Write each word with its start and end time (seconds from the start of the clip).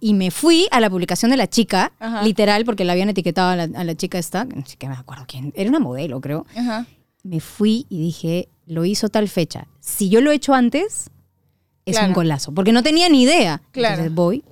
y 0.00 0.14
me 0.14 0.30
fui 0.30 0.66
a 0.70 0.80
la 0.80 0.88
publicación 0.90 1.30
de 1.30 1.36
la 1.36 1.48
chica, 1.48 1.92
Ajá. 1.98 2.22
literal, 2.22 2.64
porque 2.64 2.84
la 2.84 2.92
habían 2.92 3.08
etiquetado 3.08 3.50
a 3.50 3.56
la, 3.56 3.62
a 3.78 3.84
la 3.84 3.94
chica 3.96 4.18
esta, 4.18 4.44
no 4.44 4.64
sé 4.66 4.76
qué 4.76 4.88
me 4.88 4.94
acuerdo 4.94 5.24
quién, 5.26 5.52
era 5.56 5.68
una 5.70 5.80
modelo, 5.80 6.20
creo. 6.20 6.46
Ajá. 6.56 6.86
Me 7.24 7.40
fui 7.40 7.86
y 7.88 8.00
dije, 8.00 8.48
lo 8.66 8.84
hizo 8.84 9.08
tal 9.08 9.28
fecha. 9.28 9.66
Si 9.80 10.08
yo 10.08 10.20
lo 10.20 10.30
he 10.30 10.34
hecho 10.36 10.54
antes, 10.54 11.10
es 11.84 11.94
Claro. 11.96 12.08
un 12.08 12.14
golazo, 12.14 12.52
porque 12.52 12.72
no 12.72 12.82
tenía 12.82 13.08
ni 13.08 13.22
idea. 13.22 13.60
Claro. 13.72 13.94
Entonces 13.94 14.14
voy. 14.14 14.44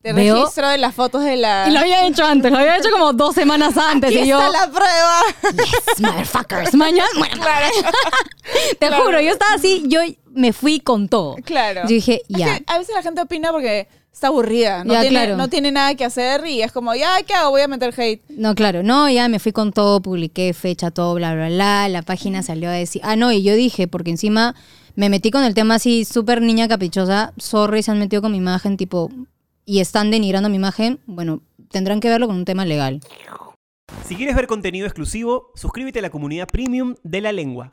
Te 0.00 0.12
Veo- 0.12 0.34
registro 0.36 0.68
de 0.68 0.78
las 0.78 0.94
fotos 0.96 1.22
de 1.22 1.36
la. 1.36 1.66
Y 1.68 1.72
lo 1.72 1.78
había 1.78 2.04
hecho 2.08 2.24
antes, 2.24 2.50
lo 2.50 2.58
había 2.58 2.76
hecho 2.76 2.90
como 2.90 3.12
dos 3.12 3.36
semanas 3.36 3.76
antes. 3.76 4.10
Aquí 4.10 4.20
y 4.20 4.26
yo, 4.28 4.40
está 4.40 4.66
la 4.66 4.72
prueba. 4.72 5.20
yes, 5.64 6.00
motherfuckers, 6.00 6.74
mañana. 6.74 7.08
Bueno, 7.18 7.34
Claro. 7.36 7.66
te 8.80 8.90
juro, 8.90 9.20
yo 9.20 9.30
estaba 9.30 9.54
así, 9.54 9.84
yo 9.86 10.00
me 10.32 10.52
fui 10.52 10.80
con 10.80 11.08
todo. 11.08 11.36
Claro. 11.44 11.82
Yo 11.82 11.88
dije, 11.88 12.22
Es 12.28 12.36
ya. 12.36 12.58
que 12.58 12.64
a 12.66 12.78
veces 12.78 12.94
la 12.96 13.02
gente 13.02 13.20
opina 13.20 13.52
porque 13.52 13.86
está 14.12 14.28
aburrida. 14.28 14.84
No, 14.84 14.92
Ya, 14.94 15.00
tiene, 15.00 15.16
claro. 15.16 15.36
no 15.36 15.48
tiene 15.48 15.72
nada 15.72 15.94
que 15.94 16.04
hacer 16.04 16.46
y 16.46 16.62
es 16.62 16.70
como, 16.72 16.94
ya, 16.94 17.22
¿qué 17.26 17.34
hago? 17.34 17.50
Voy 17.50 17.62
a 17.62 17.68
meter 17.68 17.94
hate. 17.98 18.22
No, 18.28 18.54
claro, 18.54 18.82
no, 18.82 19.08
ya 19.10 19.28
me 19.28 19.38
fui 19.38 19.52
con 19.52 19.72
todo, 19.72 20.00
publiqué 20.02 20.52
fecha, 20.54 20.90
todo, 20.90 21.14
bla, 21.14 21.34
bla, 21.34 21.48
bla. 21.48 21.88
La 21.88 22.02
página 22.02 22.42
salió 22.42 22.68
a 22.68 22.72
decir. 22.72 23.00
Ah, 23.04 23.16
no, 23.16 23.32
y 23.32 23.42
yo 23.42 23.54
dije, 23.54 23.88
porque 23.88 24.10
encima 24.10 24.54
me 24.94 25.08
metí 25.08 25.30
con 25.30 25.44
el 25.44 25.54
tema 25.54 25.76
así, 25.76 26.04
súper 26.04 26.42
niña 26.42 26.68
caprichosa. 26.68 27.32
Sorry, 27.38 27.82
se 27.82 27.90
han 27.90 27.98
metido 27.98 28.22
con 28.22 28.32
mi 28.32 28.38
imagen, 28.38 28.76
tipo. 28.76 29.10
Y 29.64 29.80
están 29.80 30.10
denigrando 30.10 30.48
mi 30.48 30.56
imagen. 30.56 30.98
Bueno, 31.06 31.40
tendrán 31.70 32.00
que 32.00 32.08
verlo 32.08 32.26
con 32.26 32.36
un 32.36 32.44
tema 32.44 32.64
legal. 32.64 33.00
Si 34.06 34.16
quieres 34.16 34.34
ver 34.36 34.46
contenido 34.46 34.86
exclusivo, 34.86 35.50
suscríbete 35.54 35.98
a 36.00 36.02
la 36.02 36.10
comunidad 36.10 36.48
premium 36.48 36.94
de 37.02 37.20
la 37.20 37.32
lengua. 37.32 37.72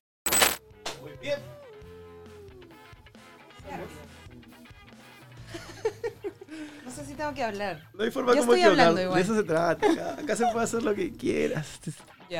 Tengo 7.19 7.33
que 7.33 7.43
hablar. 7.43 7.81
No 7.93 8.03
hay 8.03 8.11
forma 8.11 8.33
Yo 8.33 8.39
como 8.39 8.53
estoy 8.53 8.69
hablando 8.69 9.01
igual. 9.01 9.15
De 9.17 9.21
eso 9.21 9.35
se 9.35 9.43
trata. 9.43 9.91
Acá, 9.91 10.13
acá 10.21 10.35
se 10.35 10.45
puede 10.47 10.63
hacer 10.63 10.83
lo 10.83 10.95
que 10.95 11.11
quieras. 11.11 11.79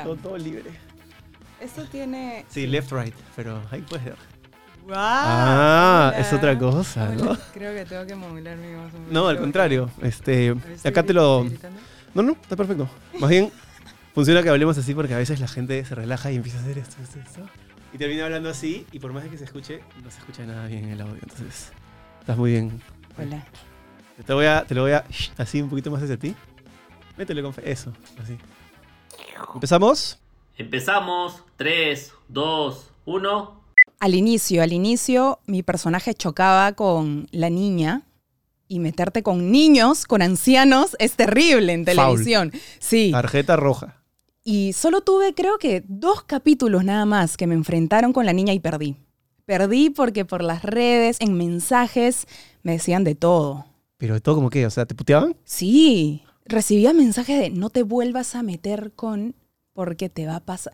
Todo, 0.04 0.16
todo 0.16 0.38
libre. 0.38 0.72
Esto 1.60 1.84
tiene. 1.86 2.46
Sí, 2.50 2.66
left, 2.66 2.92
right. 2.92 3.14
Pero 3.36 3.62
ahí 3.72 3.82
puedes 3.82 4.06
ver. 4.06 4.16
¡Wow! 4.88 4.96
Ah, 4.98 6.14
es 6.18 6.32
otra 6.32 6.58
cosa, 6.58 7.10
¿no? 7.10 7.38
Creo 7.54 7.76
que 7.76 7.86
tengo 7.86 8.06
que 8.08 8.16
modularme 8.16 8.76
más 8.78 8.94
o 8.94 8.98
menos. 8.98 9.12
No, 9.12 9.28
al 9.28 9.38
contrario. 9.38 9.90
Este, 10.02 10.56
acá 10.84 11.04
te 11.04 11.14
lo... 11.14 11.46
No, 12.16 12.24
no, 12.24 12.32
está 12.32 12.56
perfecto. 12.56 12.90
Más 13.20 13.30
bien, 13.30 13.52
funciona 14.16 14.42
que 14.42 14.50
hablemos 14.50 14.78
así 14.78 14.96
porque 14.96 15.14
a 15.14 15.18
veces 15.18 15.40
la 15.40 15.48
gente 15.48 15.84
se 15.86 15.94
relaja 15.94 16.32
y 16.32 16.38
empieza 16.38 16.58
a 16.58 16.62
hacer 16.62 16.80
esto, 16.80 16.96
esto, 17.04 17.20
esto. 17.20 17.50
Y 17.94 17.98
termina 17.98 18.26
hablando 18.26 18.50
así 18.50 18.88
y 18.92 19.00
por 19.00 19.14
más 19.14 19.24
de 19.24 19.30
que 19.30 19.38
se 19.38 19.44
escuche, 19.44 19.84
no 20.04 20.10
se 20.10 20.20
escucha 20.20 20.46
nada 20.46 20.66
bien 20.68 20.86
en 20.86 20.92
el 20.92 21.02
audio. 21.02 21.20
Entonces, 21.22 21.72
estás 22.22 22.38
muy 22.38 22.52
bien. 22.52 22.82
Hola. 23.18 23.46
Te, 24.26 24.34
voy 24.34 24.46
a, 24.46 24.66
te 24.66 24.76
lo 24.76 24.82
voy 24.82 24.92
a... 24.92 25.06
así 25.38 25.62
un 25.62 25.70
poquito 25.70 25.92
más 25.92 26.02
hacia 26.04 26.18
ti. 26.18 26.36
Métele 27.18 27.42
con 27.42 27.54
fe. 27.54 27.70
Eso, 27.72 27.94
así. 28.22 28.38
¿Empezamos? 29.54 30.20
Empezamos. 30.58 31.44
3, 31.58 32.14
2, 32.28 32.92
1. 33.06 33.64
Al 34.00 34.16
inicio, 34.16 34.64
al 34.64 34.72
inicio, 34.72 35.40
mi 35.46 35.64
personaje 35.64 36.14
chocaba 36.14 36.74
con 36.74 37.28
la 37.32 37.50
niña. 37.50 38.04
Y 38.72 38.80
meterte 38.80 39.24
con 39.24 39.52
niños, 39.52 40.06
con 40.06 40.22
ancianos, 40.22 40.96
es 41.00 41.14
terrible 41.14 41.74
en 41.74 41.86
Foul. 41.86 41.96
televisión. 41.96 42.52
Sí. 42.78 43.10
Tarjeta 43.12 43.56
roja. 43.56 44.04
Y 44.44 44.74
solo 44.74 45.02
tuve, 45.02 45.34
creo 45.34 45.58
que, 45.58 45.84
dos 45.88 46.24
capítulos 46.24 46.84
nada 46.84 47.06
más 47.06 47.36
que 47.36 47.48
me 47.48 47.56
enfrentaron 47.56 48.14
con 48.14 48.26
la 48.26 48.34
niña 48.34 48.54
y 48.54 48.60
perdí. 48.60 48.96
Perdí 49.46 49.90
porque 49.90 50.24
por 50.24 50.44
las 50.44 50.62
redes, 50.62 51.18
en 51.20 51.34
mensajes, 51.34 52.28
me 52.62 52.74
decían 52.74 53.04
de 53.04 53.16
todo. 53.16 53.66
Pero 54.00 54.22
todo 54.22 54.36
como 54.36 54.50
que, 54.50 54.66
o 54.66 54.70
sea, 54.70 54.86
¿te 54.86 54.96
puteaban? 54.96 55.36
Sí, 55.44 56.24
recibía 56.46 56.94
mensajes 56.94 57.38
de 57.38 57.50
no 57.50 57.70
te 57.70 57.84
vuelvas 57.84 58.34
a 58.34 58.44
meter 58.44 58.94
con 58.94 59.36
porque 59.74 60.08
te 60.10 60.26
va 60.26 60.38
a 60.38 60.46
pasar. 60.46 60.74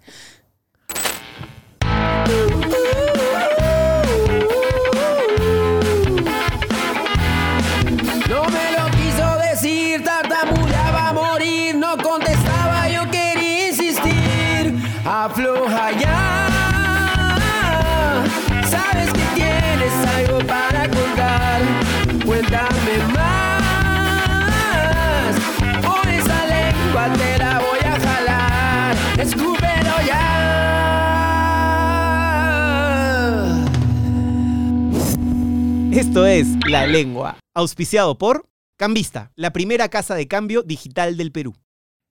Esto 35.96 36.26
es 36.26 36.48
La 36.68 36.86
Lengua, 36.86 37.40
auspiciado 37.54 38.18
por 38.18 38.50
Cambista, 38.78 39.32
la 39.38 39.54
primera 39.54 39.88
casa 39.88 40.14
de 40.14 40.28
cambio 40.28 40.62
digital 40.62 41.16
del 41.16 41.32
Perú. 41.32 41.56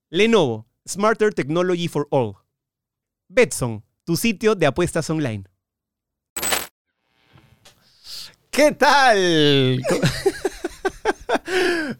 Lenovo, 0.08 0.66
Smarter 0.88 1.34
Technology 1.34 1.88
for 1.88 2.08
All. 2.10 2.36
Betson, 3.28 3.84
tu 4.04 4.16
sitio 4.16 4.54
de 4.54 4.64
apuestas 4.64 5.10
online. 5.10 5.44
¿Qué 8.50 8.72
tal? 8.72 9.18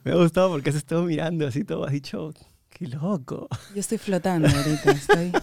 Me 0.05 0.13
ha 0.13 0.15
gustado 0.15 0.53
porque 0.53 0.71
has 0.71 0.77
estado 0.77 1.03
mirando 1.03 1.47
así 1.47 1.65
todo, 1.65 1.85
has 1.85 1.93
dicho, 1.93 2.33
qué 2.75 2.87
loco. 2.89 3.49
Yo 3.75 3.81
estoy 3.81 3.97
flotando 3.99 4.49
ahorita, 4.49 4.91
estoy. 4.91 5.33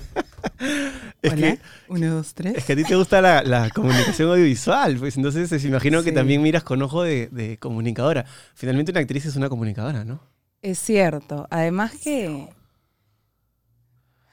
Es 1.23 1.33
Hola, 1.33 1.55
que, 1.55 1.59
uno, 1.87 2.15
dos, 2.15 2.33
tres. 2.33 2.55
es 2.57 2.65
que 2.65 2.73
a 2.73 2.75
ti 2.75 2.83
te 2.83 2.95
gusta 2.95 3.21
la, 3.21 3.41
la 3.43 3.69
comunicación 3.75 4.29
audiovisual, 4.29 4.97
pues 4.97 5.15
entonces 5.17 5.51
eh, 5.51 5.67
imagino 5.67 6.03
que 6.03 6.11
también 6.11 6.41
miras 6.41 6.63
con 6.63 6.81
ojo 6.81 7.03
de, 7.03 7.27
de 7.31 7.57
comunicadora. 7.57 8.25
Finalmente 8.55 8.91
una 8.91 9.01
actriz 9.01 9.25
es 9.25 9.35
una 9.35 9.49
comunicadora, 9.49 10.03
¿no? 10.03 10.19
Es 10.61 10.79
cierto. 10.79 11.47
Además 11.49 11.93
que. 12.03 12.47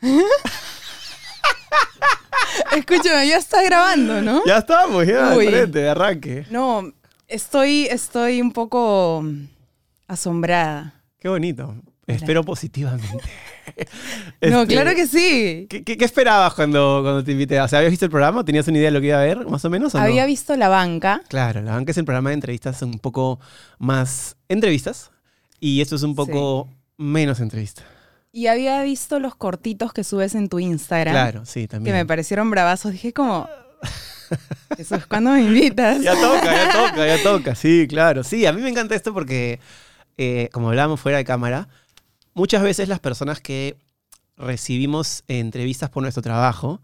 Escúchame, 2.77 3.29
ya 3.29 3.37
está 3.39 3.63
grabando, 3.63 4.21
¿no? 4.23 4.45
Ya 4.47 4.59
estamos, 4.59 5.07
ya, 5.07 5.35
Uy. 5.37 5.47
frente, 5.49 5.81
de 5.81 5.89
arranque. 5.89 6.47
No, 6.51 6.93
estoy, 7.27 7.87
estoy 7.91 8.41
un 8.41 8.53
poco 8.53 9.25
asombrada. 10.07 10.95
Qué 11.19 11.29
bonito. 11.29 11.75
Espero 12.09 12.43
positivamente. 12.45 13.09
No, 14.41 14.63
Este, 14.63 14.75
claro 14.75 14.95
que 14.97 15.07
sí. 15.07 15.67
¿Qué, 15.69 15.85
qué- 15.85 15.97
qué 15.97 16.05
esperabas 16.05 16.55
cuando, 16.55 17.01
cuando 17.03 17.23
te 17.23 17.33
invité? 17.33 17.61
O 17.61 17.69
sea, 17.69 17.79
¿habías 17.79 17.91
visto 17.91 18.07
el 18.07 18.11
programa? 18.11 18.45
¿Tenías 18.45 18.67
una 18.67 18.79
idea 18.79 18.87
de 18.89 18.93
lo 18.93 19.01
que 19.01 19.09
iba 19.09 19.21
a 19.21 19.25
ver, 19.25 19.47
más 19.47 19.65
o 19.65 19.71
menos? 19.71 19.95
o 19.95 19.99
no? 19.99 20.05
Había 20.05 20.25
visto 20.27 20.57
la 20.57 20.69
banca. 20.69 21.21
Claro, 21.29 21.61
la 21.63 21.73
banca 21.73 21.93
es 21.93 21.99
el 21.99 22.05
programa 22.05 22.31
de 22.31 22.35
entrevistas 22.35 22.81
un 22.83 22.99
poco 22.99 23.39
más 23.79 24.37
entrevistas 24.49 25.11
y 25.61 25.81
esto 25.81 25.95
es 25.97 26.03
un 26.03 26.15
poco 26.17 26.69
menos 26.97 27.39
entrevista. 27.41 27.83
Y 28.33 28.47
había 28.49 28.83
visto 28.83 29.21
los 29.21 29.35
cortitos 29.37 29.93
que 29.93 30.03
subes 30.03 30.35
en 30.35 30.49
tu 30.49 30.59
Instagram. 30.59 31.13
Claro, 31.15 31.45
sí, 31.47 31.63
Que 31.63 31.69
también. 31.69 31.95
me 31.97 32.07
parecieron 32.07 32.51
bravazos. 32.51 32.93
Dije 32.93 33.13
como... 33.13 33.49
Eso 34.77 34.97
es 34.97 35.07
cuando 35.07 35.31
me 35.33 35.43
invitas. 35.43 36.03
Ya 36.03 36.15
toca, 36.15 36.45
ya 36.45 36.73
toca, 36.91 37.07
ya 37.07 37.23
toca. 37.23 37.55
Sí, 37.55 37.87
claro. 37.89 38.25
Sí, 38.25 38.45
a 38.47 38.53
mí 38.53 38.61
me 38.61 38.69
encanta 38.71 38.95
esto 38.95 39.15
porque, 39.15 39.61
eh, 40.17 40.49
como 40.53 40.69
hablábamos 40.69 41.01
fuera 41.01 41.19
de 41.19 41.25
cámara, 41.25 41.69
muchas 42.39 42.63
veces 42.63 42.89
las 42.89 43.01
personas 43.01 43.41
que 43.41 43.77
recibimos 44.37 45.25
entrevistas 45.27 45.91
por 45.91 46.03
nuestro 46.05 46.23
trabajo, 46.23 46.81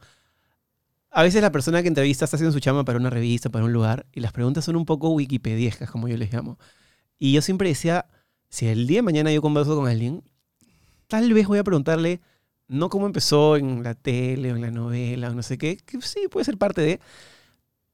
a 1.12 1.22
veces 1.22 1.42
la 1.42 1.52
persona 1.52 1.80
que 1.80 1.88
entrevista 1.88 2.24
está 2.24 2.36
haciendo 2.36 2.52
su 2.52 2.58
chamba 2.58 2.84
para 2.84 2.98
una 2.98 3.08
revista, 3.08 3.50
para 3.50 3.64
un 3.64 3.72
lugar, 3.72 4.04
y 4.12 4.18
las 4.18 4.32
preguntas 4.32 4.64
son 4.64 4.74
un 4.74 4.84
poco 4.84 5.10
wikipediescas, 5.10 5.88
como 5.88 6.08
yo 6.08 6.16
les 6.16 6.32
llamo. 6.32 6.58
Y 7.20 7.32
yo 7.32 7.40
siempre 7.40 7.68
decía, 7.68 8.06
si 8.48 8.66
el 8.66 8.88
día 8.88 8.98
de 8.98 9.02
mañana 9.02 9.32
yo 9.32 9.40
converso 9.40 9.76
con 9.76 9.86
alguien, 9.86 10.24
tal 11.06 11.32
vez 11.32 11.46
voy 11.46 11.58
a 11.58 11.64
preguntarle, 11.64 12.20
no 12.66 12.88
cómo 12.88 13.06
empezó 13.06 13.56
en 13.56 13.84
la 13.84 13.94
tele 13.94 14.52
o 14.52 14.56
en 14.56 14.62
la 14.62 14.72
novela 14.72 15.30
o 15.30 15.34
no 15.34 15.44
sé 15.44 15.56
qué, 15.56 15.76
que 15.76 16.02
sí, 16.02 16.26
puede 16.28 16.44
ser 16.44 16.58
parte 16.58 16.80
de, 16.80 17.00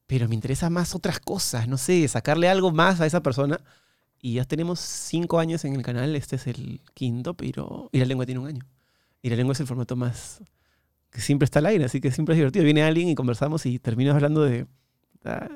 pero 0.06 0.28
me 0.28 0.34
interesa 0.34 0.70
más 0.70 0.94
otras 0.94 1.20
cosas, 1.20 1.68
no 1.68 1.76
sé, 1.76 2.08
sacarle 2.08 2.48
algo 2.48 2.72
más 2.72 3.02
a 3.02 3.06
esa 3.06 3.22
persona. 3.22 3.60
Y 4.22 4.34
ya 4.34 4.44
tenemos 4.44 4.80
cinco 4.80 5.38
años 5.38 5.64
en 5.64 5.74
el 5.74 5.82
canal, 5.82 6.14
este 6.14 6.36
es 6.36 6.46
el 6.46 6.80
quinto, 6.94 7.34
pero... 7.34 7.88
Y 7.92 7.98
la 7.98 8.04
lengua 8.04 8.26
tiene 8.26 8.40
un 8.40 8.48
año. 8.48 8.64
Y 9.22 9.30
la 9.30 9.36
lengua 9.36 9.52
es 9.54 9.60
el 9.60 9.66
formato 9.66 9.96
más... 9.96 10.42
que 11.10 11.20
siempre 11.20 11.44
está 11.44 11.58
al 11.60 11.66
aire, 11.66 11.84
así 11.86 12.00
que 12.00 12.10
siempre 12.10 12.34
es 12.34 12.38
divertido. 12.38 12.64
Viene 12.64 12.82
alguien 12.82 13.08
y 13.08 13.14
conversamos 13.14 13.64
y 13.66 13.78
terminas 13.78 14.14
hablando 14.14 14.42
de, 14.42 14.66
ah, 15.24 15.48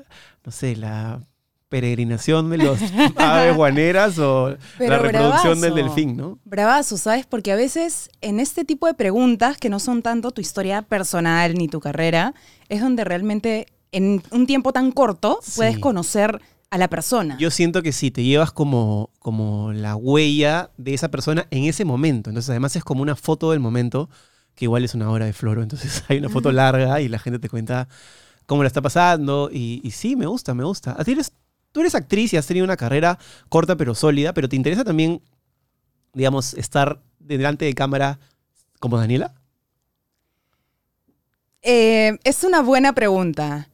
no 0.43 0.51
sé, 0.51 0.75
la 0.75 1.21
peregrinación 1.69 2.49
de 2.49 2.57
los 2.57 2.79
aves 3.17 3.55
guaneras 3.55 4.17
o 4.19 4.55
Pero 4.77 4.89
la 4.91 4.99
reproducción 4.99 5.61
del 5.61 5.73
bravazo. 5.73 5.95
delfín, 5.95 6.17
¿no? 6.17 6.39
Bravazo, 6.45 6.97
¿sabes? 6.97 7.25
Porque 7.25 7.51
a 7.51 7.55
veces 7.55 8.09
en 8.21 8.39
este 8.39 8.65
tipo 8.65 8.87
de 8.87 8.93
preguntas, 8.93 9.57
que 9.57 9.69
no 9.69 9.79
son 9.79 10.01
tanto 10.01 10.31
tu 10.31 10.41
historia 10.41 10.81
personal 10.83 11.53
ni 11.55 11.67
tu 11.67 11.79
carrera, 11.79 12.33
es 12.69 12.81
donde 12.81 13.03
realmente 13.03 13.67
en 13.91 14.21
un 14.31 14.45
tiempo 14.47 14.73
tan 14.73 14.91
corto 14.91 15.39
Sí. 15.41 15.51
puedes 15.57 15.79
conocer 15.79 16.41
a 16.69 16.77
la 16.77 16.87
persona. 16.89 17.37
Yo 17.39 17.51
siento 17.51 17.81
que 17.81 17.91
sí, 17.91 18.11
te 18.11 18.23
llevas 18.23 18.51
como, 18.51 19.11
como 19.19 19.71
la 19.73 19.95
huella 19.95 20.71
de 20.77 20.93
esa 20.93 21.09
persona 21.09 21.47
en 21.51 21.63
ese 21.65 21.85
momento. 21.85 22.29
Entonces, 22.29 22.49
además 22.49 22.75
es 22.75 22.83
como 22.83 23.01
una 23.01 23.15
foto 23.15 23.51
del 23.51 23.59
momento, 23.59 24.09
que 24.55 24.65
igual 24.65 24.83
es 24.83 24.93
una 24.93 25.09
hora 25.09 25.25
de 25.25 25.33
floro. 25.33 25.63
Entonces, 25.63 26.03
hay 26.09 26.17
una 26.17 26.29
foto 26.29 26.51
larga 26.51 27.01
y 27.01 27.07
la 27.07 27.19
gente 27.19 27.39
te 27.39 27.49
cuenta 27.49 27.87
cómo 28.45 28.63
la 28.63 28.67
está 28.67 28.81
pasando. 28.81 29.49
Y, 29.51 29.81
y 29.83 29.91
sí, 29.91 30.15
me 30.15 30.25
gusta, 30.25 30.53
me 30.53 30.63
gusta. 30.63 30.97
Eres- 31.05 31.31
tú 31.71 31.81
eres 31.81 31.95
actriz 31.95 32.33
y 32.33 32.37
has 32.37 32.47
tenido 32.47 32.63
una 32.65 32.77
carrera 32.77 33.19
corta 33.49 33.75
pero 33.75 33.95
sólida, 33.95 34.33
pero 34.33 34.49
¿te 34.49 34.55
interesa 34.55 34.83
también, 34.83 35.21
digamos, 36.13 36.53
estar 36.55 37.01
delante 37.19 37.65
de 37.65 37.73
cámara 37.73 38.19
como 38.79 38.97
Daniela? 38.97 39.33
Eh, 41.61 42.17
es 42.23 42.43
una 42.43 42.61
buena 42.61 42.93
pregunta. 42.93 43.69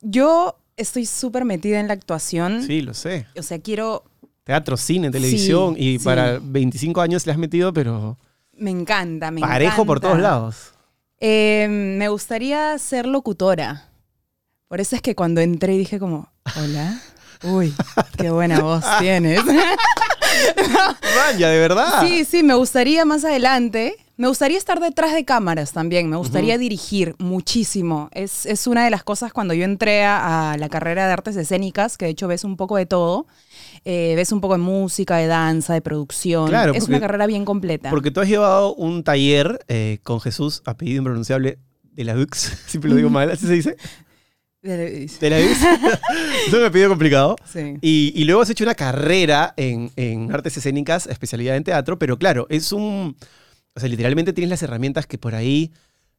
Yo 0.00 0.58
estoy 0.78 1.04
súper 1.06 1.44
metida 1.44 1.80
en 1.80 1.88
la 1.88 1.94
actuación. 1.94 2.62
Sí, 2.62 2.80
lo 2.80 2.94
sé. 2.94 3.26
O 3.36 3.42
sea, 3.42 3.58
quiero. 3.58 4.04
Teatro, 4.44 4.76
cine, 4.76 5.10
televisión. 5.10 5.74
Sí, 5.74 5.82
y 5.82 5.98
sí. 5.98 6.04
para 6.04 6.38
25 6.40 7.00
años 7.00 7.26
le 7.26 7.32
has 7.32 7.38
metido, 7.38 7.72
pero 7.72 8.16
Me 8.56 8.70
encanta, 8.70 9.30
me 9.30 9.42
parejo 9.42 9.84
por 9.84 10.00
todos 10.00 10.18
lados. 10.18 10.72
Eh, 11.20 11.66
me 11.68 12.08
gustaría 12.08 12.78
ser 12.78 13.06
locutora. 13.06 13.90
Por 14.68 14.80
eso 14.80 14.96
es 14.96 15.02
que 15.02 15.14
cuando 15.14 15.40
entré 15.40 15.76
dije 15.76 15.98
como, 15.98 16.30
hola. 16.56 17.00
Uy, 17.42 17.72
qué 18.16 18.30
buena 18.30 18.60
voz 18.60 18.84
tienes. 18.98 19.40
Vaya, 21.16 21.48
de 21.48 21.58
verdad. 21.58 22.00
Sí, 22.00 22.24
sí, 22.24 22.42
me 22.42 22.54
gustaría 22.54 23.04
más 23.04 23.24
adelante. 23.24 23.94
Me 24.18 24.26
gustaría 24.26 24.58
estar 24.58 24.80
detrás 24.80 25.14
de 25.14 25.24
cámaras 25.24 25.72
también. 25.72 26.10
Me 26.10 26.16
gustaría 26.16 26.58
dirigir 26.58 27.14
muchísimo. 27.18 28.08
Es, 28.12 28.46
es 28.46 28.66
una 28.66 28.84
de 28.84 28.90
las 28.90 29.04
cosas 29.04 29.32
cuando 29.32 29.54
yo 29.54 29.64
entré 29.64 30.02
a, 30.04 30.50
a 30.52 30.56
la 30.58 30.68
carrera 30.68 31.06
de 31.06 31.12
artes 31.12 31.36
escénicas, 31.36 31.96
que 31.96 32.06
de 32.06 32.10
hecho 32.10 32.26
ves 32.26 32.42
un 32.42 32.56
poco 32.56 32.76
de 32.76 32.84
todo. 32.84 33.28
Eh, 33.84 34.14
ves 34.16 34.32
un 34.32 34.40
poco 34.40 34.54
de 34.54 34.58
música, 34.58 35.18
de 35.18 35.28
danza, 35.28 35.72
de 35.72 35.80
producción. 35.82 36.48
Claro, 36.48 36.72
es 36.72 36.80
porque- 36.80 36.92
una 36.94 37.00
carrera 37.00 37.26
bien 37.28 37.44
completa. 37.44 37.90
Porque 37.90 38.10
tú 38.10 38.20
has 38.20 38.26
llevado 38.28 38.74
un 38.74 39.04
taller 39.04 39.60
eh, 39.68 39.98
con 40.02 40.20
Jesús, 40.20 40.62
apellido 40.64 40.98
impronunciable, 40.98 41.58
de 41.92 42.02
la 42.04 42.16
UX. 42.16 42.38
Siempre 42.66 42.90
lo 42.90 42.96
digo 42.96 43.10
mal, 43.10 43.30
¿así 43.30 43.46
se 43.46 43.52
dice? 43.52 43.76
De 44.62 45.30
la 45.30 45.36
UX. 45.38 45.62
es 46.48 46.52
un 46.52 46.64
apellido 46.64 46.88
complicado. 46.88 47.36
Sí. 47.44 47.74
Y, 47.82 48.12
y 48.16 48.24
luego 48.24 48.42
has 48.42 48.50
hecho 48.50 48.64
una 48.64 48.74
carrera 48.74 49.54
en, 49.56 49.92
en 49.94 50.32
artes 50.32 50.56
escénicas, 50.56 51.06
especialidad 51.06 51.54
en 51.56 51.62
teatro, 51.62 52.00
pero 52.00 52.18
claro, 52.18 52.48
es 52.50 52.72
un... 52.72 53.16
O 53.78 53.80
sea, 53.80 53.88
literalmente 53.88 54.32
tienes 54.32 54.50
las 54.50 54.62
herramientas 54.64 55.06
que 55.06 55.18
por 55.18 55.36
ahí 55.36 55.72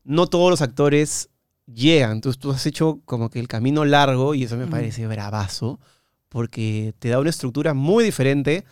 no 0.05 0.27
todos 0.27 0.49
los 0.49 0.61
actores 0.61 1.29
llegan. 1.65 2.13
Entonces 2.13 2.39
tú 2.39 2.51
has 2.51 2.65
hecho 2.65 3.01
como 3.03 3.29
que 3.29 3.41
el 3.41 3.49
camino 3.49 3.83
largo 3.83 4.33
y 4.33 4.43
eso 4.43 4.55
me 4.55 4.65
parece 4.65 5.07
bravazo, 5.07 5.77
porque 6.29 6.93
te 6.99 7.09
da 7.09 7.19
una 7.19 7.31
estructura 7.31 7.73
muy 7.73 8.05
diferente 8.05 8.63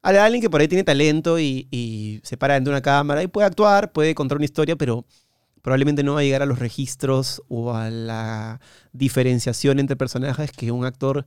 a 0.00 0.12
la 0.12 0.20
de 0.20 0.24
alguien 0.24 0.40
que 0.40 0.48
por 0.48 0.62
ahí 0.62 0.68
tiene 0.68 0.82
talento 0.82 1.38
y, 1.38 1.68
y 1.70 2.20
se 2.24 2.38
para 2.38 2.56
ante 2.56 2.70
una 2.70 2.80
cámara 2.80 3.22
y 3.22 3.26
puede 3.26 3.46
actuar, 3.46 3.92
puede 3.92 4.14
contar 4.14 4.38
una 4.38 4.46
historia, 4.46 4.76
pero 4.76 5.04
probablemente 5.60 6.02
no 6.02 6.14
va 6.14 6.20
a 6.20 6.22
llegar 6.22 6.40
a 6.40 6.46
los 6.46 6.58
registros 6.58 7.42
o 7.48 7.74
a 7.74 7.90
la 7.90 8.62
diferenciación 8.92 9.78
entre 9.78 9.96
personajes 9.96 10.52
que 10.52 10.72
un 10.72 10.86
actor 10.86 11.26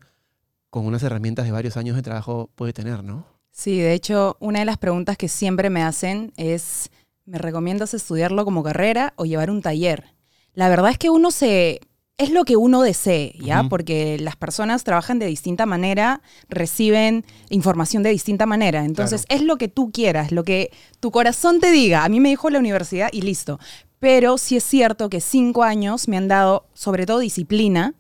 con 0.71 0.87
unas 0.87 1.03
herramientas 1.03 1.45
de 1.45 1.51
varios 1.51 1.77
años 1.77 1.95
de 1.95 2.01
trabajo 2.01 2.49
puede 2.55 2.73
tener, 2.73 3.03
¿no? 3.03 3.34
Sí, 3.57 3.79
de 3.79 3.93
hecho, 3.93 4.35
una 4.41 4.59
de 4.59 4.65
las 4.65 4.77
preguntas 4.77 5.15
que 5.15 5.29
siempre 5.29 5.69
me 5.69 5.81
hacen 5.81 6.33
es, 6.35 6.89
¿me 7.23 7.37
recomiendas 7.37 7.93
estudiarlo 7.93 8.43
como 8.43 8.63
carrera 8.63 9.13
o 9.15 9.23
llevar 9.23 9.49
un 9.49 9.61
taller? 9.61 10.13
La 10.53 10.67
verdad 10.67 10.91
es 10.91 10.97
que 10.97 11.09
uno 11.09 11.31
se... 11.31 11.79
Es 12.17 12.31
lo 12.31 12.43
que 12.43 12.57
uno 12.57 12.81
desee, 12.81 13.33
¿ya? 13.39 13.63
Porque 13.63 14.17
las 14.19 14.35
personas 14.35 14.83
trabajan 14.83 15.19
de 15.19 15.25
distinta 15.25 15.65
manera, 15.65 16.21
reciben 16.47 17.25
información 17.49 18.03
de 18.03 18.09
distinta 18.09 18.45
manera. 18.45 18.85
Entonces, 18.85 19.25
es 19.27 19.41
lo 19.41 19.57
que 19.57 19.67
tú 19.67 19.91
quieras, 19.91 20.31
lo 20.31 20.43
que 20.43 20.71
tu 21.01 21.11
corazón 21.11 21.59
te 21.59 21.71
diga. 21.71 22.05
A 22.05 22.09
mí 22.09 22.21
me 22.21 22.29
dijo 22.29 22.49
la 22.49 22.59
universidad 22.59 23.09
y 23.11 23.21
listo. 23.21 23.59
Pero 23.99 24.37
sí 24.37 24.55
es 24.55 24.63
cierto 24.63 25.09
que 25.09 25.19
cinco 25.19 25.63
años 25.63 26.07
me 26.07 26.15
han 26.15 26.29
dado, 26.29 26.67
sobre 26.73 27.05
todo, 27.05 27.19
disciplina, 27.19 27.95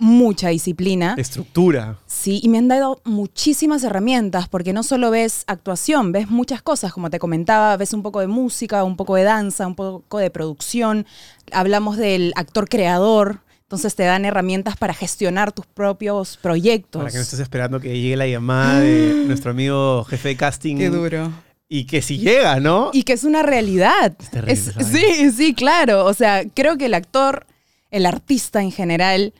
mucha 0.00 0.48
disciplina. 0.48 1.14
Estructura. 1.18 1.98
Sí, 2.06 2.40
y 2.42 2.48
me 2.48 2.58
han 2.58 2.68
dado 2.68 3.00
muchísimas 3.04 3.84
herramientas, 3.84 4.48
porque 4.48 4.72
no 4.72 4.82
solo 4.82 5.10
ves 5.10 5.44
actuación, 5.46 6.10
ves 6.10 6.28
muchas 6.30 6.62
cosas, 6.62 6.92
como 6.92 7.10
te 7.10 7.18
comentaba, 7.18 7.76
ves 7.76 7.92
un 7.92 8.02
poco 8.02 8.20
de 8.20 8.26
música, 8.26 8.82
un 8.82 8.96
poco 8.96 9.14
de 9.14 9.24
danza, 9.24 9.66
un 9.66 9.74
poco 9.74 10.18
de 10.18 10.30
producción, 10.30 11.06
hablamos 11.52 11.96
del 11.98 12.32
actor 12.34 12.68
creador, 12.68 13.40
entonces 13.62 13.94
te 13.94 14.02
dan 14.02 14.24
herramientas 14.24 14.76
para 14.76 14.94
gestionar 14.94 15.52
tus 15.52 15.66
propios 15.66 16.38
proyectos. 16.38 17.00
Para 17.00 17.10
que 17.12 17.18
no 17.18 17.22
estés 17.22 17.38
esperando 17.38 17.78
que 17.78 18.00
llegue 18.00 18.16
la 18.16 18.26
llamada 18.26 18.80
de 18.80 19.24
nuestro 19.26 19.52
amigo 19.52 20.02
jefe 20.04 20.30
de 20.30 20.36
casting. 20.36 20.76
Qué 20.76 20.90
duro. 20.90 21.30
Y 21.68 21.84
que 21.84 22.02
si 22.02 22.18
llega, 22.18 22.58
¿no? 22.58 22.90
Y 22.92 23.04
que 23.04 23.12
es 23.12 23.22
una 23.22 23.42
realidad. 23.44 24.16
terrible 24.32 24.54
Es- 24.54 24.74
vaina. 24.74 24.90
sí, 24.90 25.30
sí, 25.30 25.54
claro. 25.54 26.04
O 26.06 26.14
sea, 26.14 26.42
creo 26.52 26.76
que 26.78 26.86
el 26.86 26.94
actor, 26.94 27.46
el 27.92 28.06
artista 28.06 28.60
en 28.60 28.72
general, 28.72 29.34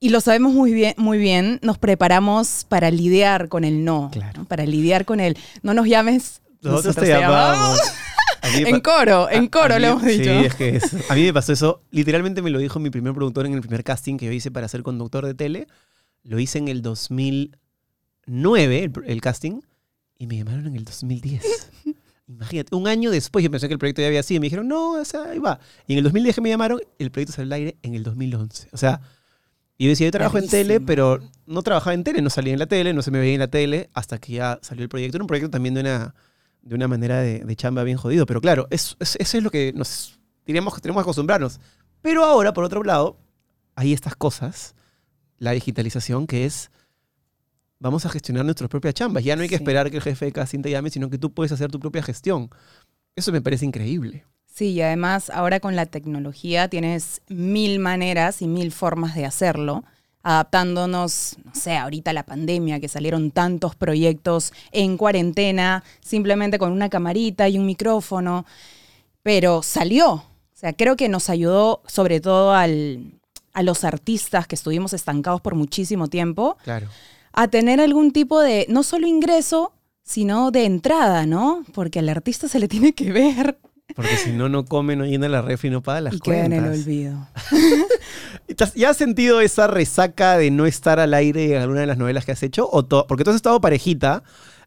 y 0.00 0.10
lo 0.10 0.20
sabemos 0.20 0.52
muy 0.52 0.72
bien, 0.72 0.94
muy 0.98 1.18
bien, 1.18 1.58
nos 1.62 1.78
preparamos 1.78 2.66
para 2.68 2.90
lidiar 2.90 3.48
con 3.48 3.64
el 3.64 3.84
no. 3.84 4.10
Claro. 4.12 4.40
¿no? 4.40 4.44
Para 4.46 4.64
lidiar 4.66 5.04
con 5.04 5.20
el 5.20 5.36
no 5.62 5.74
nos 5.74 5.86
llames. 5.88 6.42
Nosotros 6.62 6.96
te 6.96 7.08
llamamos. 7.08 7.78
En 8.54 8.80
coro, 8.80 9.28
en 9.30 9.48
coro 9.48 9.74
a 9.74 9.78
lo 9.78 9.86
hemos 9.88 10.04
dicho. 10.04 10.24
Sí, 10.24 10.46
es 10.46 10.54
que 10.54 10.76
es- 10.76 11.10
a 11.10 11.14
mí 11.14 11.22
me 11.24 11.32
pasó 11.32 11.52
eso. 11.52 11.82
Literalmente 11.90 12.42
me 12.42 12.50
lo 12.50 12.58
dijo 12.58 12.78
mi 12.78 12.90
primer 12.90 13.12
productor 13.14 13.46
en 13.46 13.54
el 13.54 13.60
primer 13.60 13.82
casting 13.82 14.16
que 14.16 14.26
yo 14.26 14.32
hice 14.32 14.50
para 14.50 14.68
ser 14.68 14.82
conductor 14.82 15.24
de 15.26 15.34
tele. 15.34 15.66
Lo 16.22 16.38
hice 16.38 16.58
en 16.58 16.68
el 16.68 16.82
2009, 16.82 18.84
el, 18.84 18.92
el 19.06 19.20
casting, 19.20 19.60
y 20.18 20.26
me 20.26 20.36
llamaron 20.36 20.66
en 20.66 20.76
el 20.76 20.84
2010. 20.84 21.42
Imagínate, 22.28 22.74
un 22.74 22.88
año 22.88 23.10
después 23.12 23.44
yo 23.44 23.50
pensé 23.50 23.68
que 23.68 23.74
el 23.74 23.78
proyecto 23.78 24.02
ya 24.02 24.08
había 24.08 24.22
sido 24.22 24.38
y 24.38 24.40
me 24.40 24.46
dijeron, 24.46 24.66
no, 24.66 24.92
o 24.92 25.04
sea, 25.04 25.30
ahí 25.30 25.38
va. 25.38 25.60
Y 25.86 25.92
en 25.92 25.98
el 25.98 26.04
2010 26.04 26.34
que 26.34 26.40
me 26.40 26.48
llamaron, 26.48 26.80
el 26.98 27.10
proyecto 27.12 27.32
salió 27.32 27.46
al 27.48 27.52
aire 27.52 27.76
en 27.82 27.94
el 27.94 28.02
2011. 28.02 28.68
O 28.72 28.76
sea, 28.76 29.00
y 29.78 29.88
decía, 29.88 30.06
yo 30.06 30.10
trabajo 30.12 30.38
en 30.38 30.48
tele, 30.48 30.80
pero 30.80 31.20
no 31.46 31.62
trabajaba 31.62 31.94
en 31.94 32.02
tele, 32.04 32.22
no 32.22 32.30
salía 32.30 32.52
en 32.54 32.58
la 32.58 32.66
tele, 32.66 32.92
no 32.94 33.02
se 33.02 33.10
me 33.10 33.18
veía 33.18 33.34
en 33.34 33.40
la 33.40 33.48
tele, 33.48 33.90
hasta 33.92 34.18
que 34.18 34.32
ya 34.34 34.58
salió 34.62 34.82
el 34.82 34.88
proyecto. 34.88 35.16
Era 35.18 35.22
un 35.24 35.28
proyecto 35.28 35.50
también 35.50 35.74
de 35.74 35.80
una, 35.82 36.14
de 36.62 36.74
una 36.74 36.88
manera 36.88 37.20
de, 37.20 37.40
de 37.40 37.56
chamba 37.56 37.82
bien 37.84 37.98
jodido, 37.98 38.24
pero 38.26 38.40
claro, 38.40 38.66
es- 38.70 38.96
es- 39.00 39.16
eso 39.20 39.36
es 39.38 39.42
lo 39.44 39.50
que 39.50 39.72
nos 39.74 40.18
diríamos 40.46 40.74
que 40.74 40.80
tenemos 40.80 41.00
que 41.00 41.04
acostumbrarnos. 41.04 41.60
Pero 42.00 42.24
ahora, 42.24 42.52
por 42.52 42.64
otro 42.64 42.82
lado, 42.84 43.18
hay 43.74 43.92
estas 43.92 44.16
cosas, 44.16 44.74
la 45.38 45.50
digitalización, 45.52 46.26
que 46.26 46.46
es, 46.46 46.70
vamos 47.78 48.06
a 48.06 48.08
gestionar 48.08 48.44
nuestras 48.44 48.70
propias 48.70 48.94
chambas. 48.94 49.22
Ya 49.24 49.36
no 49.36 49.42
hay 49.42 49.48
que 49.48 49.56
Sí. 49.58 49.62
esperar 49.62 49.90
que 49.90 49.96
el 49.98 50.02
jefe 50.02 50.24
de 50.26 50.32
casting 50.32 50.62
te 50.62 50.70
llame, 50.70 50.88
sino 50.90 51.10
que 51.10 51.18
tú 51.18 51.34
puedes 51.34 51.52
hacer 51.52 51.70
tu 51.70 51.78
propia 51.78 52.02
gestión. 52.02 52.48
Eso 53.14 53.32
me 53.32 53.42
parece 53.42 53.66
increíble. 53.66 54.24
Sí, 54.56 54.68
y 54.72 54.80
además 54.80 55.28
ahora 55.28 55.60
con 55.60 55.76
la 55.76 55.84
tecnología 55.84 56.68
tienes 56.68 57.20
mil 57.28 57.78
maneras 57.78 58.40
y 58.40 58.48
mil 58.48 58.72
formas 58.72 59.14
de 59.14 59.26
hacerlo, 59.26 59.84
adaptándonos, 60.22 61.36
no 61.44 61.54
sé, 61.54 61.76
ahorita 61.76 62.10
a 62.10 62.14
la 62.14 62.24
pandemia, 62.24 62.80
que 62.80 62.88
salieron 62.88 63.30
tantos 63.30 63.74
proyectos 63.74 64.52
en 64.72 64.96
cuarentena, 64.96 65.84
simplemente 66.00 66.58
con 66.58 66.72
una 66.72 66.88
camarita 66.88 67.48
y 67.50 67.58
un 67.58 67.66
micrófono, 67.66 68.46
pero 69.22 69.62
salió. 69.62 70.12
O 70.12 70.24
sea, 70.54 70.72
creo 70.72 70.96
que 70.96 71.08
nos 71.08 71.28
ayudó 71.28 71.82
sobre 71.86 72.20
todo 72.20 72.52
al- 72.54 73.12
a 73.52 73.62
los 73.62 73.84
artistas 73.84 74.46
que 74.46 74.54
estuvimos 74.54 74.92
estancados 74.94 75.40
por 75.40 75.54
muchísimo 75.54 76.08
tiempo 76.08 76.56
Claro. 76.64 76.88
a 77.32 77.48
tener 77.48 77.80
algún 77.80 78.10
tipo 78.12 78.40
de, 78.40 78.66
no 78.68 78.82
solo 78.82 79.06
ingreso, 79.06 79.72
sino 80.02 80.50
de 80.50 80.64
entrada, 80.64 81.26
¿no? 81.26 81.62
Porque 81.74 81.98
al 81.98 82.08
artista 82.08 82.48
se 82.48 82.58
le 82.58 82.68
tiene 82.68 82.92
que 82.94 83.12
ver 83.12 83.58
Porque 83.94 84.16
si 84.16 84.32
no, 84.32 84.48
no 84.48 84.64
come, 84.64 84.96
no 84.96 85.06
llena 85.06 85.28
la 85.28 85.40
refri, 85.42 85.70
no 85.70 85.82
paga 85.82 86.00
las 86.02 86.14
y 86.14 86.20
queda 86.20 86.40
cuentas. 86.48 86.58
en 86.58 86.64
el 86.64 86.70
olvido. 86.80 87.28
¿Te 88.56 88.64
has- 88.64 88.74
¿Ya 88.74 88.90
has 88.90 88.96
sentido 88.96 89.40
esa 89.40 89.66
resaca 89.66 90.36
de 90.38 90.50
no 90.50 90.66
estar 90.66 90.98
al 91.00 91.14
aire 91.14 91.56
en 91.56 91.62
alguna 91.62 91.80
de 91.80 91.86
las 91.86 91.96
novelas 91.98 92.24
que 92.24 92.32
has 92.32 92.42
hecho? 92.42 92.68
¿O 92.70 92.86
Porque 93.06 93.24
tú 93.24 93.30
has 93.30 93.36
estado 93.36 93.60
parejita, 93.60 94.22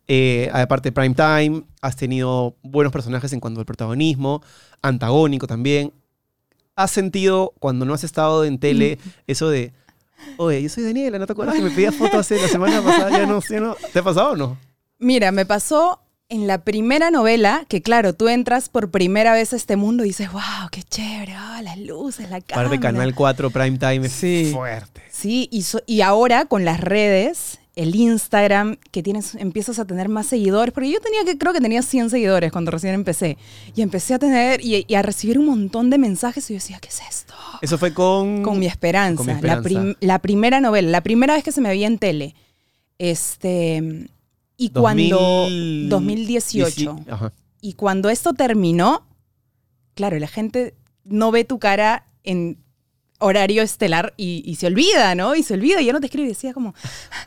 eh, 0.07 0.49
aparte 0.53 0.89
de 0.89 0.93
Prime 0.93 1.15
Time, 1.15 1.63
has 1.81 1.95
tenido 1.95 2.55
buenos 2.63 2.91
personajes 2.93 3.31
en 3.33 3.39
cuanto 3.39 3.59
al 3.59 3.65
protagonismo, 3.65 4.41
antagónico 4.81 5.45
también. 5.47 5.93
¿Has 6.75 6.91
sentido 6.91 7.53
cuando 7.59 7.85
no 7.85 7.93
has 7.93 8.03
estado 8.05 8.45
en 8.45 8.57
tele 8.57 8.97
eso 9.27 9.49
de, 9.49 9.73
oye, 10.37 10.63
yo 10.63 10.69
soy 10.69 10.85
Daniela, 10.85 11.19
¿no 11.19 11.27
te 11.27 11.33
acuerdas 11.33 11.55
que 11.55 11.61
me 11.61 11.71
pedías 11.71 11.93
fotos 11.93 12.21
hace 12.21 12.41
la 12.41 12.47
semana 12.47 12.81
pasada? 12.81 13.11
Ya 13.11 13.25
no, 13.25 13.41
ya 13.41 13.59
no. 13.59 13.75
¿Te 13.91 13.99
ha 13.99 14.03
pasado 14.03 14.31
o 14.31 14.35
no? 14.37 14.57
Mira, 14.97 15.31
me 15.33 15.45
pasó 15.45 16.01
en 16.29 16.45
la 16.47 16.63
primera 16.63 17.09
novela, 17.11 17.65
que 17.67 17.81
claro, 17.81 18.13
tú 18.13 18.27
entras 18.29 18.69
por 18.69 18.91
primera 18.91 19.33
vez 19.33 19.51
a 19.51 19.55
este 19.55 19.75
mundo 19.75 20.03
y 20.05 20.09
dices, 20.09 20.31
wow, 20.31 20.69
qué 20.71 20.83
chévere, 20.83 21.33
ah, 21.35 21.61
las 21.63 21.77
luces, 21.79 22.29
la 22.29 22.39
cámara. 22.39 22.67
Aparte 22.67 22.79
Canal 22.79 23.15
4 23.15 23.49
Prime 23.49 23.77
Time 23.79 24.07
Sí. 24.09 24.51
fuerte. 24.53 25.01
Sí, 25.11 25.49
y, 25.51 25.63
so- 25.63 25.81
y 25.87 26.01
ahora 26.01 26.45
con 26.45 26.65
las 26.65 26.79
redes, 26.79 27.59
el 27.75 27.95
Instagram, 27.95 28.77
que 28.91 29.01
tienes, 29.01 29.33
empiezas 29.35 29.79
a 29.79 29.85
tener 29.85 30.07
más 30.07 30.27
seguidores, 30.27 30.71
porque 30.73 30.91
yo 30.91 30.99
tenía 31.01 31.23
que, 31.25 31.37
creo 31.37 31.51
que 31.51 31.61
tenía 31.61 31.81
100 31.81 32.09
seguidores 32.11 32.51
cuando 32.51 32.69
recién 32.71 32.93
empecé, 32.93 33.37
y 33.75 33.81
empecé 33.81 34.13
a 34.13 34.19
tener 34.19 34.63
y, 34.63 34.85
y 34.87 34.95
a 34.95 35.01
recibir 35.01 35.39
un 35.39 35.47
montón 35.47 35.89
de 35.89 35.97
mensajes 35.97 36.47
y 36.49 36.53
yo 36.53 36.57
decía, 36.57 36.77
¿qué 36.79 36.89
es 36.89 37.01
esto? 37.09 37.33
Eso 37.61 37.77
fue 37.79 37.91
con... 37.93 38.43
Con 38.43 38.59
mi 38.59 38.67
esperanza, 38.67 39.17
Con 39.25 39.35
Mi 39.35 39.41
La, 39.41 39.61
prim- 39.61 39.95
la 39.99 40.19
primera 40.19 40.61
novela, 40.61 40.89
la 40.89 41.01
primera 41.01 41.33
vez 41.33 41.43
que 41.43 41.51
se 41.51 41.59
me 41.61 41.69
veía 41.69 41.87
en 41.87 41.97
tele. 41.97 42.35
Este, 42.99 44.07
y 44.59 44.69
cuando... 44.69 45.17
2000 45.17 45.89
2018. 45.89 46.95
dieci- 46.95 47.11
Ajá. 47.11 47.33
Y 47.61 47.73
cuando 47.73 48.09
esto 48.09 48.33
terminó, 48.33 49.07
claro, 49.95 50.17
la 50.19 50.27
gente 50.27 50.75
no 51.03 51.31
ve 51.31 51.43
tu 51.45 51.57
cara 51.59 52.05
en 52.23 52.57
horario 53.19 53.63
estelar 53.63 54.13
y, 54.15 54.43
y 54.45 54.55
se 54.55 54.67
olvida, 54.67 55.13
¿no? 55.15 55.35
Y 55.35 55.43
se 55.43 55.55
olvida 55.55 55.81
y 55.81 55.85
ya 55.85 55.93
no 55.93 55.99
te 55.99 56.05
escribe 56.05 56.27
y 56.27 56.29
decía 56.29 56.53
como, 56.53 56.73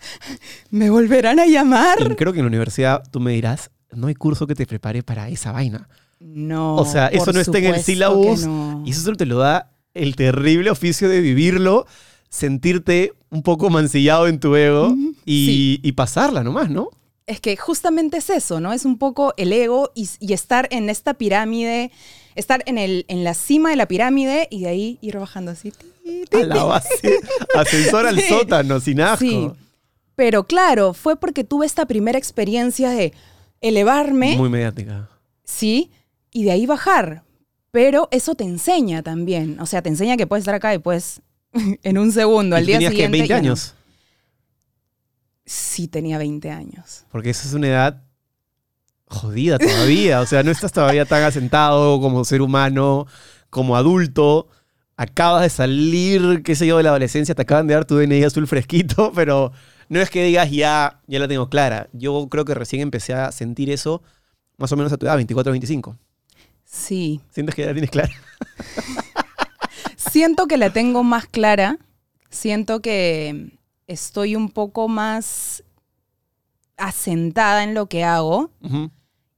¿me 0.70 0.88
volverán 0.90 1.38
a 1.40 1.46
llamar? 1.46 2.16
creo 2.16 2.32
que 2.32 2.38
en 2.38 2.44
la 2.44 2.48
universidad 2.48 3.02
tú 3.10 3.20
me 3.20 3.32
dirás, 3.32 3.70
no 3.90 4.06
hay 4.06 4.14
curso 4.14 4.46
que 4.46 4.54
te 4.54 4.66
prepare 4.66 5.02
para 5.02 5.28
esa 5.28 5.52
vaina. 5.52 5.88
No. 6.20 6.76
o 6.76 6.84
sea, 6.84 7.08
eso 7.08 7.32
no 7.32 7.40
está 7.40 7.58
en 7.58 7.66
el 7.66 7.82
sílabus. 7.82 8.46
no. 8.46 8.82
Y 8.86 8.90
eso 8.92 9.00
solo 9.02 9.16
te 9.16 9.26
lo 9.26 9.38
da 9.38 9.72
el 9.92 10.14
terrible 10.16 10.70
oficio 10.70 11.08
de 11.08 11.20
vivirlo, 11.20 11.86
sentirte 12.30 13.12
un 13.30 13.42
poco 13.42 13.68
mancillado 13.70 14.28
en 14.28 14.38
tu 14.40 14.54
ego 14.56 14.88
Ujú, 14.88 15.14
y, 15.26 15.46
sí. 15.46 15.80
y 15.82 15.92
pasarla 15.92 16.42
nomás, 16.44 16.70
¿no? 16.70 16.88
Es 17.26 17.40
que 17.40 17.56
justamente 17.56 18.16
es 18.18 18.30
eso, 18.30 18.60
¿no? 18.60 18.72
Es 18.72 18.84
un 18.84 18.98
poco 18.98 19.32
el 19.36 19.52
ego 19.52 19.90
y, 19.94 20.08
y 20.20 20.32
estar 20.32 20.66
en 20.70 20.90
esta 20.90 21.14
pirámide, 21.14 21.90
estar 22.34 22.62
en, 22.66 22.78
el, 22.78 23.04
en 23.08 23.22
la 23.24 23.34
cima 23.34 23.70
de 23.70 23.76
la 23.76 23.86
pirámide 23.86 24.48
y 24.50 24.62
de 24.62 24.68
ahí 24.68 24.98
ir 25.02 25.18
bajando 25.18 25.52
así. 25.52 25.70
ti, 25.70 26.24
ti, 26.28 26.36
A 26.38 26.46
la 26.46 26.64
base, 26.64 27.20
ascensor 27.54 28.06
al 28.06 28.18
Sí. 28.20 28.28
sótano, 28.28 28.80
sin 28.80 29.00
asco. 29.00 29.18
Sí. 29.24 29.50
Pero 30.16 30.46
claro, 30.46 30.94
fue 30.94 31.16
porque 31.16 31.44
tuve 31.44 31.64
esta 31.64 31.86
primera 31.86 32.18
experiencia 32.18 32.90
de 32.90 33.12
elevarme, 33.60 34.36
Muy 34.36 34.48
mediática. 34.50 35.08
sí, 35.44 35.90
y 36.32 36.44
de 36.44 36.50
ahí 36.52 36.66
bajar. 36.66 37.22
Pero 37.70 38.08
eso 38.10 38.34
te 38.34 38.44
enseña 38.44 39.02
también. 39.02 39.58
O 39.60 39.64
sea, 39.66 39.80
te 39.80 39.88
enseña 39.88 40.16
que 40.18 40.26
puedes 40.26 40.42
estar 40.42 40.54
acá 40.54 40.74
y 40.74 40.78
puedes 40.78 41.22
en 41.82 41.98
un 41.98 42.10
segundo, 42.12 42.56
al 42.56 42.66
día 42.66 42.76
tenías 42.76 42.90
siguiente. 42.92 43.16
que 43.18 43.20
20 43.22 43.28
ya 43.28 43.36
no. 43.36 43.40
años. 43.48 43.74
Sí, 45.44 45.88
tenía 45.88 46.18
20 46.18 46.50
años. 46.50 47.04
Porque 47.10 47.30
esa 47.30 47.48
es 47.48 47.54
una 47.54 47.68
edad 47.68 48.02
jodida 49.06 49.58
todavía. 49.58 50.20
O 50.20 50.26
sea, 50.26 50.42
no 50.42 50.50
estás 50.50 50.72
todavía 50.72 51.04
tan 51.04 51.22
asentado 51.22 52.00
como 52.00 52.24
ser 52.24 52.42
humano, 52.42 53.06
como 53.50 53.76
adulto. 53.76 54.48
Acabas 54.96 55.42
de 55.42 55.50
salir, 55.50 56.42
qué 56.42 56.54
sé 56.54 56.66
yo, 56.66 56.76
de 56.76 56.82
la 56.84 56.90
adolescencia, 56.90 57.34
te 57.34 57.42
acaban 57.42 57.66
de 57.66 57.74
dar 57.74 57.84
tu 57.84 57.96
DNI 57.96 58.24
azul 58.24 58.46
fresquito, 58.46 59.12
pero 59.14 59.52
no 59.88 60.00
es 60.00 60.10
que 60.10 60.24
digas 60.24 60.50
ya, 60.50 61.00
ya 61.06 61.18
la 61.18 61.28
tengo 61.28 61.48
clara. 61.48 61.88
Yo 61.92 62.28
creo 62.28 62.44
que 62.44 62.54
recién 62.54 62.82
empecé 62.82 63.14
a 63.14 63.32
sentir 63.32 63.70
eso 63.70 64.02
más 64.58 64.70
o 64.72 64.76
menos 64.76 64.92
a 64.92 64.96
tu 64.96 65.06
edad, 65.06 65.16
24 65.16 65.50
25. 65.52 65.98
Sí. 66.64 67.20
¿Sientes 67.30 67.54
que 67.54 67.62
ya 67.62 67.68
la 67.68 67.74
tienes 67.74 67.90
clara? 67.90 68.12
Siento 69.96 70.46
que 70.46 70.56
la 70.56 70.70
tengo 70.70 71.02
más 71.02 71.26
clara. 71.26 71.78
Siento 72.30 72.80
que 72.80 73.58
estoy 73.92 74.36
un 74.36 74.48
poco 74.48 74.88
más 74.88 75.62
asentada 76.76 77.64
en 77.64 77.74
lo 77.74 77.86
que 77.86 78.04
hago 78.04 78.50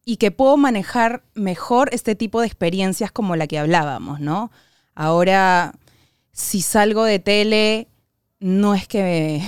y 0.05 0.17
que 0.17 0.31
puedo 0.31 0.57
manejar 0.57 1.25
mejor 1.35 1.89
este 1.93 2.15
tipo 2.15 2.41
de 2.41 2.47
experiencias 2.47 3.13
como 3.13 3.37
la 3.37 3.47
que 3.47 3.59
hablábamos, 3.59 4.21
¿no? 4.21 4.51
Ahora, 4.95 5.75
si 6.33 6.63
salgo 6.63 7.05
de 7.05 7.19
tele, 7.19 7.89
no 8.39 8.75
es 8.75 8.87
que 8.87 9.03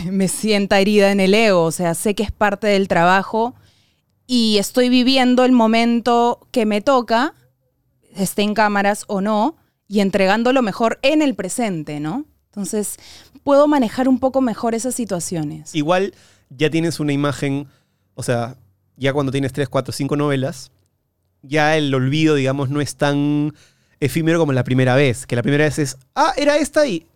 me, 0.05 0.11
me 0.13 0.29
sienta 0.29 0.81
herida 0.81 1.11
en 1.11 1.21
el 1.21 1.35
ego, 1.35 1.65
o 1.65 1.73
sea, 1.73 1.95
sé 1.95 2.15
que 2.15 2.23
es 2.23 2.33
parte 2.33 2.67
del 2.67 2.89
trabajo 2.89 3.55
y 4.27 4.59
estoy 4.59 4.89
viviendo 4.89 5.45
el 5.45 5.53
momento 5.53 6.49
que 6.51 6.67
me 6.67 6.81
toca, 6.81 7.35
esté 8.15 8.43
en 8.43 8.55
cámaras 8.55 9.05
o 9.07 9.21
no, 9.21 9.57
y 9.89 10.01
entregando 10.01 10.53
lo 10.53 10.63
mejor 10.63 10.99
en 11.03 11.23
el 11.23 11.35
presente, 11.35 12.01
¿no? 12.01 12.25
Entonces, 12.57 12.97
puedo 13.45 13.69
manejar 13.69 14.09
un 14.09 14.19
poco 14.19 14.41
mejor 14.41 14.75
esas 14.75 14.95
situaciones. 14.95 15.75
Igual 15.75 16.15
ya 16.49 16.71
tienes 16.71 17.01
una 17.01 17.13
imagen, 17.13 17.69
o 18.15 18.23
sea, 18.23 18.57
ya 18.97 19.13
cuando 19.13 19.31
tienes 19.31 19.53
3, 19.53 19.69
4, 19.69 19.93
5 19.93 20.17
novelas, 20.17 20.71
ya 21.43 21.77
el 21.77 21.95
olvido, 21.95 22.35
digamos, 22.35 22.71
no 22.71 22.81
es 22.81 22.97
tan 22.97 23.53
efímero 24.01 24.39
como 24.39 24.55
la 24.55 24.65
primera 24.65 24.95
vez. 24.95 25.27
Que 25.27 25.37
la 25.37 25.43
primera 25.43 25.65
vez 25.65 25.79
es, 25.79 25.99
ah, 26.15 26.33
era 26.39 26.57
esta 26.57 26.87
y 26.87 27.07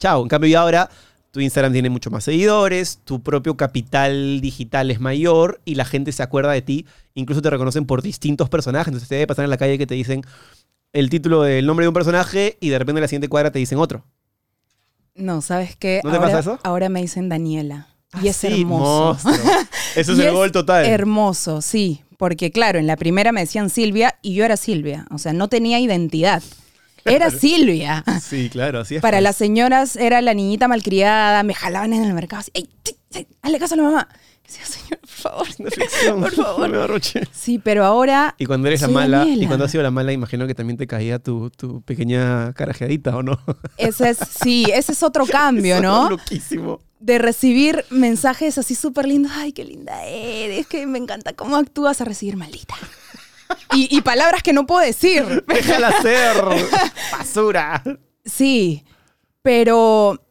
chao. 0.00 0.22
En 0.22 0.28
cambio, 0.28 0.50
ya 0.50 0.62
ahora 0.62 0.90
tu 1.30 1.38
Instagram 1.38 1.72
tiene 1.72 1.88
mucho 1.88 2.10
más 2.10 2.24
seguidores, 2.24 2.98
tu 3.04 3.22
propio 3.22 3.56
capital 3.56 4.40
digital 4.40 4.90
es 4.90 4.98
mayor 4.98 5.60
y 5.64 5.76
la 5.76 5.84
gente 5.84 6.10
se 6.10 6.24
acuerda 6.24 6.50
de 6.50 6.62
ti. 6.62 6.86
Incluso 7.14 7.42
te 7.42 7.50
reconocen 7.50 7.86
por 7.86 8.02
distintos 8.02 8.48
personajes. 8.48 8.88
Entonces 8.88 9.08
te 9.08 9.14
debe 9.14 9.28
pasar 9.28 9.44
en 9.44 9.50
la 9.50 9.56
calle 9.56 9.78
que 9.78 9.86
te 9.86 9.94
dicen 9.94 10.22
el 10.92 11.10
título 11.10 11.42
del 11.42 11.64
nombre 11.66 11.84
de 11.84 11.88
un 11.88 11.94
personaje 11.94 12.58
y 12.60 12.70
de 12.70 12.78
repente 12.80 12.98
en 12.98 13.02
la 13.02 13.08
siguiente 13.08 13.28
cuadra 13.28 13.52
te 13.52 13.60
dicen 13.60 13.78
otro. 13.78 14.04
No, 15.14 15.42
¿sabes 15.42 15.76
qué? 15.76 16.00
¿No 16.04 16.10
te 16.10 16.16
ahora, 16.16 16.28
pasa 16.28 16.40
eso? 16.40 16.60
Ahora 16.62 16.88
me 16.88 17.00
dicen 17.00 17.28
Daniela. 17.28 17.88
Y 18.22 18.28
es 18.28 18.44
Ah, 18.44 18.48
Sí, 18.48 18.60
hermoso. 18.60 19.30
Eso 19.94 20.12
es 20.12 20.18
Y 20.18 20.22
el 20.22 20.32
gol 20.32 20.52
total. 20.52 20.84
Hermoso, 20.84 21.62
sí. 21.62 22.02
Porque 22.16 22.50
claro, 22.50 22.78
en 22.78 22.86
la 22.86 22.96
primera 22.96 23.32
me 23.32 23.40
decían 23.40 23.70
Silvia 23.70 24.18
y 24.22 24.34
yo 24.34 24.44
era 24.44 24.56
Silvia. 24.56 25.06
O 25.10 25.18
sea, 25.18 25.32
no 25.32 25.48
tenía 25.48 25.78
identidad. 25.80 26.42
Era 27.04 27.30
Silvia. 27.30 28.04
Sí, 28.22 28.50
claro, 28.50 28.80
así 28.80 28.96
es. 28.96 29.02
Para 29.02 29.16
pues. 29.18 29.22
las 29.24 29.36
señoras 29.36 29.96
era 29.96 30.20
la 30.20 30.34
niñita 30.34 30.68
malcriada, 30.68 31.42
me 31.42 31.54
jalaban 31.54 31.92
en 31.94 32.04
el 32.04 32.12
mercado 32.12 32.40
así, 32.40 32.50
¡Ey, 32.52 32.68
ch, 32.84 33.26
hazle 33.42 33.58
caso 33.58 33.74
a 33.74 33.76
la 33.78 33.82
mamá! 33.84 34.08
Decía, 34.50 34.64
señor, 34.66 34.98
por 35.00 35.08
favor. 35.10 35.46
Una 35.58 35.70
ficción, 35.70 36.20
Por 36.20 36.32
favor. 36.32 36.68
no 36.68 36.76
me 36.76 36.82
arroche. 36.82 37.22
Sí, 37.32 37.58
pero 37.58 37.84
ahora 37.84 38.34
Y 38.38 38.46
cuando 38.46 38.66
eres 38.68 38.82
la 38.82 38.88
mala, 38.88 39.18
Daniela. 39.18 39.44
y 39.44 39.46
cuando 39.46 39.64
has 39.64 39.70
sido 39.70 39.82
la 39.84 39.90
mala, 39.92 40.12
imagino 40.12 40.46
que 40.48 40.54
también 40.54 40.76
te 40.76 40.86
caía 40.88 41.18
tu, 41.20 41.50
tu 41.50 41.82
pequeña 41.82 42.52
carajeadita, 42.54 43.16
¿o 43.16 43.22
no? 43.22 43.38
ese 43.76 44.10
es, 44.10 44.18
sí, 44.42 44.66
ese 44.74 44.92
es 44.92 45.02
otro 45.04 45.24
cambio, 45.30 45.74
Eso 45.74 45.82
¿no? 45.82 46.04
es 46.06 46.10
Loquísimo. 46.10 46.80
de 46.98 47.18
recibir 47.18 47.84
mensajes 47.90 48.58
así 48.58 48.74
súper 48.74 49.06
lindos. 49.06 49.30
Ay, 49.36 49.52
qué 49.52 49.64
linda 49.64 50.04
eres, 50.04 50.66
que 50.66 50.84
me 50.86 50.98
encanta 50.98 51.32
cómo 51.34 51.56
actúas 51.56 52.00
a 52.00 52.04
recibir 52.04 52.36
maldita. 52.36 52.74
Y, 53.74 53.88
y 53.96 54.00
palabras 54.02 54.44
que 54.44 54.52
no 54.52 54.64
puedo 54.64 54.80
decir. 54.84 55.44
Déjala 55.48 55.90
ser, 56.02 56.36
basura. 57.10 57.82
Sí, 58.24 58.84
pero 59.42 60.24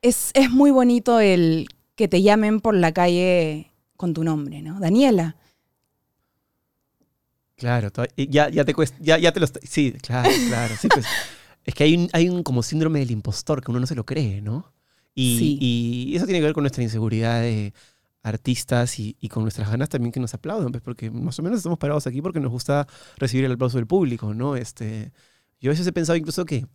es, 0.00 0.30
es 0.34 0.48
muy 0.50 0.70
bonito 0.70 1.18
el 1.18 1.66
que 2.02 2.08
te 2.08 2.20
llamen 2.20 2.60
por 2.60 2.74
la 2.74 2.90
calle 2.90 3.70
con 3.96 4.12
tu 4.12 4.24
nombre, 4.24 4.60
¿no? 4.60 4.80
Daniela. 4.80 5.36
Claro, 7.54 7.90
ya, 8.16 8.48
ya 8.48 8.64
te 8.64 8.74
cuesta, 8.74 8.96
ya, 9.00 9.18
ya 9.18 9.30
te 9.30 9.38
lo 9.38 9.46
Sí, 9.62 9.92
claro, 10.02 10.28
claro. 10.48 10.74
sí, 10.80 10.88
pues. 10.88 11.06
es 11.64 11.74
que 11.76 11.84
hay 11.84 11.94
un, 11.96 12.08
hay 12.12 12.28
un 12.28 12.42
como 12.42 12.64
síndrome 12.64 12.98
del 12.98 13.12
impostor 13.12 13.62
que 13.62 13.70
uno 13.70 13.78
no 13.78 13.86
se 13.86 13.94
lo 13.94 14.04
cree, 14.04 14.42
¿no? 14.42 14.72
Y, 15.14 15.38
Sí. 15.38 15.58
y 15.60 16.16
eso 16.16 16.24
tiene 16.24 16.40
que 16.40 16.46
ver 16.46 16.54
con 16.54 16.64
nuestra 16.64 16.82
inseguridad 16.82 17.40
de 17.40 17.72
artistas 18.24 18.98
y, 18.98 19.16
y 19.20 19.28
con 19.28 19.44
nuestras 19.44 19.70
ganas 19.70 19.88
también 19.88 20.10
que 20.10 20.18
nos 20.18 20.34
aplaudan, 20.34 20.72
pues, 20.72 20.82
porque 20.82 21.08
más 21.08 21.38
o 21.38 21.42
menos 21.44 21.58
estamos 21.58 21.78
parados 21.78 22.08
aquí 22.08 22.20
porque 22.20 22.40
nos 22.40 22.50
gusta 22.50 22.88
recibir 23.16 23.44
el 23.44 23.52
aplauso 23.52 23.78
del 23.78 23.86
público, 23.86 24.34
¿no? 24.34 24.56
Este, 24.56 25.12
yo 25.60 25.70
a 25.70 25.74
veces 25.74 25.86
he 25.86 25.92
pensado 25.92 26.16
incluso 26.16 26.44
que 26.46 26.66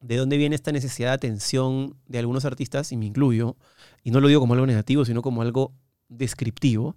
de 0.00 0.16
dónde 0.16 0.36
viene 0.38 0.54
esta 0.54 0.72
necesidad 0.72 1.08
de 1.10 1.14
atención 1.14 1.96
de 2.06 2.18
algunos 2.18 2.44
artistas, 2.44 2.90
y 2.92 2.96
me 2.96 3.06
incluyo, 3.06 3.56
y 4.02 4.10
no 4.10 4.20
lo 4.20 4.28
digo 4.28 4.40
como 4.40 4.54
algo 4.54 4.66
negativo, 4.66 5.04
sino 5.04 5.22
como 5.22 5.42
algo 5.42 5.72
descriptivo, 6.08 6.96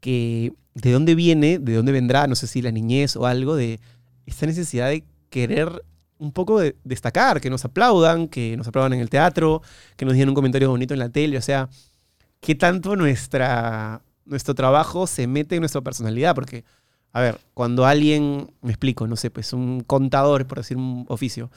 que 0.00 0.52
de 0.74 0.92
dónde 0.92 1.14
viene, 1.14 1.58
de 1.58 1.74
dónde 1.74 1.92
vendrá, 1.92 2.26
no 2.26 2.34
sé 2.34 2.46
si 2.46 2.62
la 2.62 2.70
niñez 2.70 3.16
o 3.16 3.26
algo, 3.26 3.56
de 3.56 3.80
esta 4.26 4.46
necesidad 4.46 4.88
de 4.88 5.04
querer 5.30 5.84
un 6.18 6.32
poco 6.32 6.60
de 6.60 6.76
destacar, 6.84 7.40
que 7.40 7.50
nos 7.50 7.64
aplaudan, 7.64 8.28
que 8.28 8.56
nos 8.56 8.68
aplaudan 8.68 8.94
en 8.94 9.00
el 9.00 9.10
teatro, 9.10 9.62
que 9.96 10.04
nos 10.04 10.14
digan 10.14 10.28
un 10.28 10.34
comentario 10.34 10.70
bonito 10.70 10.94
en 10.94 11.00
la 11.00 11.08
tele, 11.08 11.38
o 11.38 11.42
sea, 11.42 11.68
qué 12.40 12.54
tanto 12.54 12.96
nuestra, 12.96 14.02
nuestro 14.24 14.54
trabajo 14.54 15.06
se 15.06 15.26
mete 15.26 15.56
en 15.56 15.60
nuestra 15.60 15.80
personalidad, 15.80 16.34
porque, 16.34 16.64
a 17.12 17.20
ver, 17.20 17.40
cuando 17.52 17.86
alguien, 17.86 18.50
me 18.62 18.70
explico, 18.70 19.06
no 19.06 19.16
sé, 19.16 19.30
pues 19.30 19.52
un 19.52 19.80
contador, 19.80 20.46
por 20.46 20.58
decir 20.58 20.76
un 20.76 21.04
oficio, 21.08 21.50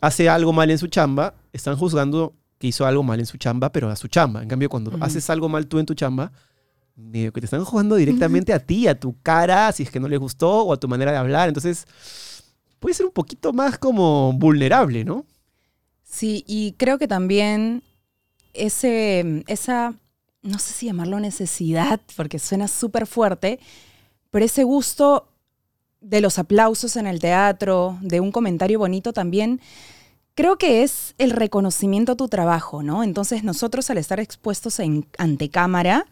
hace 0.00 0.28
algo 0.28 0.52
mal 0.52 0.70
en 0.70 0.78
su 0.78 0.88
chamba, 0.88 1.34
están 1.52 1.76
juzgando 1.76 2.34
que 2.62 2.68
hizo 2.68 2.86
algo 2.86 3.02
mal 3.02 3.18
en 3.18 3.26
su 3.26 3.38
chamba, 3.38 3.72
pero 3.72 3.90
a 3.90 3.96
su 3.96 4.06
chamba. 4.06 4.40
En 4.40 4.48
cambio, 4.48 4.68
cuando 4.68 4.96
haces 5.00 5.28
algo 5.30 5.48
mal 5.48 5.66
tú 5.66 5.80
en 5.80 5.86
tu 5.86 5.94
chamba, 5.94 6.30
medio 6.94 7.32
que 7.32 7.40
te 7.40 7.46
están 7.46 7.64
jugando 7.64 7.96
directamente 8.02 8.52
a 8.52 8.60
ti, 8.60 8.86
a 8.86 8.94
tu 8.94 9.20
cara, 9.20 9.72
si 9.72 9.82
es 9.82 9.90
que 9.90 9.98
no 9.98 10.06
les 10.06 10.20
gustó, 10.20 10.62
o 10.62 10.72
a 10.72 10.76
tu 10.76 10.86
manera 10.86 11.10
de 11.10 11.18
hablar. 11.18 11.48
Entonces, 11.48 11.88
puede 12.78 12.94
ser 12.94 13.06
un 13.06 13.10
poquito 13.10 13.52
más 13.52 13.78
como 13.78 14.32
vulnerable, 14.34 15.04
¿no? 15.04 15.26
Sí, 16.04 16.44
y 16.46 16.74
creo 16.74 16.98
que 16.98 17.08
también 17.08 17.82
ese, 18.54 19.42
esa, 19.48 19.94
no 20.42 20.60
sé 20.60 20.72
si 20.72 20.86
llamarlo 20.86 21.18
necesidad, 21.18 22.00
porque 22.14 22.38
suena 22.38 22.68
súper 22.68 23.08
fuerte, 23.08 23.58
pero 24.30 24.44
ese 24.44 24.62
gusto 24.62 25.26
de 26.00 26.20
los 26.20 26.38
aplausos 26.38 26.94
en 26.94 27.08
el 27.08 27.18
teatro, 27.18 27.98
de 28.02 28.20
un 28.20 28.30
comentario 28.30 28.78
bonito 28.78 29.12
también, 29.12 29.60
creo 30.34 30.56
que 30.56 30.82
es 30.82 31.14
el 31.18 31.30
reconocimiento 31.30 32.12
a 32.12 32.16
tu 32.16 32.28
trabajo, 32.28 32.82
¿no? 32.82 33.02
Entonces 33.02 33.44
nosotros 33.44 33.90
al 33.90 33.98
estar 33.98 34.20
expuestos 34.20 34.78
en, 34.80 35.06
ante 35.18 35.48
cámara, 35.48 36.06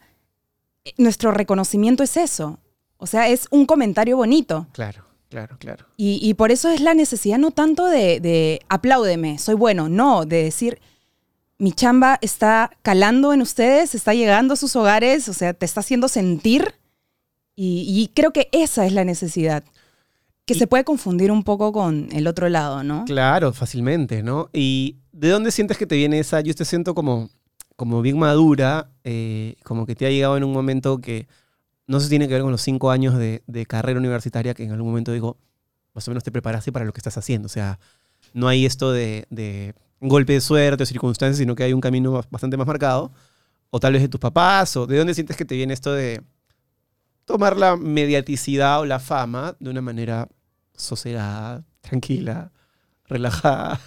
eh, 0.85 0.93
nuestro 0.97 1.31
reconocimiento 1.31 2.03
es 2.03 2.17
eso. 2.17 2.59
O 2.97 3.07
sea, 3.07 3.27
es 3.29 3.47
un 3.49 3.65
comentario 3.65 4.17
bonito. 4.17 4.67
Claro, 4.73 5.03
claro, 5.29 5.57
claro. 5.59 5.85
Y, 5.97 6.19
y 6.21 6.33
por 6.35 6.51
eso 6.51 6.69
es 6.69 6.81
la 6.81 6.93
necesidad 6.93 7.39
no 7.39 7.51
tanto 7.51 7.85
de, 7.85 8.19
de 8.19 8.61
apláudeme, 8.69 9.39
soy 9.39 9.55
bueno, 9.55 9.89
no, 9.89 10.25
de 10.25 10.43
decir, 10.43 10.79
mi 11.57 11.71
chamba 11.71 12.17
está 12.21 12.71
calando 12.81 13.33
en 13.33 13.41
ustedes, 13.41 13.95
está 13.95 14.13
llegando 14.13 14.53
a 14.53 14.57
sus 14.57 14.75
hogares, 14.75 15.29
o 15.29 15.33
sea, 15.33 15.53
te 15.53 15.65
está 15.65 15.81
haciendo 15.81 16.07
sentir. 16.07 16.75
Y, 17.55 17.85
y 17.87 18.07
creo 18.15 18.31
que 18.31 18.49
esa 18.51 18.85
es 18.85 18.93
la 18.93 19.03
necesidad. 19.03 19.63
Que 20.45 20.53
Y- 20.53 20.57
se 20.57 20.67
puede 20.67 20.83
confundir 20.83 21.31
un 21.31 21.43
poco 21.43 21.71
con 21.71 22.07
el 22.11 22.27
otro 22.27 22.49
lado, 22.49 22.83
¿no? 22.83 23.05
Claro, 23.05 23.53
fácilmente, 23.53 24.23
¿no? 24.23 24.49
¿Y 24.53 24.97
de 25.11 25.29
dónde 25.29 25.51
sientes 25.51 25.77
que 25.77 25.85
te 25.85 25.95
viene 25.95 26.19
esa? 26.19 26.41
Yo 26.41 26.53
te 26.55 26.65
siento 26.65 26.95
como, 26.95 27.29
como 27.75 28.01
bien 28.01 28.17
madura, 28.19 28.89
eh, 29.03 29.55
como 29.63 29.85
que 29.85 29.95
te 29.95 30.05
ha 30.05 30.09
llegado 30.09 30.37
en 30.37 30.43
un 30.43 30.51
momento 30.53 30.99
que 30.99 31.27
no 31.87 31.99
se 31.99 32.09
tiene 32.09 32.27
que 32.27 32.33
ver 32.33 32.43
con 32.43 32.51
los 32.51 32.61
cinco 32.61 32.89
años 32.91 33.17
de, 33.17 33.43
de 33.47 33.65
carrera 33.65 33.99
universitaria, 33.99 34.53
que 34.53 34.63
en 34.63 34.71
algún 34.71 34.89
momento 34.89 35.11
digo, 35.11 35.37
más 35.93 36.07
o 36.07 36.11
menos 36.11 36.23
te 36.23 36.31
preparaste 36.31 36.71
para 36.71 36.85
lo 36.85 36.93
que 36.93 36.99
estás 36.99 37.17
haciendo. 37.17 37.47
O 37.47 37.49
sea, 37.49 37.79
no 38.33 38.47
hay 38.47 38.65
esto 38.65 38.91
de, 38.91 39.25
de 39.29 39.73
golpe 39.99 40.33
de 40.33 40.41
suerte 40.41 40.83
o 40.83 40.85
circunstancias, 40.85 41.37
sino 41.37 41.53
que 41.55 41.63
hay 41.63 41.73
un 41.73 41.81
camino 41.81 42.13
bas- 42.13 42.27
bastante 42.31 42.55
más 42.57 42.65
marcado. 42.67 43.11
O 43.69 43.79
tal 43.79 43.93
vez 43.93 44.01
de 44.01 44.09
tus 44.09 44.19
papás, 44.19 44.75
o 44.77 44.85
de 44.87 44.97
dónde 44.97 45.13
sientes 45.13 45.37
que 45.37 45.45
te 45.45 45.55
viene 45.55 45.73
esto 45.73 45.93
de 45.93 46.21
tomar 47.31 47.55
la 47.55 47.77
mediaticidad 47.77 48.81
o 48.81 48.85
la 48.85 48.99
fama 48.99 49.55
de 49.59 49.69
una 49.69 49.81
manera 49.81 50.27
sosegada, 50.75 51.63
tranquila, 51.79 52.51
relajada. 53.05 53.79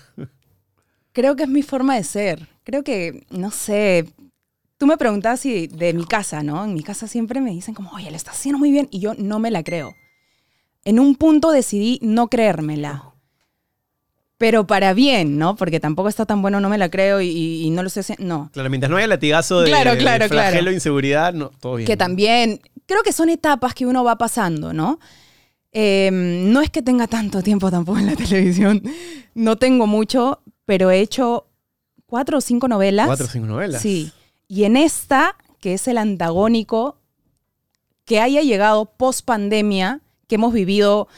Creo 1.12 1.36
que 1.36 1.42
es 1.42 1.48
mi 1.48 1.62
forma 1.62 1.96
de 1.96 2.04
ser. 2.04 2.48
Creo 2.64 2.82
que, 2.82 3.26
no 3.30 3.50
sé, 3.50 4.06
tú 4.78 4.86
me 4.86 4.96
preguntabas 4.96 5.40
si 5.40 5.66
de 5.66 5.92
mi 5.92 6.06
casa, 6.06 6.42
¿no? 6.42 6.64
En 6.64 6.72
mi 6.72 6.82
casa 6.82 7.06
siempre 7.06 7.40
me 7.40 7.50
dicen 7.50 7.74
como, 7.74 7.90
oye, 7.90 8.10
le 8.10 8.16
estás 8.16 8.36
haciendo 8.36 8.58
muy 8.58 8.70
bien 8.70 8.88
y 8.90 9.00
yo 9.00 9.12
no 9.14 9.38
me 9.38 9.50
la 9.50 9.62
creo. 9.62 9.94
En 10.84 10.98
un 10.98 11.14
punto 11.14 11.50
decidí 11.50 11.98
no 12.02 12.28
creérmela. 12.28 13.13
Pero 14.36 14.66
para 14.66 14.94
bien, 14.94 15.38
¿no? 15.38 15.54
Porque 15.56 15.78
tampoco 15.78 16.08
está 16.08 16.26
tan 16.26 16.42
bueno, 16.42 16.60
no 16.60 16.68
me 16.68 16.76
la 16.76 16.90
creo 16.90 17.20
y, 17.20 17.70
no 17.70 17.82
lo 17.82 17.88
haciendo. 17.88 18.24
No. 18.24 18.50
Claro, 18.52 18.68
mientras 18.68 18.90
no 18.90 18.96
haya 18.96 19.06
latigazo 19.06 19.60
de, 19.60 19.68
Claro, 19.68 19.92
de 19.92 19.98
claro, 19.98 20.28
flagelo, 20.28 20.62
claro. 20.62 20.74
inseguridad, 20.74 21.32
no, 21.32 21.50
todo 21.60 21.76
bien. 21.76 21.86
Que 21.86 21.96
también, 21.96 22.60
creo 22.86 23.02
que 23.02 23.12
son 23.12 23.28
etapas 23.28 23.74
que 23.74 23.86
uno 23.86 24.02
va 24.02 24.18
pasando, 24.18 24.72
¿no? 24.72 24.98
Eh, 25.72 26.10
no 26.12 26.60
es 26.60 26.70
que 26.70 26.82
tenga 26.82 27.06
tanto 27.06 27.42
tiempo 27.42 27.70
tampoco 27.70 27.98
en 27.98 28.06
la 28.06 28.16
televisión. 28.16 28.82
No 29.34 29.56
tengo 29.56 29.86
mucho, 29.86 30.40
pero 30.64 30.90
he 30.90 31.00
hecho 31.00 31.46
cuatro 32.06 32.38
o 32.38 32.40
cinco 32.40 32.68
novelas. 32.68 33.06
Cuatro 33.06 33.26
o 33.26 33.28
cinco 33.28 33.46
novelas. 33.46 33.82
Sí. 33.82 34.12
Y 34.48 34.64
en 34.64 34.76
esta, 34.76 35.36
que 35.60 35.74
es 35.74 35.88
el 35.88 35.98
antagónico, 35.98 36.98
que 38.04 38.20
haya 38.20 38.42
llegado 38.42 38.84
post 38.84 39.24
pandemia, 39.24 40.00
que 40.28 40.34
hemos 40.34 40.52
vivido 40.52 41.08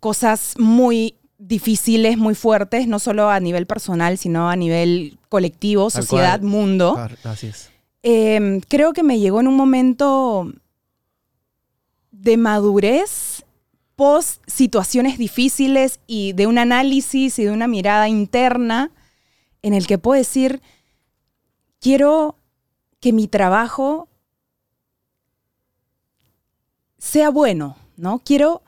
cosas 0.00 0.54
muy 0.58 1.16
difíciles, 1.48 2.16
muy 2.16 2.34
fuertes, 2.34 2.86
no 2.86 2.98
solo 2.98 3.28
a 3.28 3.40
nivel 3.40 3.66
personal, 3.66 4.16
sino 4.18 4.48
a 4.48 4.56
nivel 4.56 5.18
colectivo, 5.28 5.90
sociedad, 5.90 6.38
cual. 6.40 6.50
mundo. 6.50 6.94
Claro, 6.94 7.16
Así 7.24 7.48
es. 7.48 7.70
Eh, 8.02 8.60
creo 8.68 8.92
que 8.92 9.02
me 9.02 9.18
llegó 9.18 9.40
en 9.40 9.48
un 9.48 9.56
momento 9.56 10.52
de 12.10 12.36
madurez 12.36 13.44
post 13.96 14.42
situaciones 14.46 15.18
difíciles 15.18 16.00
y 16.06 16.32
de 16.32 16.46
un 16.46 16.58
análisis 16.58 17.38
y 17.38 17.44
de 17.44 17.50
una 17.50 17.68
mirada 17.68 18.08
interna 18.08 18.90
en 19.62 19.74
el 19.74 19.86
que 19.86 19.98
puedo 19.98 20.18
decir, 20.18 20.60
quiero 21.80 22.36
que 23.00 23.12
mi 23.12 23.28
trabajo 23.28 24.08
sea 26.98 27.30
bueno, 27.30 27.76
¿no? 27.96 28.20
Quiero 28.24 28.62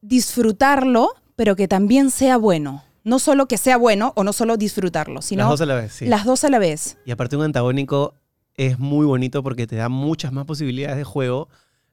disfrutarlo, 0.00 1.14
pero 1.40 1.56
que 1.56 1.68
también 1.68 2.10
sea 2.10 2.36
bueno. 2.36 2.84
No 3.02 3.18
solo 3.18 3.48
que 3.48 3.56
sea 3.56 3.78
bueno 3.78 4.12
o 4.14 4.24
no 4.24 4.34
solo 4.34 4.58
disfrutarlo, 4.58 5.22
sino 5.22 5.44
Las 5.44 5.48
dos 5.48 5.60
a 5.62 5.64
la 5.64 5.74
vez, 5.74 5.90
sí. 5.90 6.04
las 6.04 6.26
dos 6.26 6.44
a 6.44 6.50
la 6.50 6.58
vez. 6.58 6.98
Y 7.06 7.12
aparte 7.12 7.34
un 7.34 7.44
antagónico 7.44 8.12
es 8.56 8.78
muy 8.78 9.06
bonito 9.06 9.42
porque 9.42 9.66
te 9.66 9.74
da 9.76 9.88
muchas 9.88 10.32
más 10.32 10.44
posibilidades 10.44 10.98
de 10.98 11.04
juego 11.04 11.48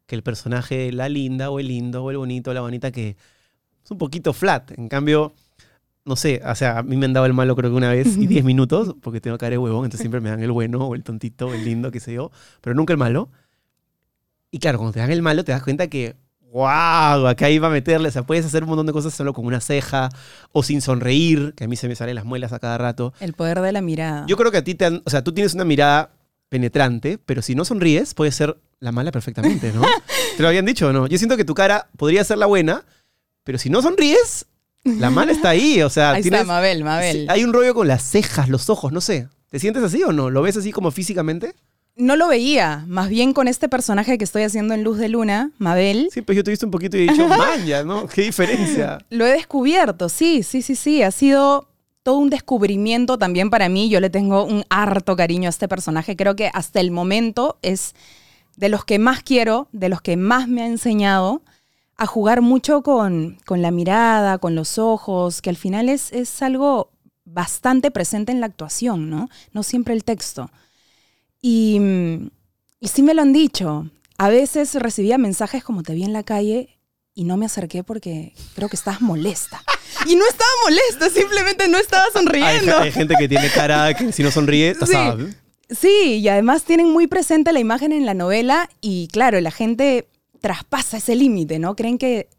que 0.06 0.16
el 0.16 0.22
personaje 0.22 0.92
la 0.92 1.08
linda 1.08 1.50
o 1.50 1.62
el 1.62 1.70
lindo 1.70 2.04
o 2.04 2.12
el 2.12 2.18
bonito 2.18 2.52
o 2.52 2.54
la 2.54 2.60
bonita 2.60 2.92
que 2.92 3.16
es 3.86 3.90
un 3.90 3.98
poquito 3.98 4.34
flat. 4.34 4.78
En 4.78 4.90
cambio, 4.90 5.32
no 6.04 6.18
sé, 6.18 6.42
o 6.46 6.54
sea, 6.54 6.80
a 6.80 6.84
mí 6.84 6.98
me 6.98 7.06
han 7.06 7.14
dado 7.14 7.26
el 7.26 7.34
malo 7.34 7.56
creo 7.56 7.72
que 7.72 7.78
una 7.78 7.92
vez 7.92 8.18
y 8.18 8.28
10 8.28 8.44
minutos 8.44 8.98
porque 9.02 9.22
tengo 9.22 9.38
cara 9.38 9.52
de 9.52 9.60
huevón, 9.60 9.86
entonces 9.86 10.02
siempre 10.02 10.20
me 10.20 10.30
dan 10.30 10.44
el 10.44 10.52
bueno 10.52 10.80
o 10.80 10.94
el 10.94 11.06
tontito 11.06 11.48
o 11.48 11.54
el 11.54 11.64
lindo, 11.64 11.90
qué 11.90 12.02
sé 12.02 12.12
yo, 12.12 12.32
pero 12.60 12.76
nunca 12.76 12.92
el 12.92 13.00
malo. 13.00 13.30
Y 14.52 14.60
claro, 14.60 14.78
cuando 14.78 14.92
te 14.92 15.00
dan 15.00 15.12
el 15.12 15.22
malo 15.22 15.46
te 15.46 15.54
das 15.54 15.64
cuenta 15.64 15.88
que, 15.88 16.18
wow, 16.52 17.28
acá 17.28 17.50
iba 17.50 17.68
a 17.68 17.72
meterle, 17.72 18.08
o 18.10 18.12
sea, 18.12 18.24
puedes 18.24 18.46
hacer 18.46 18.64
un 18.64 18.70
montón 18.70 18.86
de 18.86 18.94
cosas 18.94 19.14
solo 19.14 19.34
con 19.34 19.46
una 19.46 19.62
ceja 19.62 20.10
o 20.52 20.64
sin 20.64 20.82
sonreír, 20.82 21.54
que 21.56 21.66
a 21.66 21.68
mí 21.68 21.76
se 21.76 21.88
me 21.88 21.96
salen 21.96 22.16
las 22.16 22.26
muelas 22.26 22.54
a 22.54 22.60
cada 22.60 22.78
rato. 22.78 23.14
El 23.20 23.34
poder 23.34 23.62
de 23.62 23.72
la 23.72 23.82
mirada. 23.82 24.26
Yo 24.28 24.38
creo 24.38 24.52
que 24.52 24.58
a 24.58 24.64
ti 24.64 24.76
te 24.76 24.86
han, 24.86 25.02
o 25.06 25.10
sea, 25.10 25.24
tú 25.24 25.34
tienes 25.34 25.54
una 25.54 25.66
mirada 25.66 26.12
penetrante, 26.50 27.18
pero 27.18 27.42
si 27.42 27.56
no 27.56 27.66
sonríes, 27.66 28.14
puede 28.14 28.32
ser 28.32 28.58
la 28.80 28.92
mala 28.92 29.12
perfectamente, 29.12 29.72
¿no? 29.74 29.82
¿Te 30.38 30.42
lo 30.42 30.48
habían 30.48 30.66
dicho 30.66 30.88
o 30.88 30.94
no? 30.94 31.08
Yo 31.08 31.18
siento 31.18 31.38
que 31.38 31.46
tu 31.46 31.54
cara 31.54 31.90
podría 31.98 32.24
ser 32.24 32.38
la 32.38 32.46
buena, 32.46 32.86
pero 33.44 33.58
si 33.58 33.70
no 33.70 33.82
sonríes, 33.82 34.46
la 34.84 35.10
mala 35.10 35.32
está 35.34 35.50
ahí, 35.50 35.82
o 35.82 35.90
sea, 35.90 36.12
Ahí 36.14 36.22
tienes, 36.22 36.42
está, 36.42 36.54
Mabel, 36.54 36.84
Mabel. 36.84 37.28
hay 37.30 37.44
un 37.44 37.52
rollo 37.52 37.74
con 37.74 37.88
las 37.88 38.04
cejas, 38.04 38.50
los 38.50 38.70
ojos, 38.70 38.92
no 38.92 39.02
sé. 39.02 39.28
¿Te 39.50 39.60
sientes 39.60 39.84
así 39.84 40.04
o 40.04 40.12
no? 40.12 40.30
¿Lo 40.30 40.42
ves 40.42 40.58
así 40.58 40.72
como 40.72 40.92
físicamente? 40.92 41.56
No 41.98 42.16
lo 42.16 42.28
veía, 42.28 42.86
más 42.88 43.10
bien 43.10 43.34
con 43.34 43.48
este 43.48 43.68
personaje 43.68 44.20
que 44.20 44.24
estoy 44.24 44.44
haciendo 44.44 44.76
en 44.76 44.84
Luz 44.84 45.00
de 45.00 45.10
Luna, 45.10 45.50
Mabel, 45.58 46.10
Sí, 46.12 46.22
pues 46.22 46.36
yo 46.36 46.44
te 46.44 46.52
he 46.52 46.54
visto 46.54 46.68
un 46.68 46.72
poquito 46.72 46.96
y 46.96 47.02
he 47.02 47.12
dicho, 47.12 47.28
manja, 47.28 47.84
¿no? 47.84 48.08
¿Qué 48.08 48.22
diferencia? 48.22 49.00
lo 49.10 49.26
he 49.26 49.32
descubierto, 49.32 50.08
sí, 50.08 50.44
sí, 50.44 50.62
sí, 50.62 50.76
sí, 50.76 51.02
ha 51.02 51.10
sido 51.10 51.68
todo 52.04 52.20
un 52.20 52.30
descubrimiento 52.30 53.18
también 53.18 53.50
para 53.50 53.68
mí, 53.68 53.90
yo 53.90 54.00
le 54.00 54.12
tengo 54.12 54.46
un 54.46 54.64
harto 54.70 55.16
cariño 55.16 55.48
a 55.48 55.50
este 55.50 55.68
personaje, 55.68 56.16
creo 56.16 56.36
que 56.36 56.52
hasta 56.54 56.80
el 56.80 56.92
momento 56.92 57.58
es 57.64 57.96
de 58.58 58.70
los 58.70 58.86
que 58.86 59.00
más 59.00 59.24
quiero, 59.24 59.68
de 59.72 59.90
los 59.90 60.02
que 60.02 60.18
más 60.18 60.48
me 60.48 60.62
ha 60.62 60.68
enseñado 60.68 61.42
a 61.96 62.06
jugar 62.06 62.42
mucho 62.42 62.84
con, 62.84 63.40
con 63.48 63.64
la 63.64 63.72
mirada, 63.72 64.38
con 64.38 64.54
los 64.54 64.78
ojos, 64.78 65.42
que 65.42 65.50
al 65.50 65.58
final 65.58 65.90
es, 65.90 66.14
es 66.14 66.44
algo 66.44 66.92
bastante 67.26 67.90
presente 67.90 68.32
en 68.32 68.40
la 68.40 68.46
actuación, 68.46 69.10
¿no? 69.10 69.30
No 69.52 69.64
siempre 69.64 69.96
el 69.96 70.04
texto. 70.04 70.52
Y, 71.42 71.80
mm, 71.80 72.30
y 72.80 72.88
sí 72.88 73.04
me 73.04 73.14
lo 73.14 73.22
han 73.22 73.34
dicho. 73.34 73.90
A 74.18 74.30
veces 74.30 74.74
recibía 74.76 75.18
mensajes 75.18 75.64
como 75.64 75.84
te 75.84 75.94
vi 75.94 76.04
en 76.04 76.14
la 76.14 76.24
calle 76.24 76.78
y 77.14 77.24
no 77.24 77.38
me 77.38 77.46
acerqué 77.46 77.84
porque 77.84 78.34
creo 78.56 78.70
que 78.70 78.76
estabas 78.76 79.02
molesta. 79.02 79.64
Y 80.06 80.16
no 80.16 80.26
estaba 80.28 80.50
molesta, 80.66 81.10
simplemente 81.10 81.68
no 81.68 81.78
estaba 81.78 82.06
sonriendo. 82.14 82.78
hay 82.78 82.92
gente 82.92 83.16
que 83.18 83.28
tiene 83.28 83.50
cara 83.50 83.94
que 83.94 84.12
si 84.12 84.24
no 84.24 84.32
sonríe, 84.32 84.76
Sí. 84.86 84.96
Sí, 85.70 86.20
y 86.20 86.30
además 86.30 86.64
tienen 86.64 86.90
muy 86.90 87.08
presente 87.08 87.52
la 87.52 87.60
imagen 87.60 87.92
en 87.92 88.06
la 88.06 88.14
novela 88.14 88.70
y 88.80 89.10
claro, 89.12 89.42
la 89.42 89.52
gente 89.52 90.08
traspasa 90.40 90.98
ese 90.98 91.16
límite, 91.16 91.60
¿no? 91.60 91.76
Creen 91.76 91.98
que 91.98 92.30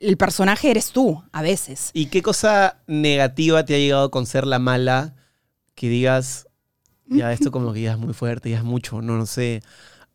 el 0.00 0.16
personaje 0.16 0.70
eres 0.70 0.92
tú, 0.92 1.22
a 1.32 1.42
veces. 1.42 1.90
¿Y 1.92 2.06
qué 2.06 2.22
cosa 2.22 2.78
negativa 2.86 3.64
te 3.64 3.74
ha 3.74 3.78
llegado 3.78 4.10
con 4.10 4.26
ser 4.26 4.46
la 4.46 4.58
mala 4.58 5.14
que 5.74 5.88
digas, 5.88 6.47
ya 7.08 7.32
esto 7.32 7.50
como 7.50 7.72
que 7.72 7.82
ya 7.82 7.92
es 7.92 7.98
muy 7.98 8.14
fuerte, 8.14 8.50
ya 8.50 8.58
es 8.58 8.64
mucho, 8.64 9.02
no, 9.02 9.16
no 9.16 9.26
sé, 9.26 9.62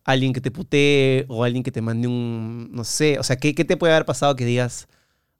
alguien 0.04 0.32
que 0.32 0.40
te 0.40 0.50
putee 0.50 1.24
o 1.28 1.44
alguien 1.44 1.62
que 1.62 1.72
te 1.72 1.80
mande 1.80 2.08
un, 2.08 2.70
no 2.72 2.84
sé, 2.84 3.18
o 3.18 3.22
sea, 3.22 3.36
¿qué, 3.36 3.54
qué 3.54 3.64
te 3.64 3.76
puede 3.76 3.92
haber 3.92 4.06
pasado 4.06 4.36
que 4.36 4.44
digas, 4.44 4.88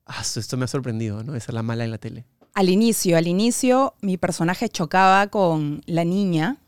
ah, 0.06 0.22
esto 0.22 0.56
me 0.56 0.64
ha 0.64 0.68
sorprendido, 0.68 1.22
¿no? 1.22 1.32
De 1.32 1.40
ser 1.40 1.54
la 1.54 1.62
mala 1.62 1.84
en 1.84 1.90
la 1.90 1.98
tele. 1.98 2.24
Al 2.54 2.68
inicio, 2.68 3.16
al 3.16 3.26
inicio, 3.26 3.94
mi 4.00 4.16
personaje 4.16 4.68
chocaba 4.68 5.26
con 5.28 5.82
la 5.86 6.04
niña 6.04 6.58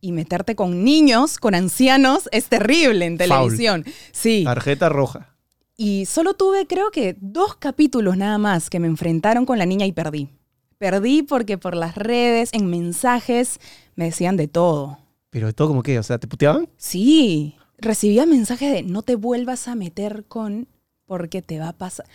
y 0.00 0.12
meterte 0.12 0.56
con 0.56 0.84
niños, 0.84 1.38
con 1.38 1.54
ancianos, 1.54 2.28
es 2.32 2.46
terrible 2.46 3.06
en 3.06 3.16
Foul. 3.16 3.28
televisión. 3.28 3.84
Sí. 4.10 4.42
Tarjeta 4.44 4.88
roja. 4.88 5.36
Y 5.76 6.06
solo 6.06 6.34
tuve, 6.34 6.66
creo 6.66 6.90
que, 6.90 7.16
dos 7.20 7.56
capítulos 7.56 8.16
nada 8.16 8.36
más 8.36 8.68
que 8.68 8.78
me 8.78 8.88
enfrentaron 8.88 9.46
con 9.46 9.58
la 9.58 9.64
niña 9.64 9.86
y 9.86 9.92
perdí. 9.92 10.28
Perdí 10.76 11.22
porque 11.22 11.56
por 11.56 11.76
las 11.76 11.94
redes, 11.94 12.50
en 12.52 12.66
mensajes, 12.66 13.58
me 13.94 14.06
decían 14.06 14.36
de 14.36 14.48
todo. 14.48 14.98
Pero 15.30 15.46
de 15.46 15.52
todo 15.52 15.68
como 15.68 15.82
que, 15.82 15.98
o 15.98 16.02
sea, 16.02 16.18
¿te 16.18 16.26
puteaban? 16.26 16.68
Sí, 16.76 17.56
recibía 17.78 18.26
mensajes 18.26 18.72
de 18.72 18.82
no 18.82 19.02
te 19.02 19.16
vuelvas 19.16 19.68
a 19.68 19.74
meter 19.74 20.24
con 20.26 20.68
porque 21.06 21.42
te 21.42 21.58
va 21.58 21.68
a 21.68 21.72
pasar. 21.72 22.06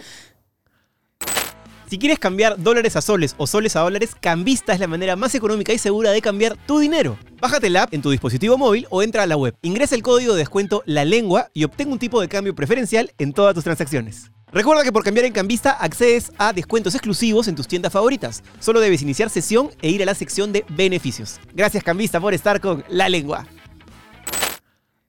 Si 1.89 1.97
quieres 1.97 2.19
cambiar 2.19 2.61
dólares 2.61 2.97
a 2.97 3.01
soles 3.01 3.33
o 3.37 3.47
soles 3.47 3.77
a 3.77 3.79
dólares, 3.79 4.11
Cambista 4.19 4.73
es 4.73 4.79
la 4.81 4.87
manera 4.87 5.15
más 5.15 5.33
económica 5.35 5.71
y 5.71 5.77
segura 5.77 6.11
de 6.11 6.21
cambiar 6.21 6.57
tu 6.65 6.79
dinero. 6.79 7.17
Bájate 7.39 7.69
la 7.69 7.83
app 7.83 7.93
en 7.93 8.01
tu 8.01 8.09
dispositivo 8.09 8.57
móvil 8.57 8.87
o 8.89 9.03
entra 9.03 9.23
a 9.23 9.25
la 9.25 9.37
web. 9.37 9.55
Ingresa 9.61 9.95
el 9.95 10.03
código 10.03 10.33
de 10.33 10.39
descuento 10.39 10.83
La 10.85 11.05
Lengua 11.05 11.49
y 11.53 11.63
obtén 11.63 11.89
un 11.89 11.97
tipo 11.97 12.19
de 12.19 12.27
cambio 12.27 12.53
preferencial 12.53 13.13
en 13.17 13.31
todas 13.31 13.53
tus 13.53 13.63
transacciones. 13.63 14.31
Recuerda 14.51 14.83
que 14.83 14.93
por 14.93 15.03
cambiar 15.03 15.25
en 15.25 15.33
Cambista 15.33 15.71
accedes 15.71 16.31
a 16.37 16.53
descuentos 16.53 16.95
exclusivos 16.95 17.49
en 17.49 17.55
tus 17.55 17.67
tiendas 17.67 17.91
favoritas. 17.91 18.43
Solo 18.59 18.79
debes 18.79 19.01
iniciar 19.01 19.29
sesión 19.29 19.69
e 19.81 19.89
ir 19.89 20.01
a 20.01 20.05
la 20.05 20.15
sección 20.15 20.53
de 20.53 20.65
beneficios. 20.69 21.39
Gracias 21.53 21.83
Cambista 21.83 22.21
por 22.21 22.33
estar 22.33 22.61
con 22.61 22.83
La 22.87 23.09
Lengua. 23.09 23.45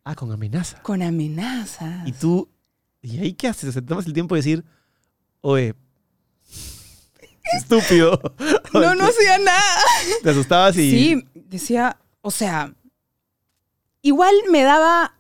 Ah, 0.03 0.17
con 0.17 0.33
amenaza. 0.33 0.83
Con 0.83 1.03
amenazas. 1.03 2.09
Y 2.09 2.13
tú, 2.13 2.49
¿y 3.01 3.21
ahí 3.21 3.33
qué 3.35 3.47
haces? 3.47 3.69
O 3.69 3.73
sea, 3.73 3.81
te 3.81 3.87
tomas 3.87 4.07
el 4.07 4.13
tiempo 4.13 4.35
de 4.35 4.41
decir, 4.41 4.65
oye, 5.41 5.75
estúpido. 7.57 8.21
No, 8.75 8.95
no 8.95 9.07
hacía 9.07 9.39
nada. 9.39 9.83
Te 10.23 10.31
asustabas 10.31 10.77
y... 10.77 10.91
Sí, 10.91 11.29
decía, 11.35 11.99
o 12.21 12.31
sea, 12.31 12.75
igual 14.03 14.35
me 14.51 14.63
daba, 14.63 15.15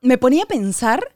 me 0.00 0.18
ponía 0.18 0.44
a 0.44 0.46
pensar 0.46 1.15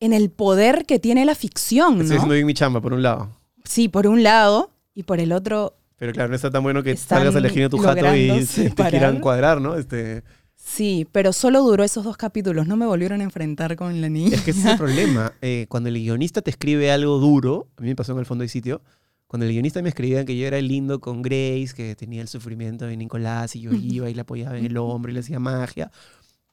en 0.00 0.12
el 0.12 0.30
poder 0.30 0.84
que 0.86 0.98
tiene 0.98 1.24
la 1.24 1.34
ficción, 1.34 2.00
Estoy 2.00 2.08
¿no? 2.08 2.14
haciendo 2.16 2.34
bien 2.34 2.46
mi 2.46 2.54
chamba, 2.54 2.80
por 2.80 2.92
un 2.92 3.02
lado. 3.02 3.30
Sí, 3.64 3.88
por 3.88 4.06
un 4.06 4.22
lado, 4.22 4.70
y 4.94 5.04
por 5.04 5.20
el 5.20 5.32
otro, 5.32 5.76
Pero 5.96 6.12
claro, 6.12 6.28
no 6.28 6.36
está 6.36 6.50
tan 6.50 6.62
bueno 6.62 6.82
que 6.82 6.96
salgas 6.96 7.34
de 7.34 7.68
tu 7.68 7.78
jato 7.78 8.16
y 8.16 8.28
logrando 8.28 8.46
te, 8.76 8.90
quieran 8.90 9.20
cuadrar, 9.20 9.60
¿no? 9.60 9.76
Este, 9.76 10.22
sí, 10.56 11.06
pero 11.12 11.32
solo 11.32 11.62
duró 11.62 11.84
esos 11.84 12.04
dos 12.04 12.16
capítulos, 12.16 12.66
no 12.66 12.76
me 12.76 12.86
volvieron 12.86 13.20
a 13.20 13.24
enfrentar 13.24 13.76
con 13.76 14.00
la 14.00 14.08
niña. 14.08 14.36
es 14.36 14.42
que 14.42 14.50
ese 14.52 14.60
es 14.60 14.66
el 14.66 14.76
problema. 14.78 15.32
Eh, 15.40 15.66
cuando 15.68 15.88
el 15.88 15.96
guionista 15.96 16.42
te 16.42 16.50
escribe 16.50 16.90
algo 16.90 17.18
duro, 17.18 17.68
a 17.76 17.82
mí 17.82 17.88
me 17.88 17.96
pasó 17.96 18.12
en 18.12 18.18
el 18.18 18.26
fondo 18.26 18.42
del 18.42 18.48
sitio, 18.48 18.82
cuando 19.26 19.44
el 19.44 19.52
guionista 19.52 19.82
me 19.82 19.88
escribía 19.90 20.24
que 20.24 20.36
yo 20.36 20.46
era 20.46 20.58
el 20.58 20.68
lindo 20.68 21.00
con 21.00 21.22
Grace, 21.22 21.70
que 21.76 21.94
tenía 21.94 22.22
el 22.22 22.28
sufrimiento 22.28 22.86
de 22.86 22.96
Nicolás, 22.96 23.54
y 23.54 23.60
yo 23.60 23.72
iba 23.72 24.08
y 24.08 24.14
le 24.14 24.22
apoyaba 24.22 24.58
en 24.58 24.64
el 24.64 24.76
hombro 24.78 25.10
y 25.10 25.14
le 25.14 25.20
hacía 25.20 25.38
magia. 25.38 25.90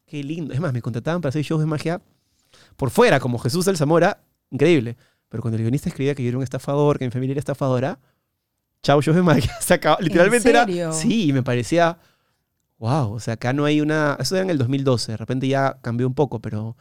Qué 0.06 0.24
lindo. 0.24 0.54
Es 0.54 0.60
más, 0.60 0.74
me 0.74 0.82
contrataban 0.82 1.22
para 1.22 1.30
hacer 1.30 1.42
shows 1.42 1.62
de 1.62 1.68
magia 1.68 2.02
por 2.76 2.90
fuera, 2.90 3.20
como 3.20 3.38
Jesús 3.40 3.66
del 3.66 3.78
Zamora, 3.78 4.24
increíble. 4.50 4.98
Pero 5.30 5.42
cuando 5.42 5.58
el 5.58 5.64
guionista 5.64 5.90
escribía 5.90 6.16
que 6.16 6.24
yo 6.24 6.30
era 6.30 6.38
un 6.38 6.44
estafador, 6.44 6.98
que 7.00 7.06
mi 7.06 7.12
familia 7.12 7.34
era 7.34 7.40
estafadora, 7.40 8.00
shows 8.84 9.06
de 9.06 9.22
magia. 9.22 9.52
Se 9.62 9.74
acabó. 9.74 9.98
Literalmente 10.02 10.52
serio? 10.52 10.84
era. 10.86 10.92
Sí, 10.94 11.34
me 11.34 11.44
parecía. 11.44 11.98
Wow, 12.78 13.14
o 13.14 13.20
sea, 13.20 13.36
acá 13.36 13.54
no 13.54 13.66
hay 13.66 13.82
una. 13.82 14.18
Eso 14.20 14.36
era 14.36 14.44
en 14.44 14.50
el 14.50 14.58
2012, 14.58 15.14
de 15.14 15.18
repente 15.18 15.48
ya 15.48 15.80
cambió 15.82 16.06
un 16.08 16.14
poco, 16.14 16.40
pero 16.42 16.76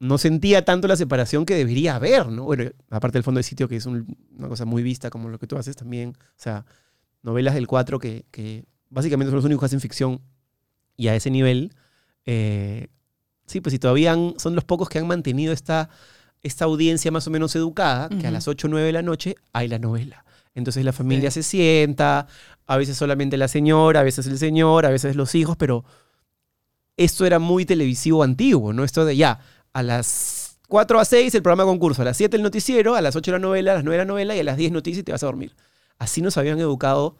no 0.00 0.18
sentía 0.18 0.64
tanto 0.64 0.88
la 0.88 0.96
separación 0.96 1.46
que 1.46 1.54
debería 1.54 1.94
haber, 1.96 2.26
¿no? 2.28 2.44
Bueno, 2.44 2.70
aparte 2.90 3.16
del 3.18 3.22
fondo 3.22 3.38
del 3.38 3.44
sitio, 3.44 3.68
que 3.68 3.76
es 3.76 3.86
un- 3.86 4.16
una 4.36 4.48
cosa 4.48 4.64
muy 4.64 4.82
vista, 4.82 5.08
como 5.10 5.28
lo 5.28 5.38
que 5.38 5.46
tú 5.46 5.56
haces 5.56 5.76
también. 5.76 6.10
O 6.10 6.34
sea, 6.36 6.66
novelas 7.22 7.54
del 7.54 7.66
4 7.68 7.98
que, 7.98 8.26
que 8.30 8.64
básicamente 8.90 9.30
son 9.30 9.36
los 9.36 9.44
únicos 9.44 9.60
que 9.62 9.66
hacen 9.66 9.80
ficción 9.80 10.20
y 10.96 11.08
a 11.08 11.14
ese 11.16 11.30
nivel. 11.30 11.72
eh, 12.26 12.88
sí, 13.46 13.60
pues 13.60 13.72
si 13.72 13.78
todavía 13.78 14.12
han- 14.12 14.34
son 14.38 14.54
los 14.54 14.64
pocos 14.64 14.88
que 14.88 14.98
han 14.98 15.06
mantenido 15.06 15.52
esta, 15.52 15.88
esta 16.42 16.64
audiencia 16.66 17.10
más 17.10 17.26
o 17.26 17.30
menos 17.30 17.54
educada, 17.56 18.08
que 18.08 18.26
a 18.26 18.30
las 18.30 18.48
8 18.48 18.66
o 18.66 18.70
9 18.70 18.86
de 18.86 18.92
la 18.92 19.02
noche 19.02 19.36
hay 19.52 19.68
la 19.68 19.78
novela. 19.78 20.24
Entonces 20.54 20.84
la 20.84 20.92
familia 20.92 21.30
Sí. 21.30 21.42
se 21.42 21.48
sienta, 21.50 22.26
a 22.66 22.76
veces 22.76 22.96
solamente 22.96 23.36
la 23.36 23.48
señora, 23.48 24.00
a 24.00 24.02
veces 24.02 24.26
el 24.26 24.38
señor, 24.38 24.86
a 24.86 24.90
veces 24.90 25.16
los 25.16 25.34
hijos, 25.34 25.56
pero 25.56 25.84
esto 26.96 27.26
era 27.26 27.38
muy 27.38 27.64
televisivo 27.64 28.22
antiguo, 28.22 28.72
¿no? 28.72 28.84
Esto 28.84 29.04
de 29.04 29.16
ya, 29.16 29.40
a 29.72 29.82
las 29.82 30.58
4 30.68 31.00
a 31.00 31.04
6 31.04 31.34
el 31.34 31.42
programa 31.42 31.64
concurso, 31.64 32.02
a 32.02 32.04
las 32.04 32.16
7 32.16 32.36
el 32.36 32.42
noticiero, 32.42 32.94
a 32.94 33.00
las 33.00 33.16
8 33.16 33.32
la 33.32 33.38
novela, 33.38 33.72
a 33.72 33.74
las 33.76 33.84
9 33.84 33.98
la 33.98 34.04
novela 34.04 34.36
y 34.36 34.40
a 34.40 34.44
las 34.44 34.56
10 34.56 34.70
noticias 34.72 35.00
y 35.00 35.02
te 35.04 35.12
vas 35.12 35.22
a 35.22 35.26
dormir. 35.26 35.54
Así 35.98 36.22
nos 36.22 36.36
habían 36.36 36.58
educado 36.60 37.16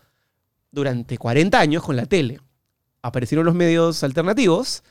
durante 0.70 1.18
40 1.18 1.58
años 1.60 1.82
con 1.82 1.96
la 1.96 2.06
tele. 2.06 2.40
Aparecieron 3.02 3.44
los 3.46 3.54
medios 3.54 4.02
alternativos 4.04 4.82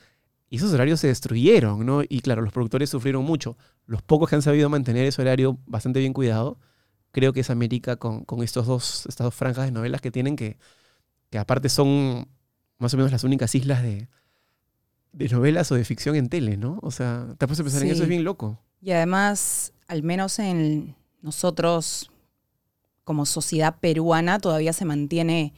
y 0.54 0.56
esos 0.56 0.72
horarios 0.72 1.00
se 1.00 1.08
destruyeron, 1.08 1.84
¿no? 1.84 2.04
Y 2.08 2.20
claro, 2.20 2.40
los 2.40 2.52
productores 2.52 2.88
sufrieron 2.88 3.24
mucho. 3.24 3.56
Los 3.86 4.02
pocos 4.02 4.30
que 4.30 4.36
han 4.36 4.42
sabido 4.42 4.68
mantener 4.68 5.04
ese 5.04 5.20
horario 5.20 5.58
bastante 5.66 5.98
bien 5.98 6.12
cuidado, 6.12 6.60
creo 7.10 7.32
que 7.32 7.40
es 7.40 7.50
América 7.50 7.96
con, 7.96 8.24
con 8.24 8.40
estos 8.40 8.64
dos, 8.64 9.04
estas 9.06 9.24
dos 9.24 9.34
franjas 9.34 9.64
de 9.64 9.72
novelas 9.72 10.00
que 10.00 10.12
tienen 10.12 10.36
que, 10.36 10.56
que 11.28 11.38
aparte 11.38 11.68
son 11.68 12.28
más 12.78 12.94
o 12.94 12.96
menos 12.96 13.10
las 13.10 13.24
únicas 13.24 13.52
islas 13.56 13.82
de, 13.82 14.06
de 15.12 15.28
novelas 15.28 15.72
o 15.72 15.74
de 15.74 15.84
ficción 15.84 16.14
en 16.14 16.28
tele, 16.28 16.56
¿no? 16.56 16.78
O 16.82 16.92
sea, 16.92 17.34
te 17.36 17.48
puedes 17.48 17.60
pensar 17.60 17.82
en 17.82 17.90
eso, 17.90 18.04
es 18.04 18.08
bien 18.08 18.22
loco. 18.22 18.60
Y 18.80 18.92
además, 18.92 19.72
al 19.88 20.04
menos 20.04 20.38
en 20.38 20.94
nosotros 21.20 22.12
como 23.02 23.26
sociedad 23.26 23.80
peruana 23.80 24.38
todavía 24.38 24.72
se 24.72 24.84
mantiene 24.84 25.52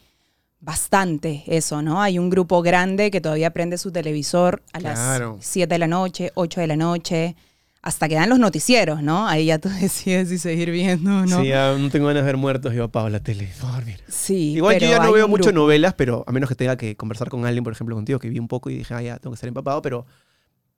bastante 0.66 1.44
eso, 1.46 1.80
¿no? 1.80 2.02
Hay 2.02 2.18
un 2.18 2.28
grupo 2.28 2.60
grande 2.60 3.12
que 3.12 3.20
todavía 3.20 3.50
prende 3.52 3.78
su 3.78 3.92
televisor 3.92 4.62
a 4.72 4.80
Claro. 4.80 5.36
las 5.36 5.46
7 5.46 5.72
de 5.72 5.78
la 5.78 5.86
noche, 5.86 6.32
8 6.34 6.60
de 6.60 6.66
la 6.66 6.76
noche, 6.76 7.36
hasta 7.82 8.08
que 8.08 8.16
dan 8.16 8.28
los 8.28 8.40
noticieros, 8.40 9.00
¿no? 9.00 9.28
Ahí 9.28 9.46
ya 9.46 9.60
tú 9.60 9.68
decides 9.80 10.28
si 10.28 10.38
seguir 10.38 10.72
viendo 10.72 11.18
o 11.18 11.24
no. 11.24 11.40
Sí, 11.40 11.48
ya 11.48 11.72
no 11.78 11.88
tengo 11.88 12.08
ganas 12.08 12.24
de 12.24 12.26
ver 12.26 12.36
muertos, 12.36 12.74
yo 12.74 12.82
apago 12.84 13.08
la 13.08 13.20
tele, 13.20 13.48
a 13.62 13.72
dormir. 13.76 14.00
Sí, 14.08 14.54
Igual 14.54 14.80
yo 14.80 14.88
ya 14.90 14.98
no 14.98 15.12
veo 15.12 15.28
mucho 15.28 15.52
novelas, 15.52 15.94
pero 15.94 16.24
a 16.26 16.32
menos 16.32 16.48
que 16.48 16.56
tenga 16.56 16.76
que 16.76 16.96
conversar 16.96 17.28
con 17.28 17.46
alguien, 17.46 17.62
por 17.62 17.72
ejemplo, 17.72 17.94
contigo, 17.94 18.18
que 18.18 18.28
vi 18.28 18.40
un 18.40 18.48
poco 18.48 18.68
y 18.68 18.78
dije, 18.78 18.92
ah, 18.92 19.02
ya, 19.02 19.18
tengo 19.18 19.30
que 19.30 19.36
estar 19.36 19.46
empapado, 19.48 19.80
pero 19.82 20.04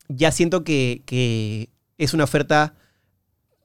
ya 0.09 0.31
siento 0.33 0.65
que, 0.65 1.03
que 1.07 1.71
es 1.97 2.13
una 2.13 2.25
oferta, 2.25 2.75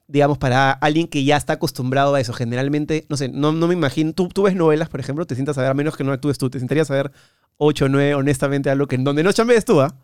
digamos, 0.06 0.38
para 0.38 0.70
alguien 0.72 1.06
que 1.08 1.24
ya 1.24 1.36
está 1.36 1.54
acostumbrado 1.54 2.14
a 2.14 2.20
eso. 2.20 2.32
Generalmente, 2.32 3.06
no 3.08 3.16
sé, 3.16 3.28
no, 3.28 3.52
no 3.52 3.66
me 3.68 3.74
imagino, 3.74 4.12
tú, 4.12 4.28
tú 4.28 4.42
ves 4.42 4.54
novelas, 4.54 4.88
por 4.88 5.00
ejemplo, 5.00 5.26
te 5.26 5.34
sientas 5.34 5.56
a 5.58 5.62
ver, 5.62 5.70
a 5.70 5.74
menos 5.74 5.96
que 5.96 6.04
no 6.04 6.12
actúes 6.12 6.38
tú, 6.38 6.50
te 6.50 6.58
sentarías 6.58 6.90
a 6.90 6.94
ver 6.94 7.12
8 7.56 7.86
o 7.86 7.88
9, 7.88 8.14
honestamente, 8.14 8.68
algo 8.70 8.86
que 8.86 8.96
en 8.96 9.04
donde 9.04 9.22
no 9.22 9.32
chambees 9.32 9.64
tú, 9.64 9.80
¿ah? 9.80 9.94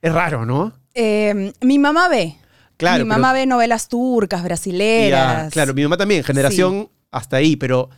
Es 0.00 0.12
raro, 0.12 0.46
¿no? 0.46 0.72
Eh, 0.94 1.52
mi 1.62 1.78
mamá 1.78 2.08
ve. 2.08 2.36
Claro, 2.76 3.04
mi 3.04 3.08
pero- 3.10 3.20
mamá 3.20 3.32
ve 3.32 3.46
novelas 3.46 3.88
turcas, 3.88 4.40
Ya, 4.42 4.46
brasileras. 4.46 5.52
claro, 5.52 5.74
mi 5.74 5.82
mamá 5.82 5.96
también, 5.96 6.22
generación 6.22 6.88
hasta 7.10 7.36
ahí, 7.38 7.56
pero 7.56 7.88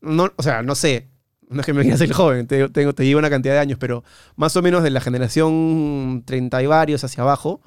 no, 0.00 0.30
o 0.36 0.42
sea, 0.44 0.62
no 0.62 0.76
sé, 0.76 1.08
no 1.48 1.60
es 1.60 1.66
que 1.66 1.72
me 1.72 1.80
quieras 1.82 1.98
ser 1.98 2.12
joven, 2.12 2.46
te, 2.46 2.68
tengo, 2.68 2.92
te 2.94 3.04
llevo 3.04 3.18
una 3.18 3.30
cantidad 3.30 3.54
de 3.54 3.60
años, 3.60 3.78
pero 3.80 4.04
más 4.36 4.54
o 4.56 4.62
menos 4.62 4.84
de 4.84 4.90
la 4.90 5.00
generación 5.00 6.22
30 6.24 6.62
y 6.62 6.66
varios 6.66 7.02
hacia 7.02 7.22
abajo, 7.24 7.60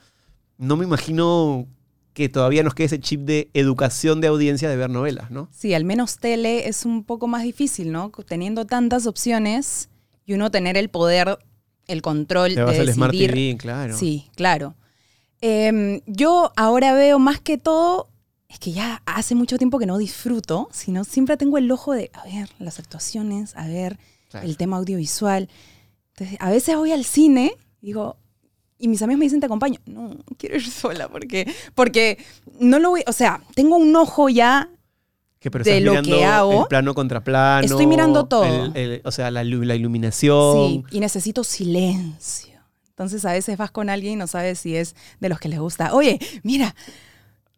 no 0.58 0.78
me 0.78 0.86
imagino 0.86 1.68
que 2.14 2.28
todavía 2.30 2.62
nos 2.64 2.74
quede 2.74 2.88
ese 2.88 3.00
chip 3.00 3.22
de 3.22 3.50
educación 3.54 4.20
de 4.22 4.28
audiencia 4.28 4.70
de 4.70 4.76
ver 4.76 4.90
novelas, 4.90 5.32
¿no? 5.32 5.50
Sí, 5.52 5.74
al 5.74 5.86
menos 5.86 6.18
tele 6.18 6.68
es 6.68 6.86
un 6.86 7.04
poco 7.04 7.28
más 7.28 7.44
difícil, 7.44 7.92
¿no? 7.92 8.12
Teniendo 8.28 8.66
tantas 8.66 9.06
opciones 9.08 9.90
y 10.26 10.34
uno 10.34 10.52
tener 10.52 10.76
el 10.78 10.90
poder, 10.90 11.40
el 11.88 12.02
control 12.02 12.54
Te 12.56 12.64
vas 12.64 12.76
de 12.76 12.82
al 12.82 12.94
Smart 12.94 13.12
decidir. 13.14 13.32
TV, 13.32 13.58
claro. 13.58 13.98
Sí, 13.98 14.30
claro. 14.36 14.76
Em, 15.42 16.02
yo 16.06 16.52
ahora 16.56 16.94
veo 16.94 17.18
más 17.18 17.40
que 17.40 17.58
todo, 17.58 18.10
es 18.48 18.60
que 18.60 18.72
ya 18.74 19.02
hace 19.06 19.34
mucho 19.34 19.58
tiempo 19.58 19.80
que 19.80 19.86
no 19.86 19.98
disfruto, 19.98 20.70
sino 20.72 21.04
siempre 21.04 21.38
tengo 21.38 21.58
el 21.58 21.72
ojo 21.72 21.94
de, 21.94 22.12
a 22.14 22.26
ver, 22.26 22.50
las 22.60 22.80
actuaciones, 22.80 23.56
a 23.56 23.68
ver, 23.68 23.98
Claro. 24.30 24.48
el 24.48 24.56
tema 24.58 24.78
audiovisual. 24.78 25.50
Entonces, 26.14 26.38
a 26.40 26.50
veces 26.52 26.76
voy 26.78 26.92
al 26.92 27.04
cine, 27.06 27.54
digo, 27.82 28.18
y 28.82 28.88
mis 28.88 29.02
amigos 29.02 29.20
me 29.20 29.26
dicen, 29.26 29.40
te 29.40 29.46
acompaño. 29.46 29.80
No, 29.86 30.18
quiero 30.38 30.56
ir 30.58 30.66
sola, 30.70 31.08
porque, 31.08 31.50
porque 31.76 32.18
no 32.60 32.80
lo 32.80 32.90
voy, 32.90 33.04
o 33.08 33.14
sea, 33.14 33.42
tengo 33.56 33.78
un 33.78 33.96
ojo 33.96 34.28
ya 34.30 34.70
Que, 35.40 35.50
pero 35.52 35.64
de 35.64 35.80
lo 35.82 36.02
que 36.02 36.24
hago, 36.26 36.62
el 36.64 36.68
plano 36.68 36.94
contra 36.94 37.24
plano. 37.24 37.66
estoy 37.66 37.88
mirando 37.88 38.26
todo. 38.26 38.44
el- 38.44 38.72
el- 38.76 39.02
o 39.06 39.12
sea, 39.12 39.32
la, 39.32 39.44
la 39.44 39.76
iluminación. 39.76 40.56
Sí, 40.68 40.84
y 40.92 41.00
necesito 41.00 41.44
silencio. 41.44 42.60
Entonces 42.90 43.24
a 43.26 43.32
veces 43.34 43.58
vas 43.58 43.72
con 43.72 43.90
alguien 43.90 44.14
y 44.14 44.16
no 44.18 44.28
sabes 44.28 44.60
si 44.60 44.76
es 44.76 44.96
de 45.20 45.30
los 45.30 45.40
que 45.40 45.50
les 45.50 45.60
gusta. 45.60 45.94
Oye, 45.96 46.20
mira, 46.44 46.76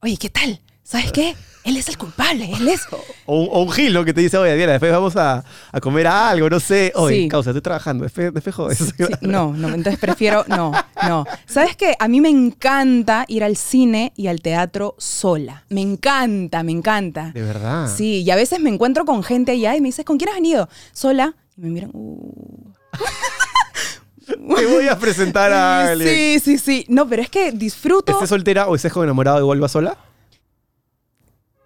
oye, 0.02 0.16
¿qué 0.18 0.30
tal? 0.30 0.62
¿Sabes 0.84 1.12
qué? 1.12 1.36
Él 1.66 1.78
es 1.78 1.88
el 1.88 1.98
culpable, 1.98 2.50
él 2.52 2.68
es... 2.68 2.82
O 3.26 3.40
un, 3.42 3.48
o 3.52 3.62
un 3.64 3.72
gil, 3.72 3.94
¿no? 3.94 4.04
Que 4.04 4.14
te 4.14 4.20
dice, 4.20 4.38
oye, 4.38 4.54
Diana, 4.56 4.74
después 4.74 4.92
vamos 4.92 5.16
a, 5.16 5.46
a 5.72 5.80
comer 5.80 6.08
algo, 6.08 6.50
no 6.50 6.60
sé. 6.60 6.92
Oye, 6.96 7.22
Sí. 7.24 7.28
causa, 7.30 7.52
estoy 7.52 7.62
trabajando, 7.62 8.04
después, 8.04 8.34
después 8.34 8.54
jodes. 8.56 8.78
Sí, 8.98 9.04
no, 9.22 9.54
no, 9.54 9.70
entonces 9.70 9.98
prefiero, 10.00 10.44
no, 10.48 10.72
no. 11.08 11.26
¿Sabes 11.46 11.78
qué? 11.78 11.96
A 12.00 12.08
mí 12.10 12.20
me 12.20 12.30
encanta 12.30 13.24
ir 13.30 13.44
al 13.46 13.56
cine 13.56 14.12
y 14.18 14.28
al 14.28 14.42
teatro 14.42 14.96
sola. 14.98 15.64
Me 15.70 15.82
encanta, 15.82 16.64
me 16.64 16.74
encanta. 16.74 17.32
De 17.34 17.42
verdad. 17.42 17.90
Sí, 17.96 18.24
y 18.24 18.32
a 18.32 18.36
veces 18.36 18.60
me 18.60 18.70
encuentro 18.70 19.06
con 19.06 19.24
gente 19.24 19.54
allá 19.54 19.76
y 19.76 19.82
me 19.82 19.88
dices, 19.88 20.04
¿con 20.06 20.18
quién 20.18 20.30
has 20.30 20.36
venido? 20.36 20.68
Sola. 20.92 21.34
Y 21.58 21.62
me 21.62 21.70
miran, 21.70 21.92
uh. 21.94 22.74
Te 24.26 24.66
voy 24.66 24.88
a 24.88 24.98
presentar 24.98 25.52
a 25.52 25.90
alguien. 25.92 26.10
Sí, 26.10 26.40
sí, 26.40 26.58
sí. 26.58 26.86
No, 26.88 27.08
pero 27.08 27.22
es 27.22 27.30
que 27.30 27.52
disfruto. 27.52 28.12
¿Estés 28.14 28.30
soltera 28.30 28.68
o 28.68 28.76
estés 28.76 28.92
con 28.94 29.04
enamorado 29.04 29.40
y 29.40 29.44
vuelvas 29.44 29.72
sola? 29.72 29.98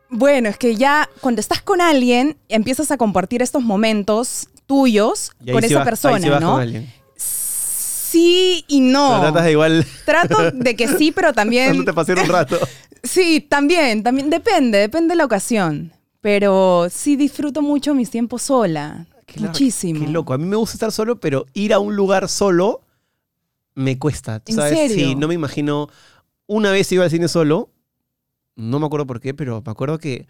Bueno, 0.10 0.50
es 0.50 0.58
que 0.58 0.76
ya 0.76 1.10
cuando 1.22 1.42
estás 1.42 1.62
con 1.62 1.82
alguien, 1.82 2.38
empiezas 2.50 2.92
a 2.92 2.98
compartir 2.98 3.42
estos 3.42 3.62
momentos 3.64 4.48
tuyos 4.66 5.32
con 5.52 5.64
esa 5.64 5.84
persona, 5.84 6.40
¿no? 6.40 6.54
con 6.54 6.62
alguien. 6.62 6.92
Sí 7.16 8.64
y 8.68 8.80
no. 8.80 9.10
Pero 9.10 9.22
tratas 9.22 9.44
de 9.46 9.52
igual 9.52 9.86
Trato 10.06 10.52
de 10.52 10.76
que 10.76 10.88
sí, 10.88 11.12
pero 11.12 11.34
también. 11.34 11.68
dándote 11.68 11.94
pasear 11.94 12.20
un 12.20 12.28
rato. 12.30 12.58
Sí, 13.04 13.40
también, 13.48 14.04
también 14.04 14.30
depende, 14.30 14.80
depende 14.80 15.14
de 15.14 15.18
la 15.18 15.26
ocasión. 15.26 15.94
Pero 16.20 16.88
sí 16.92 17.16
disfruto 17.16 17.62
mucho 17.62 17.94
mis 17.94 18.10
tiempos 18.10 18.42
sola. 18.42 19.06
Qué 19.26 19.40
Muchísimo. 19.40 20.04
Qué 20.04 20.12
loco. 20.12 20.34
A 20.34 20.38
mí 20.38 20.46
me 20.46 20.56
gusta 20.58 20.74
estar 20.74 20.92
solo, 20.92 21.20
pero 21.20 21.46
ir 21.54 21.74
a 21.74 21.80
un 21.80 21.96
lugar 21.96 22.28
solo 22.28 22.82
me 23.76 23.98
cuesta. 24.00 24.40
¿tú 24.40 24.52
¿En 24.52 24.56
¿Sabes? 24.58 24.78
serio? 24.78 24.96
Sí, 25.10 25.16
no 25.16 25.28
me 25.28 25.36
imagino. 25.36 25.90
Una 26.48 26.72
vez 26.72 26.92
iba 26.92 27.04
al 27.06 27.12
cine 27.12 27.28
solo, 27.28 27.70
no 28.58 28.80
me 28.80 28.86
acuerdo 28.86 29.08
por 29.08 29.22
qué, 29.22 29.34
pero 29.34 29.64
me 29.66 29.72
acuerdo 29.72 29.98
que, 29.98 30.28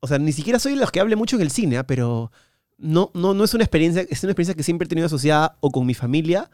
o 0.00 0.06
sea, 0.08 0.18
ni 0.18 0.32
siquiera 0.32 0.58
soy 0.58 0.72
de 0.72 0.78
los 0.80 0.90
que 0.90 1.00
hable 1.00 1.14
mucho 1.16 1.36
en 1.36 1.42
el 1.42 1.50
cine, 1.50 1.76
¿ah? 1.76 1.86
pero 1.86 2.32
no, 2.78 3.10
no, 3.12 3.34
no 3.34 3.44
es 3.44 3.52
una 3.52 3.64
experiencia, 3.64 4.02
es 4.08 4.22
una 4.22 4.30
experiencia 4.32 4.54
que 4.54 4.62
siempre 4.62 4.86
he 4.86 4.88
tenido 4.88 5.06
asociada 5.06 5.58
o 5.60 5.70
con 5.70 5.84
mi 5.84 5.92
familia 5.94 6.50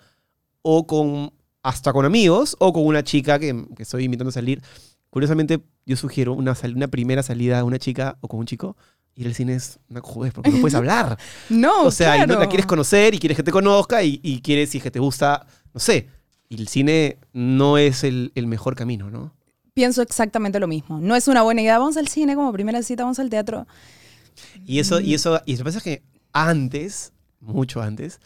o 0.62 0.86
con, 0.86 1.32
hasta 1.62 1.92
con 1.92 2.04
amigos 2.04 2.56
o 2.58 2.72
con 2.72 2.84
una 2.86 3.04
chica 3.04 3.38
que, 3.38 3.64
que 3.76 3.82
estoy 3.84 4.04
invitando 4.04 4.30
a 4.30 4.32
salir. 4.32 4.60
Curiosamente, 5.10 5.60
yo 5.86 5.96
sugiero 5.96 6.32
una, 6.32 6.54
sal- 6.54 6.74
una 6.74 6.88
primera 6.88 7.22
salida 7.22 7.60
a 7.60 7.64
una 7.64 7.78
chica 7.78 8.16
o 8.20 8.28
con 8.28 8.40
un 8.40 8.46
chico. 8.46 8.76
Ir 9.14 9.26
al 9.28 9.34
cine 9.34 9.54
es 9.54 9.78
una 9.88 10.00
cojudez 10.00 10.32
porque 10.32 10.50
no 10.50 10.60
puedes 10.60 10.74
hablar. 10.80 11.16
No, 11.50 11.84
o 11.84 11.90
sea, 11.92 12.16
y 12.16 12.26
no 12.26 12.38
la 12.38 12.48
quieres 12.48 12.66
conocer 12.66 13.14
y 13.14 13.18
quieres 13.18 13.36
que 13.36 13.44
te 13.44 13.52
conozca 13.52 14.02
y, 14.02 14.18
y 14.24 14.40
quieres 14.40 14.74
y 14.74 14.80
que 14.80 14.90
te 14.90 14.98
gusta, 14.98 15.46
no 15.72 15.78
sé. 15.78 16.08
Y 16.48 16.56
el 16.60 16.66
cine 16.66 17.18
no 17.32 17.78
es 17.78 18.02
el, 18.02 18.32
el 18.34 18.46
mejor 18.48 18.74
camino, 18.74 19.10
¿no? 19.10 19.32
Pienso 19.74 20.02
exactamente 20.02 20.60
lo 20.60 20.68
mismo. 20.68 21.00
No 21.00 21.16
es 21.16 21.26
una 21.26 21.42
buena 21.42 21.60
idea. 21.60 21.78
Vamos 21.78 21.96
al 21.96 22.06
cine 22.06 22.36
como 22.36 22.52
primera 22.52 22.80
cita, 22.84 23.02
vamos 23.02 23.18
al 23.18 23.28
teatro. 23.28 23.66
Y 24.64 24.78
eso, 24.78 25.00
Mm. 25.00 25.04
y 25.04 25.14
eso, 25.14 25.40
y 25.46 25.52
lo 25.52 25.58
que 25.58 25.64
pasa 25.64 25.78
es 25.78 25.84
que 25.84 26.02
antes, 26.32 27.12
mucho 27.40 27.82
antes, 27.82 28.20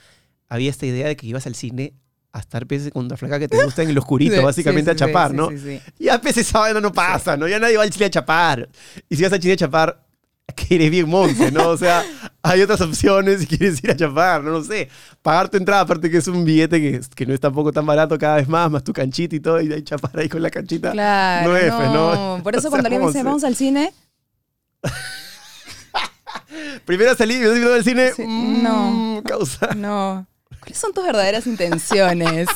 había 0.48 0.68
esta 0.70 0.84
idea 0.84 1.06
de 1.08 1.16
que 1.16 1.26
ibas 1.26 1.46
al 1.46 1.54
cine 1.54 1.94
a 2.32 2.40
estar 2.40 2.66
pese 2.66 2.90
con 2.90 3.06
una 3.06 3.16
flaca 3.16 3.38
que 3.38 3.48
te 3.48 3.64
gusta 3.64 3.82
en 3.82 3.88
el 3.88 3.96
oscurito, 3.98 4.34
Sí, 4.36 4.42
básicamente 4.42 4.90
sí, 4.92 4.98
sí, 4.98 5.02
a 5.04 5.06
chapar, 5.06 5.32
¿no? 5.32 5.48
sí, 5.48 5.58
sí. 5.58 5.80
Ya 5.98 6.20
pese 6.20 6.42
esa 6.42 6.58
vaina 6.58 6.80
no 6.82 6.92
pasa, 6.92 7.34
¿no? 7.38 7.48
Ya 7.48 7.58
nadie 7.58 7.78
va 7.78 7.82
al 7.84 7.92
cine 7.92 8.04
a 8.06 8.10
chapar. 8.10 8.68
Y 9.08 9.16
si 9.16 9.22
vas 9.22 9.32
al 9.32 9.40
cine 9.40 9.54
a 9.54 9.56
chapar, 9.56 10.04
que 10.56 10.74
eres 10.74 10.90
bien 10.90 11.08
monce, 11.08 11.50
¿no? 11.52 11.68
O 11.68 11.76
sea, 11.76 12.02
hay 12.42 12.62
otras 12.62 12.80
opciones 12.80 13.40
si 13.40 13.46
quieres 13.46 13.82
ir 13.84 13.90
a 13.90 13.96
chapar, 13.96 14.42
no 14.42 14.50
lo 14.50 14.64
sé. 14.64 14.88
Pagar 15.22 15.48
tu 15.48 15.56
entrada, 15.56 15.82
aparte 15.82 16.10
que 16.10 16.16
es 16.18 16.26
un 16.28 16.44
billete 16.44 16.80
que, 16.80 17.00
que 17.14 17.26
no 17.26 17.34
es 17.34 17.40
tampoco 17.40 17.70
tan 17.72 17.84
barato 17.86 18.18
cada 18.18 18.36
vez 18.36 18.48
más, 18.48 18.70
más 18.70 18.82
tu 18.82 18.92
canchita 18.92 19.36
y 19.36 19.40
todo, 19.40 19.60
y 19.60 19.72
ahí 19.72 19.82
chapar 19.82 20.18
ahí 20.18 20.28
con 20.28 20.42
la 20.42 20.50
canchita. 20.50 20.92
Claro, 20.92 21.50
No 21.50 21.56
es, 21.56 21.68
no. 21.68 21.76
pues, 21.76 21.90
¿no? 21.90 22.40
Por 22.42 22.56
eso 22.56 22.68
O 22.68 22.70
cuando 22.70 22.86
alguien 22.86 23.02
me 23.02 23.06
dice, 23.08 23.18
monse. 23.18 23.28
vamos 23.28 23.44
al 23.44 23.54
cine, 23.56 23.92
Primera 26.84 27.14
salida, 27.14 27.44
yo 27.44 27.52
viendo 27.52 27.70
del 27.72 27.84
cine. 27.84 28.12
Sí, 28.14 28.22
mm, 28.26 28.62
no. 28.62 29.22
Causa. 29.24 29.74
no. 29.74 30.26
¿Cuáles 30.60 30.78
son 30.78 30.92
tus 30.92 31.04
verdaderas 31.04 31.46
intenciones? 31.46 32.48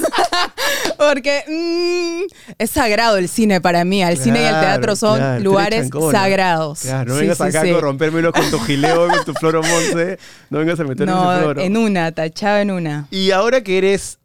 Porque 0.99 1.45
mm, 1.49 2.53
es 2.59 2.71
sagrado 2.71 3.17
el 3.17 3.29
cine 3.29 3.61
para 3.61 3.85
mí. 3.85 4.03
El 4.03 4.19
cine 4.19 4.43
y 4.43 4.45
el 4.45 4.61
teatro 4.61 4.97
son 4.97 5.19
claro, 5.19 5.43
lugares 5.43 5.88
sagrados. 6.11 6.81
Claro, 6.81 7.11
no 7.11 7.15
Sí, 7.15 7.21
vengas 7.23 7.38
sí, 7.38 7.45
acá 7.45 7.62
sí. 7.62 7.71
a 7.71 7.75
corrompérmelo 7.75 8.33
con 8.33 8.51
tu 8.51 8.59
gileo, 8.61 9.09
con 9.09 9.25
tu 9.25 9.35
floro 9.35 9.62
monce. 9.62 10.19
No 10.51 10.59
vengas 10.59 10.81
a 10.81 10.85
meter 10.85 11.09
en 11.09 11.15
ese 11.15 11.38
floro. 11.41 11.61
en 11.61 11.77
una, 11.77 12.12
tachado 12.12 12.59
en 12.59 12.71
una. 12.71 13.07
Y 13.11 13.31
ahora 13.31 13.62
que 13.62 13.79
eres 13.79 14.19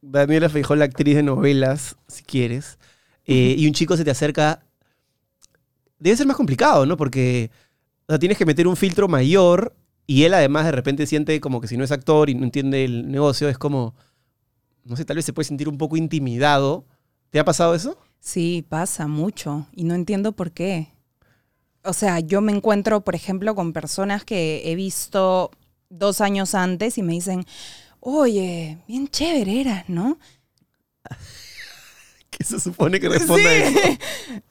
Daniela 0.00 0.48
Feijó, 0.48 0.74
la 0.74 0.84
actriz 0.84 1.16
de 1.16 1.22
novelas, 1.22 1.96
si 2.08 2.22
quieres, 2.22 2.78
eh, 3.26 3.54
y 3.56 3.66
un 3.66 3.72
chico 3.72 3.96
se 3.96 4.04
te 4.04 4.10
acerca, 4.10 4.60
debe 5.98 6.16
ser 6.16 6.26
más 6.26 6.36
complicado, 6.36 6.84
¿no? 6.84 6.96
Porque 6.96 7.50
o 8.06 8.12
sea, 8.12 8.18
tienes 8.18 8.36
que 8.36 8.44
meter 8.44 8.66
un 8.66 8.76
filtro 8.76 9.08
mayor 9.08 9.74
y 10.06 10.24
él 10.24 10.34
además 10.34 10.66
de 10.66 10.72
repente 10.72 11.06
siente 11.06 11.40
como 11.40 11.60
que 11.60 11.68
si 11.68 11.76
no 11.76 11.84
es 11.84 11.92
actor 11.92 12.28
y 12.28 12.34
no 12.34 12.44
entiende 12.44 12.84
el 12.84 13.10
negocio, 13.10 13.48
es 13.48 13.58
como, 13.58 13.94
no 14.84 14.96
sé, 14.96 15.04
tal 15.04 15.16
vez 15.16 15.24
se 15.24 15.32
puede 15.32 15.48
sentir 15.48 15.68
un 15.68 15.78
poco 15.78 15.96
intimidado. 15.96 16.84
¿Te 17.30 17.38
ha 17.38 17.44
pasado 17.44 17.74
eso? 17.74 17.98
Sí, 18.20 18.64
pasa 18.68 19.06
mucho 19.06 19.66
y 19.72 19.84
no 19.84 19.94
entiendo 19.94 20.32
por 20.32 20.52
qué. 20.52 20.88
O 21.82 21.92
sea, 21.92 22.20
yo 22.20 22.40
me 22.40 22.52
encuentro, 22.52 23.02
por 23.02 23.14
ejemplo, 23.14 23.54
con 23.54 23.72
personas 23.72 24.24
que 24.24 24.62
he 24.70 24.74
visto 24.74 25.50
dos 25.88 26.20
años 26.20 26.54
antes 26.54 26.96
y 26.98 27.02
me 27.02 27.12
dicen, 27.12 27.44
oye, 28.00 28.78
bien 28.86 29.08
chévere 29.08 29.60
eras, 29.60 29.88
¿no? 29.88 30.18
¿Qué 32.30 32.44
se 32.44 32.58
supone 32.60 33.00
que 33.00 33.08
responda 33.08 33.48
a 33.48 33.54
eso? 33.54 33.78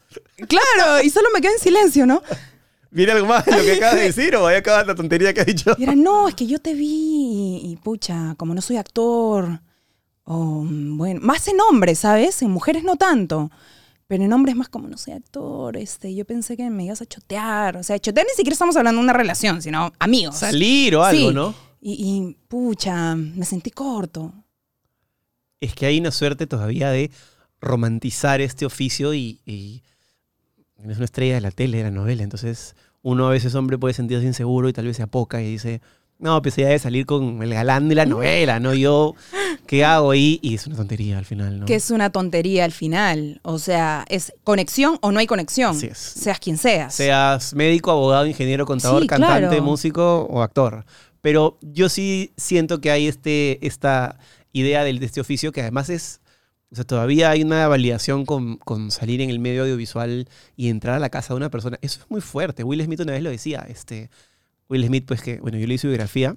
Claro, 0.48 1.02
y 1.04 1.10
solo 1.10 1.30
me 1.34 1.42
quedo 1.42 1.54
en 1.54 1.60
silencio, 1.60 2.06
¿no? 2.06 2.22
¿Viene 2.94 3.12
algo 3.14 3.28
más 3.28 3.46
de 3.46 3.52
lo 3.58 3.64
que 3.64 3.74
acabas 3.78 3.96
de 3.96 4.04
decir 4.04 4.36
o 4.36 4.44
vaya 4.44 4.58
a 4.58 4.60
acabar 4.60 4.86
la 4.88 4.96
tontería 4.96 5.34
que 5.34 5.42
ha 5.42 5.46
dicho? 5.46 5.76
Y 5.78 5.84
era, 5.84 5.96
no, 5.96 6.28
es 6.28 6.36
que 6.36 6.46
yo 6.48 6.60
te 6.60 6.74
vi 6.74 7.60
y, 7.64 7.72
y, 7.72 7.76
pucha, 7.78 8.36
como 8.38 8.54
no 8.54 8.62
soy 8.62 8.78
actor, 8.78 9.60
o 10.24 10.64
mm, 10.64 10.98
bueno, 10.98 11.20
más 11.24 11.48
en 11.48 11.60
hombres, 11.62 12.00
¿sabes? 12.00 12.42
En 12.42 12.52
mujeres 12.52 12.84
no 12.84 12.96
tanto. 12.96 13.52
Pero 14.06 14.24
en 14.26 14.34
hombres 14.34 14.56
más 14.56 14.70
como 14.70 14.88
no 14.88 14.98
soy 14.98 15.14
actor, 15.14 15.76
este, 15.78 16.14
yo 16.14 16.24
pensé 16.26 16.56
que 16.56 16.70
me 16.70 16.86
ibas 16.86 17.02
a 17.02 17.06
chotear. 17.06 17.78
O 17.78 17.84
sea, 17.84 17.98
chotear 17.98 18.28
ni 18.28 18.34
siquiera 18.36 18.54
estamos 18.54 18.76
hablando 18.76 19.00
de 19.00 19.04
una 19.06 19.14
relación, 19.14 19.62
sino 19.62 19.92
amigos. 19.98 20.38
Salir 20.38 20.96
o 20.96 21.04
algo, 21.04 21.30
Sí. 21.30 21.34
¿no? 21.34 21.56
Y, 21.82 21.92
y, 21.94 22.38
pucha, 22.48 23.16
me 23.16 23.46
sentí 23.46 23.72
corto. 23.72 24.34
es 25.60 25.74
que 25.74 25.86
hay 25.86 26.00
una 26.00 26.12
suerte 26.12 26.46
todavía 26.48 26.90
de 26.92 27.10
romantizar 27.62 28.42
este 28.42 28.66
oficio 28.66 29.14
y, 29.14 29.42
y 29.46 29.82
es 30.78 30.98
una 30.98 31.06
estrella 31.06 31.36
de 31.36 31.42
la 31.42 31.52
tele, 31.52 31.78
de 31.78 31.84
la 31.86 31.92
novela. 31.92 32.24
Entonces, 32.24 32.76
uno 33.04 33.28
a 33.28 33.30
veces 33.30 33.54
hombre 33.54 33.78
puede 33.78 33.94
sentirse 33.94 34.26
inseguro 34.26 34.68
y 34.70 34.74
tal 34.74 34.86
vez 34.86 34.98
se 34.98 35.04
apoca 35.04 35.42
y 35.42 35.52
dice, 35.52 35.82
no, 36.20 36.42
pues 36.42 36.56
ya 36.56 36.70
de 36.70 36.80
salir 36.80 37.06
con 37.06 37.44
el 37.44 37.54
galán 37.54 37.90
de 37.90 37.96
la 37.96 38.06
novela, 38.06 38.60
¿no? 38.60 38.74
Yo, 38.74 39.14
¿qué 39.68 39.84
hago 39.84 40.12
ahí? 40.12 40.40
Y 40.42 40.56
es 40.56 40.66
una 40.68 40.78
tontería 40.78 41.18
al 41.18 41.26
final, 41.26 41.60
¿no? 41.60 41.66
Que 41.66 41.76
es 41.76 41.92
una 41.92 42.12
tontería 42.12 42.64
al 42.64 42.72
final. 42.72 43.42
O 43.44 43.60
sea, 43.60 44.06
es 44.08 44.34
conexión 44.46 44.98
o 45.02 45.12
no 45.12 45.20
hay 45.20 45.28
conexión. 45.28 45.76
Así 45.76 45.88
es. 45.88 45.98
Seas 45.98 46.40
quien 46.40 46.58
seas. 46.58 46.96
Seas 46.96 47.54
médico, 47.54 47.92
abogado, 47.92 48.26
ingeniero, 48.26 48.66
contador, 48.66 49.02
Sí, 49.02 49.08
cantante, 49.08 49.48
claro. 49.50 49.64
músico 49.64 50.22
o 50.30 50.42
actor. 50.42 50.86
Pero 51.20 51.58
yo 51.62 51.90
sí 51.90 52.32
siento 52.38 52.80
que 52.80 52.92
hay 52.92 53.08
este, 53.08 53.66
esta 53.66 54.18
idea 54.54 54.84
del, 54.86 55.00
de 55.00 55.06
este 55.06 55.20
oficio 55.20 55.52
que 55.52 55.62
además 55.62 55.90
es, 55.90 56.22
o 56.74 56.76
sea, 56.76 56.86
todavía 56.86 57.30
hay 57.30 57.44
una 57.44 57.68
validación 57.68 58.26
con, 58.26 58.58
con 58.58 58.90
salir 58.90 59.22
en 59.22 59.30
el 59.30 59.38
medio 59.38 59.62
audiovisual 59.62 60.28
y 60.56 60.70
entrar 60.70 60.96
a 60.96 61.00
la 61.00 61.10
casa 61.10 61.36
de 61.36 61.38
una 61.38 61.52
persona. 61.52 61.78
Eso 61.84 62.00
es 62.00 62.10
muy 62.10 62.20
fuerte. 62.20 62.64
Will 62.64 62.84
Smith 62.84 63.00
una 63.02 63.12
vez 63.12 63.22
lo 63.22 63.30
decía. 63.30 63.64
Este, 63.70 64.10
Will 64.70 64.84
Smith, 64.84 65.06
pues 65.06 65.22
que, 65.22 65.40
bueno, 65.40 65.60
yo 65.60 65.68
leí 65.68 65.78
su 65.78 65.88
biografía, 65.88 66.36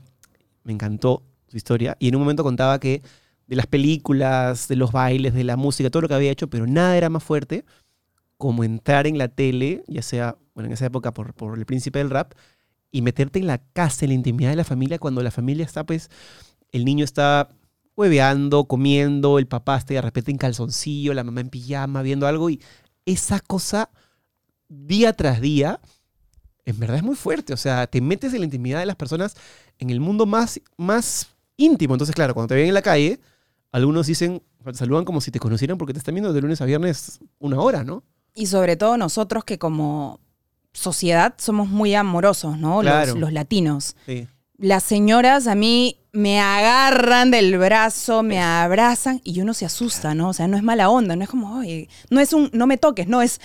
me 0.62 0.74
encantó 0.74 1.22
su 1.48 1.56
historia, 1.56 1.96
y 2.00 2.08
en 2.08 2.16
un 2.16 2.20
momento 2.20 2.42
contaba 2.42 2.78
que 2.78 3.00
de 3.46 3.56
las 3.56 3.66
películas, 3.66 4.68
de 4.68 4.76
los 4.76 4.92
bailes, 4.92 5.32
de 5.32 5.42
la 5.42 5.56
música, 5.56 5.88
todo 5.88 6.02
lo 6.02 6.08
que 6.08 6.14
había 6.14 6.32
hecho, 6.32 6.50
pero 6.50 6.66
nada 6.66 6.98
era 6.98 7.08
más 7.08 7.24
fuerte 7.24 7.64
como 8.36 8.62
entrar 8.62 9.06
en 9.06 9.16
la 9.16 9.28
tele, 9.28 9.84
ya 9.86 10.02
sea, 10.02 10.36
bueno, 10.54 10.66
en 10.66 10.74
esa 10.74 10.84
época 10.84 11.14
por, 11.14 11.32
por 11.32 11.56
el 11.56 11.64
príncipe 11.64 11.98
del 11.98 12.10
rap, 12.10 12.34
y 12.90 13.00
meterte 13.00 13.38
en 13.38 13.46
la 13.46 13.56
casa, 13.72 14.04
en 14.04 14.10
la 14.10 14.16
intimidad 14.16 14.50
de 14.50 14.56
la 14.56 14.64
familia, 14.64 14.98
cuando 14.98 15.22
la 15.22 15.30
familia 15.30 15.64
está, 15.64 15.86
pues, 15.86 16.10
el 16.72 16.84
niño 16.84 17.04
está 17.04 17.48
hueveando, 17.96 18.64
comiendo, 18.66 19.38
el 19.38 19.46
papá 19.46 19.76
está 19.78 19.94
de 19.94 20.02
repente 20.02 20.30
en 20.30 20.38
calzoncillo, 20.38 21.14
la 21.14 21.24
mamá 21.24 21.40
en 21.40 21.48
pijama, 21.50 22.02
viendo 22.02 22.26
algo, 22.26 22.50
y 22.50 22.60
esa 23.06 23.40
cosa, 23.40 23.90
día 24.68 25.12
tras 25.12 25.40
día, 25.40 25.80
en 26.64 26.78
verdad 26.78 26.96
es 26.96 27.02
muy 27.02 27.16
fuerte. 27.16 27.52
O 27.52 27.56
sea, 27.56 27.86
te 27.86 28.00
metes 28.00 28.32
en 28.34 28.40
la 28.40 28.44
intimidad 28.46 28.80
de 28.80 28.86
las 28.86 28.96
personas 28.96 29.34
en 29.78 29.90
el 29.90 30.00
mundo 30.00 30.26
más, 30.26 30.60
más 30.76 31.28
íntimo. 31.56 31.94
Entonces, 31.94 32.14
claro, 32.14 32.34
cuando 32.34 32.48
te 32.48 32.54
ven 32.56 32.68
en 32.68 32.74
la 32.74 32.82
calle, 32.82 33.20
algunos 33.72 34.06
dicen, 34.06 34.42
te 34.64 34.74
saludan 34.74 35.04
como 35.04 35.20
si 35.20 35.30
te 35.30 35.38
conocieran 35.38 35.78
porque 35.78 35.92
te 35.92 35.98
están 36.00 36.14
viendo 36.14 36.32
de 36.32 36.40
lunes 36.40 36.60
a 36.60 36.64
viernes 36.64 37.20
una 37.38 37.60
hora, 37.60 37.84
¿no? 37.84 38.02
Y 38.34 38.46
sobre 38.46 38.76
todo 38.76 38.96
nosotros 38.96 39.44
que 39.44 39.58
como 39.58 40.20
sociedad 40.72 41.34
somos 41.38 41.68
muy 41.68 41.94
amorosos, 41.94 42.58
¿no? 42.58 42.82
Los- 42.82 42.92
los 43.20 43.32
latinos. 43.32 43.96
Sí. 44.04 44.26
Las 44.58 44.84
señoras 44.84 45.46
a 45.46 45.54
mí 45.54 45.98
me 46.12 46.40
agarran 46.40 47.30
del 47.30 47.58
brazo, 47.58 48.22
me 48.22 48.40
abrazan 48.40 49.20
y 49.22 49.40
uno 49.42 49.52
se 49.52 49.66
asusta, 49.66 50.14
¿no? 50.14 50.30
O 50.30 50.32
sea, 50.32 50.48
no 50.48 50.56
es 50.56 50.62
mala 50.62 50.88
onda, 50.88 51.14
no 51.14 51.22
es 51.24 51.28
como, 51.28 51.58
oye, 51.58 51.88
no 52.10 52.20
es 52.20 52.32
un, 52.32 52.48
no 52.54 52.66
me 52.66 52.78
toques, 52.78 53.06
no 53.06 53.20
es... 53.20 53.40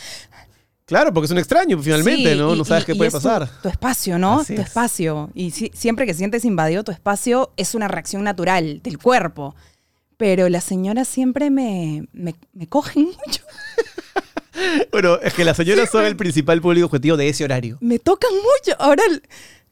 Claro, 0.85 1.13
porque 1.13 1.25
es 1.25 1.31
un 1.31 1.37
extraño, 1.37 1.77
finalmente, 1.81 2.33
Sí, 2.33 2.37
¿no? 2.39 2.53
y- 2.53 2.57
no 2.57 2.65
sabes 2.65 2.83
y- 2.83 2.85
qué 2.87 2.91
y 2.93 2.95
puede 2.97 3.11
tu- 3.11 3.17
pasar. 3.17 3.49
Tu, 3.61 3.69
espacio, 3.69 4.17
¿no? 4.19 4.39
Así 4.41 4.55
tu 4.55 4.61
es. 4.61 4.67
espacio. 4.67 5.29
Y 5.33 5.51
si- 5.51 5.71
siempre 5.73 6.05
que 6.05 6.13
sientes 6.13 6.43
invadido 6.45 6.83
tu 6.83 6.91
espacio 6.91 7.51
es 7.57 7.75
una 7.75 7.87
reacción 7.87 8.23
natural 8.23 8.81
del 8.81 8.97
cuerpo. 8.97 9.55
Pero 10.17 10.47
las 10.49 10.63
señoras 10.65 11.07
siempre 11.07 11.49
me, 11.49 12.05
me, 12.13 12.35
me 12.53 12.67
cogen 12.67 13.05
mucho, 13.25 13.41
Bueno, 14.91 15.17
es 15.21 15.33
que 15.33 15.45
las 15.45 15.55
señoras 15.57 15.89
son 15.89 16.05
el 16.05 16.15
principal 16.17 16.61
público 16.61 16.85
objetivo 16.87 17.15
de 17.17 17.29
ese 17.29 17.43
horario. 17.45 17.77
me 17.81 17.97
tocan 17.99 18.31
mucho. 18.35 18.75
Ahora, 18.79 19.03
el- 19.09 19.23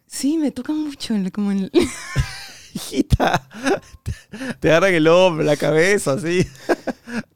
sí, 0.10 0.38
me 0.38 0.52
tocan 0.52 0.78
mucho. 0.78 1.13
en 1.13 1.30
Como 1.30 1.52
en- 1.52 1.69
Hijita, 2.74 3.50
te 4.60 4.69
agarran 4.69 4.93
el 4.93 5.08
hombro, 5.08 5.43
la 5.43 5.58
cabeza, 5.58 6.13
así. 6.13 6.45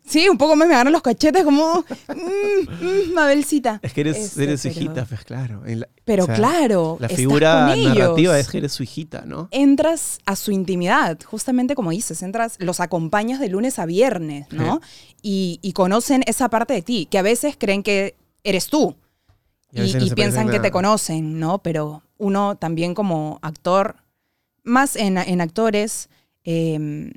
Sí, 0.06 0.30
un 0.30 0.38
poco 0.38 0.56
más 0.56 0.68
me 0.68 0.76
agarran 0.76 0.94
los 0.94 1.02
cachetes 1.02 1.44
como, 1.44 1.84
mm, 2.08 2.86
mm, 2.86 3.14
Mabelcita. 3.16 3.80
Es 3.82 3.94
que 3.94 4.02
eres, 4.02 4.38
eres 4.38 4.62
su 4.62 4.68
pero- 4.70 4.80
hijita, 4.80 5.06
pues 5.06 5.24
claro. 5.26 5.66
En 5.66 5.80
la- 5.82 5.90
Pero 6.06 6.24
o 6.24 6.26
sea, 6.28 6.36
claro, 6.36 6.98
La 7.00 7.08
estás 7.08 7.18
figura 7.18 7.74
ellos. 7.74 7.96
narrativa 7.98 8.38
es 8.38 8.48
que 8.48 8.60
eres 8.60 8.74
su 8.74 8.84
hijita, 8.84 9.24
¿no? 9.26 9.48
Entras 9.50 10.20
a 10.28 10.36
su 10.36 10.52
intimidad, 10.52 11.18
justamente 11.26 11.74
como 11.74 11.90
dices, 11.90 12.22
entras, 12.22 12.56
los 12.60 12.80
acompañas 12.80 13.40
de 13.40 13.50
lunes 13.50 13.80
a 13.80 13.88
viernes, 13.88 14.46
¿no? 14.52 14.82
Y, 15.24 15.58
y 15.64 15.74
conocen 15.74 16.24
esa 16.28 16.48
parte 16.50 16.74
de 16.76 16.84
ti, 16.84 17.08
que 17.10 17.18
a 17.18 17.24
veces 17.24 17.56
creen 17.58 17.82
que 17.82 18.16
eres 18.44 18.68
tú. 18.68 18.96
Y 19.72 19.92
no 19.96 20.14
piensan 20.14 20.52
que 20.52 20.60
te 20.60 20.70
conocen, 20.70 21.40
¿no? 21.40 21.58
Pero 21.64 22.04
uno 22.24 22.56
también 22.56 22.94
como 22.96 23.40
actor, 23.42 23.96
más 24.64 24.96
en, 24.96 25.18
en 25.18 25.42
actores, 25.42 26.10
eh, 26.46 27.12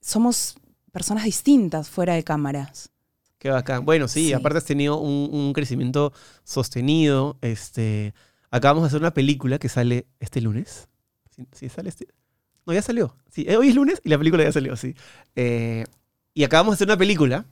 somos 0.00 0.56
personas 0.92 1.24
distintas 1.24 1.88
fuera 1.88 2.14
de 2.14 2.22
cámaras. 2.22 2.90
Qué 3.38 3.50
bacán. 3.50 3.84
Bueno, 3.84 4.08
sí, 4.08 4.26
Sí. 4.28 4.32
aparte 4.32 4.58
has 4.58 4.64
tenido 4.64 4.98
un, 4.98 5.28
un 5.32 5.52
crecimiento 5.52 6.12
sostenido. 6.44 7.36
Este, 7.42 8.14
acabamos 8.50 8.82
de 8.84 8.86
hacer 8.88 9.00
una 9.00 9.12
película 9.12 9.58
que 9.58 9.68
sale 9.68 10.06
este 10.20 10.40
lunes. 10.40 10.88
¿Sí, 11.34 11.46
sí 11.52 11.68
sale 11.68 11.88
este? 11.90 12.06
No, 12.64 12.72
ya 12.72 12.80
salió. 12.80 13.16
Sí, 13.30 13.44
eh, 13.48 13.56
hoy 13.56 13.68
es 13.68 13.74
lunes 13.74 14.00
y 14.04 14.08
la 14.08 14.16
película 14.18 14.44
ya 14.44 14.52
salió, 14.52 14.76
sí. 14.76 14.94
Eh, 15.36 15.84
y 16.32 16.44
acabamos 16.44 16.72
de 16.72 16.74
hacer 16.76 16.88
una 16.88 16.96
película 16.96 17.44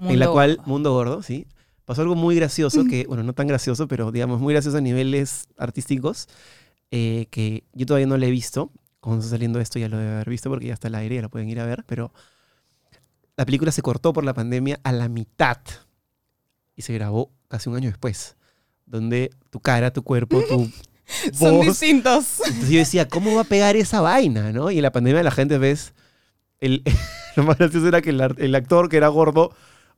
en 0.00 0.18
la 0.18 0.28
cual. 0.28 0.60
Mundo 0.66 0.92
Gordo, 0.92 1.22
sí. 1.22 1.46
Pasó 1.90 2.02
algo 2.02 2.14
muy 2.14 2.36
gracioso, 2.36 2.84
que, 2.84 3.04
bueno, 3.08 3.24
no 3.24 3.32
tan 3.32 3.48
gracioso, 3.48 3.88
pero 3.88 4.12
digamos 4.12 4.40
muy 4.40 4.54
gracioso 4.54 4.76
a 4.76 4.80
niveles 4.80 5.48
artísticos, 5.58 6.28
eh, 6.92 7.26
que 7.32 7.64
yo 7.72 7.84
todavía 7.84 8.06
no 8.06 8.16
lo 8.16 8.24
he 8.24 8.30
visto. 8.30 8.70
Cuando 9.00 9.24
está 9.24 9.34
saliendo 9.34 9.58
esto 9.58 9.80
ya 9.80 9.88
lo 9.88 9.96
debe 9.96 10.12
haber 10.12 10.30
visto 10.30 10.48
porque 10.48 10.66
ya 10.66 10.74
está 10.74 10.86
al 10.86 10.94
aire, 10.94 11.16
ya 11.16 11.22
lo 11.22 11.30
pueden 11.30 11.48
ir 11.48 11.58
a 11.58 11.66
ver, 11.66 11.82
pero 11.88 12.12
la 13.36 13.44
película 13.44 13.72
se 13.72 13.82
cortó 13.82 14.12
por 14.12 14.22
la 14.22 14.34
pandemia 14.34 14.78
a 14.84 14.92
la 14.92 15.08
mitad 15.08 15.58
y 16.76 16.82
se 16.82 16.92
grabó 16.94 17.32
casi 17.48 17.68
un 17.68 17.74
año 17.74 17.88
después, 17.88 18.36
donde 18.86 19.32
tu 19.50 19.58
cara, 19.58 19.92
tu 19.92 20.04
cuerpo, 20.04 20.44
tu 20.48 20.70
Son 21.36 21.56
voz... 21.56 21.66
distintos. 21.66 22.38
Entonces 22.46 22.70
yo 22.70 22.78
decía, 22.78 23.08
¿cómo 23.08 23.34
va 23.34 23.40
a 23.40 23.44
pegar 23.44 23.74
esa 23.74 24.00
vaina? 24.00 24.52
¿no? 24.52 24.70
Y 24.70 24.76
en 24.76 24.82
la 24.82 24.92
pandemia 24.92 25.24
la 25.24 25.32
gente 25.32 25.58
ves. 25.58 25.92
El, 26.60 26.84
lo 27.34 27.42
más 27.42 27.58
gracioso 27.58 27.88
era 27.88 28.00
que 28.00 28.10
el, 28.10 28.20
el 28.38 28.54
actor 28.54 28.88
que 28.88 28.96
era 28.96 29.08
gordo, 29.08 29.52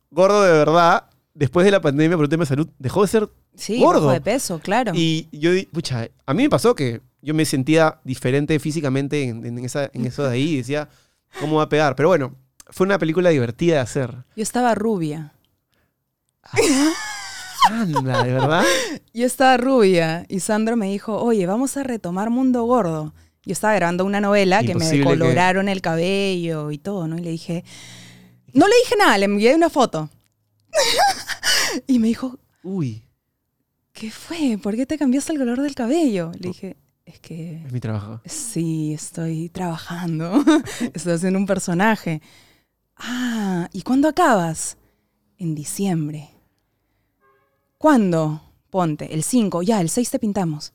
gordo 0.09 0.41
de 0.41 0.53
verdad, 0.53 1.12
después 1.33 1.65
de 1.65 1.71
la 1.71 1.81
pandemia 1.81 2.17
por 2.17 2.25
un 2.25 2.29
tema 2.29 2.43
de 2.43 2.47
salud, 2.49 2.67
dejó 2.79 3.01
de 3.01 3.07
ser. 3.07 3.29
Sí, 3.55 3.79
Gordo. 3.79 4.09
de 4.11 4.21
peso, 4.21 4.59
claro. 4.59 4.91
Y 4.95 5.27
yo, 5.31 5.51
pucha, 5.71 6.09
a 6.25 6.33
mí 6.33 6.43
me 6.43 6.49
pasó 6.49 6.75
que 6.75 7.01
yo 7.21 7.33
me 7.33 7.45
sentía 7.45 7.99
diferente 8.03 8.59
físicamente 8.59 9.23
en, 9.23 9.45
en 9.45 9.59
esa, 9.59 9.89
en 9.93 10.05
eso 10.05 10.23
de 10.23 10.31
ahí 10.33 10.49
y 10.53 10.57
decía, 10.57 10.89
¿cómo 11.39 11.57
va 11.57 11.63
a 11.63 11.69
pegar? 11.69 11.95
Pero 11.95 12.09
bueno, 12.09 12.35
fue 12.69 12.85
una 12.85 12.97
película 12.99 13.29
divertida 13.29 13.75
de 13.75 13.81
hacer. 13.81 14.11
Yo 14.35 14.43
estaba 14.43 14.75
rubia. 14.75 15.33
Anda, 17.69 18.23
¿de 18.23 18.33
verdad? 18.33 18.63
Yo 19.13 19.25
estaba 19.25 19.57
rubia 19.57 20.25
y 20.27 20.39
Sandro 20.41 20.75
me 20.75 20.87
dijo, 20.89 21.15
oye, 21.21 21.45
vamos 21.45 21.77
a 21.77 21.83
retomar 21.83 22.29
Mundo 22.29 22.63
Gordo. 22.63 23.13
Yo 23.45 23.53
estaba 23.53 23.73
grabando 23.75 24.05
una 24.05 24.21
novela 24.21 24.59
que 24.61 24.67
me 24.75 24.85
Imposible 24.85 24.97
que- 24.99 25.09
coloraron 25.19 25.69
el 25.69 25.81
cabello 25.81 26.71
y 26.71 26.77
todo, 26.77 27.07
¿no? 27.07 27.17
Y 27.17 27.21
le 27.21 27.29
dije, 27.31 27.63
no 28.53 28.67
le 28.67 28.73
dije 28.83 28.95
nada, 28.97 29.17
le 29.17 29.25
envié 29.25 29.55
una 29.55 29.69
foto. 29.69 30.09
y 31.87 31.99
me 31.99 32.07
dijo, 32.07 32.39
Uy, 32.63 33.03
¿qué 33.91 34.11
fue? 34.11 34.57
¿Por 34.61 34.75
qué 34.75 34.85
te 34.85 34.97
cambiaste 34.97 35.33
el 35.33 35.39
color 35.39 35.61
del 35.61 35.75
cabello? 35.75 36.31
Le 36.33 36.49
dije, 36.49 36.77
es 37.05 37.19
que 37.19 37.63
es 37.65 37.71
mi 37.71 37.79
trabajo. 37.79 38.21
sí, 38.25 38.93
estoy 38.93 39.49
trabajando, 39.49 40.43
estoy 40.93 41.13
haciendo 41.13 41.39
un 41.39 41.45
personaje. 41.45 42.21
Ah, 42.95 43.69
¿y 43.73 43.81
cuándo 43.81 44.07
acabas? 44.07 44.77
En 45.37 45.55
diciembre. 45.55 46.29
¿Cuándo? 47.77 48.41
Ponte, 48.69 49.13
el 49.13 49.23
5, 49.23 49.61
ya, 49.61 49.81
el 49.81 49.89
6 49.89 50.09
te 50.09 50.19
pintamos. 50.19 50.73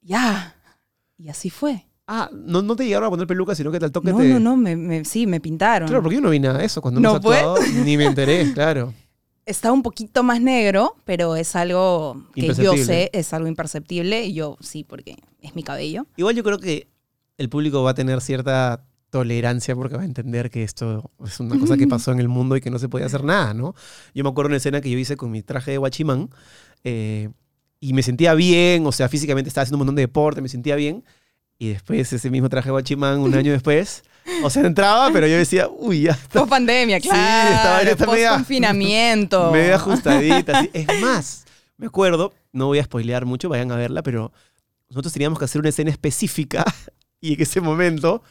Ya. 0.00 0.56
Y 1.18 1.28
así 1.28 1.50
fue. 1.50 1.86
Ah, 2.14 2.28
no, 2.30 2.60
no 2.60 2.76
te 2.76 2.84
llegaron 2.84 3.06
a 3.06 3.10
poner 3.10 3.26
peluca, 3.26 3.54
sino 3.54 3.70
que 3.70 3.78
al 3.78 3.90
toque 3.90 4.10
No, 4.10 4.18
te... 4.18 4.28
no, 4.28 4.38
no, 4.38 4.54
me, 4.54 4.76
me- 4.76 5.02
sí, 5.06 5.26
me 5.26 5.40
pintaron. 5.40 5.88
Claro, 5.88 6.02
porque 6.02 6.16
yo 6.16 6.20
no 6.20 6.28
vi 6.28 6.40
nada 6.40 6.58
de 6.58 6.66
eso 6.66 6.82
cuando 6.82 7.00
¿No 7.00 7.22
fue? 7.22 7.38
actuado, 7.38 7.56
ni 7.86 7.96
me 7.96 8.04
enteré, 8.04 8.52
claro. 8.54 8.92
Está 9.46 9.72
un 9.72 9.82
poquito 9.82 10.22
más 10.22 10.38
negro, 10.38 10.94
pero 11.06 11.36
es 11.36 11.56
algo 11.56 12.22
que 12.34 12.52
yo 12.52 12.76
sé, 12.76 13.08
es 13.14 13.32
algo 13.32 13.48
imperceptible. 13.48 14.26
Y 14.26 14.34
yo 14.34 14.58
sí, 14.60 14.84
porque 14.84 15.16
es 15.40 15.54
mi 15.54 15.62
cabello. 15.62 16.06
Igual 16.18 16.36
yo 16.36 16.44
creo 16.44 16.58
que 16.58 16.88
el 17.38 17.48
público 17.48 17.82
va 17.82 17.92
a 17.92 17.94
tener 17.94 18.20
cierta 18.20 18.84
tolerancia 19.08 19.74
porque 19.74 19.96
va 19.96 20.02
a 20.02 20.04
entender 20.04 20.50
que 20.50 20.64
esto 20.64 21.10
es 21.24 21.40
una 21.40 21.58
cosa 21.58 21.78
que 21.78 21.86
pasó 21.86 22.12
en 22.12 22.20
el 22.20 22.28
mundo 22.28 22.56
y 22.56 22.60
que 22.60 22.70
no 22.70 22.78
se 22.78 22.90
podía 22.90 23.06
hacer 23.06 23.24
nada, 23.24 23.54
¿no? 23.54 23.74
Yo 24.14 24.22
me 24.22 24.28
acuerdo 24.28 24.48
una 24.48 24.58
escena 24.58 24.82
que 24.82 24.90
yo 24.90 24.98
hice 24.98 25.16
con 25.16 25.30
mi 25.30 25.40
traje 25.42 25.70
de 25.70 25.78
guachimán 25.78 26.28
eh, 26.84 27.30
y 27.80 27.94
me 27.94 28.02
sentía 28.02 28.34
bien, 28.34 28.86
o 28.86 28.92
sea, 28.92 29.08
físicamente 29.08 29.48
estaba 29.48 29.62
haciendo 29.62 29.76
un 29.76 29.80
montón 29.86 29.96
de 29.96 30.02
deporte, 30.02 30.42
me 30.42 30.50
sentía 30.50 30.76
bien. 30.76 31.04
Y 31.62 31.68
después 31.74 32.12
ese 32.12 32.28
mismo 32.28 32.48
traje 32.48 32.66
de 32.68 32.72
guachimán, 32.72 33.20
un 33.20 33.32
año 33.36 33.52
después, 33.52 34.02
o 34.42 34.50
sea, 34.50 34.66
entraba, 34.66 35.10
pero 35.12 35.28
yo 35.28 35.36
decía, 35.36 35.68
uy, 35.68 36.02
ya 36.02 36.10
está 36.10 36.40
Post 36.40 36.50
pandemia, 36.50 36.98
Sí, 37.00 37.08
claro. 37.08 37.54
estaba- 37.54 37.82
ya 37.84 37.90
está 37.92 38.04
post 38.04 38.16
media- 38.16 38.30
confinamiento. 38.32 39.50
medio 39.52 39.74
ajustadita. 39.76 40.58
así. 40.58 40.70
Es 40.72 41.00
más, 41.00 41.44
me 41.76 41.86
acuerdo, 41.86 42.32
no 42.52 42.66
voy 42.66 42.80
a 42.80 42.84
spoilear 42.84 43.26
mucho, 43.26 43.48
vayan 43.48 43.70
a 43.70 43.76
verla, 43.76 44.02
pero 44.02 44.32
nosotros 44.88 45.12
teníamos 45.12 45.38
que 45.38 45.44
hacer 45.44 45.60
una 45.60 45.68
escena 45.68 45.90
específica 45.92 46.64
y 47.20 47.34
en 47.34 47.42
ese 47.42 47.60
momento 47.60 48.24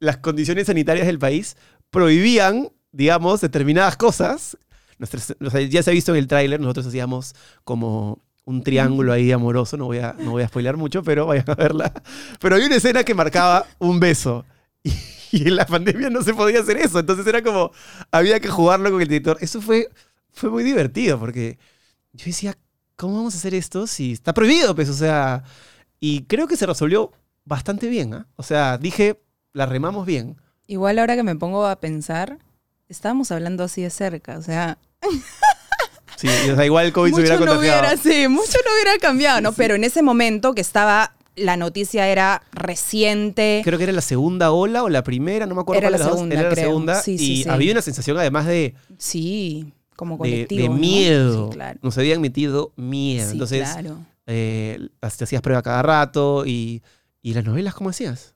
las 0.00 0.16
condiciones 0.16 0.66
sanitarias 0.66 1.06
del 1.06 1.20
país 1.20 1.56
prohibían, 1.90 2.70
digamos, 2.90 3.40
determinadas 3.40 3.96
cosas. 3.96 4.58
Nuestras- 4.98 5.36
o 5.40 5.48
sea, 5.50 5.60
ya 5.60 5.80
se 5.84 5.90
ha 5.90 5.94
visto 5.94 6.10
en 6.12 6.18
el 6.18 6.26
tráiler, 6.26 6.58
nosotros 6.58 6.86
hacíamos 6.88 7.34
como 7.62 8.18
un 8.44 8.62
triángulo 8.62 9.12
ahí 9.12 9.30
amoroso, 9.30 9.76
no 9.76 9.86
voy, 9.86 9.98
a, 9.98 10.14
no 10.18 10.32
voy 10.32 10.42
a 10.42 10.48
spoilear 10.48 10.76
mucho, 10.76 11.02
pero 11.02 11.26
vayan 11.26 11.48
a 11.48 11.54
verla. 11.54 11.92
Pero 12.40 12.56
había 12.56 12.66
una 12.66 12.76
escena 12.76 13.04
que 13.04 13.14
marcaba 13.14 13.66
un 13.78 14.00
beso. 14.00 14.44
Y, 15.34 15.48
en 15.48 15.56
la 15.56 15.64
pandemia 15.64 16.10
no 16.10 16.20
se 16.20 16.34
podía 16.34 16.60
hacer 16.60 16.76
eso, 16.76 16.98
entonces 16.98 17.26
era 17.26 17.42
como, 17.42 17.70
había 18.10 18.38
que 18.38 18.48
jugarlo 18.48 18.90
con 18.90 19.00
el 19.00 19.08
director. 19.08 19.38
Eso 19.40 19.62
fue, 19.62 19.88
fue 20.30 20.50
muy 20.50 20.62
divertido, 20.62 21.18
porque 21.18 21.58
yo 22.12 22.26
decía, 22.26 22.54
¿cómo 22.96 23.16
vamos 23.16 23.34
a 23.34 23.38
hacer 23.38 23.54
esto 23.54 23.86
si 23.86 24.12
está 24.12 24.34
prohibido? 24.34 24.74
Pues, 24.74 24.90
o 24.90 24.92
sea, 24.92 25.42
y 26.00 26.24
creo 26.24 26.46
que 26.46 26.58
se 26.58 26.66
resolvió 26.66 27.12
bastante 27.46 27.88
bien, 27.88 28.12
¿ah? 28.12 28.26
O 28.36 28.42
sea, 28.42 28.76
dije, 28.76 29.22
la 29.54 29.64
remamos 29.64 30.04
bien. 30.04 30.36
Igual 30.66 30.98
ahora 30.98 31.16
que 31.16 31.22
me 31.22 31.36
pongo 31.36 31.66
a 31.66 31.80
pensar, 31.80 32.38
estábamos 32.88 33.30
hablando 33.32 33.64
así 33.64 33.82
de 33.82 33.90
cerca. 33.90 34.36
O 34.36 34.42
sea, 34.42 34.78
Sí, 36.22 36.28
y, 36.46 36.50
o 36.50 36.56
sea, 36.56 36.64
igual 36.64 36.86
el 36.86 36.92
COVID 36.92 37.12
se 37.14 37.20
hubiera 37.20 37.34
no 37.36 37.46
contagiado. 37.46 37.80
hubiera, 37.80 37.96
sí, 38.02 38.28
mucho 38.28 38.58
no 38.64 38.72
hubiera 38.74 38.98
cambiado, 38.98 39.40
¿no? 39.40 39.52
Pero 39.52 39.74
en 39.74 39.84
ese 39.84 40.02
momento 40.02 40.54
que 40.54 40.60
estaba, 40.62 41.14
la 41.36 41.56
noticia 41.56 42.08
era 42.08 42.42
reciente. 42.52 43.60
Creo 43.64 43.76
que 43.78 43.84
era 43.84 43.92
la 43.92 44.00
segunda 44.00 44.52
ola 44.52 44.82
o 44.84 44.88
la 44.88 45.02
primera, 45.02 45.46
no 45.46 45.54
me 45.54 45.60
acuerdo 45.62 45.80
Era 45.80 45.88
cuál 45.88 45.92
la 45.92 45.98
de 45.98 46.04
dos. 46.04 46.14
segunda, 46.14 46.40
Era 46.40 46.48
la 46.50 46.54
segunda. 46.56 47.02
Sí, 47.02 47.12
y 47.14 47.18
sí, 47.18 47.42
sí. 47.42 47.48
había 47.48 47.72
una 47.72 47.82
sensación 47.82 48.16
además 48.18 48.46
de, 48.46 48.74
Sí, 48.98 49.72
como 49.96 50.14
de, 50.14 50.18
colectivo. 50.18 50.62
de 50.62 50.68
¿no? 50.68 50.74
miedo. 50.76 51.46
Sí, 51.50 51.54
claro. 51.56 51.78
Nos 51.82 51.98
habían 51.98 52.20
metido 52.20 52.72
miedo. 52.76 53.26
Sí, 53.26 53.32
Entonces, 53.32 53.68
claro. 53.70 53.98
eh, 54.26 54.88
te 55.00 55.24
hacías 55.24 55.42
prueba 55.42 55.62
cada 55.62 55.82
rato 55.82 56.44
y, 56.46 56.82
y 57.22 57.34
las 57.34 57.44
novelas, 57.44 57.74
¿cómo 57.74 57.90
hacías? 57.90 58.34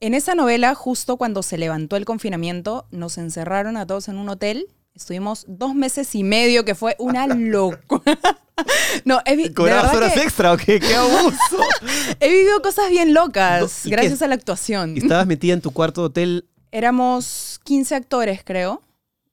En 0.00 0.14
esa 0.14 0.34
novela, 0.34 0.74
justo 0.74 1.16
cuando 1.16 1.42
se 1.44 1.58
levantó 1.58 1.96
el 1.96 2.04
confinamiento, 2.04 2.86
nos 2.90 3.18
encerraron 3.18 3.76
a 3.76 3.86
todos 3.86 4.08
en 4.08 4.16
un 4.18 4.28
hotel. 4.28 4.66
Estuvimos 4.94 5.44
dos 5.48 5.74
meses 5.74 6.14
y 6.14 6.22
medio, 6.22 6.64
que 6.64 6.74
fue 6.74 6.96
una 6.98 7.26
locura. 7.34 8.18
no, 9.04 9.20
he, 9.24 9.52
¿Cobrabas 9.52 9.94
horas 9.94 10.12
que 10.12 10.22
extra 10.22 10.52
o 10.52 10.56
qué? 10.56 10.78
¡Qué 10.78 10.94
abuso! 10.94 11.58
he 12.20 12.28
vivido 12.28 12.60
cosas 12.62 12.90
bien 12.90 13.14
locas 13.14 13.82
gracias 13.84 14.22
a 14.22 14.28
la 14.28 14.34
actuación. 14.34 14.96
y 14.96 15.00
estabas 15.00 15.26
metida 15.26 15.54
en 15.54 15.60
tu 15.60 15.70
cuarto 15.70 16.02
de 16.02 16.06
hotel 16.06 16.48
Éramos 16.70 17.60
15 17.64 17.94
actores, 17.94 18.40
creo, 18.44 18.80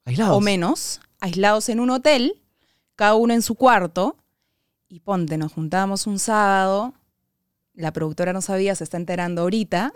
aislados. 0.04 0.36
o 0.36 0.42
menos, 0.42 1.00
aislados 1.22 1.70
en 1.70 1.80
un 1.80 1.90
hotel, 1.90 2.42
cada 2.98 3.16
uno 3.16 3.34
en 3.34 3.42
su 3.42 3.56
cuarto. 3.56 4.18
Y 4.90 5.00
ponte, 5.00 5.38
nos 5.38 5.54
juntábamos 5.54 6.06
un 6.06 6.20
sábado. 6.20 6.94
La 7.74 7.94
productora 7.94 8.34
no 8.34 8.42
sabía, 8.42 8.76
se 8.76 8.84
está 8.84 8.98
enterando 8.98 9.44
ahorita. 9.44 9.94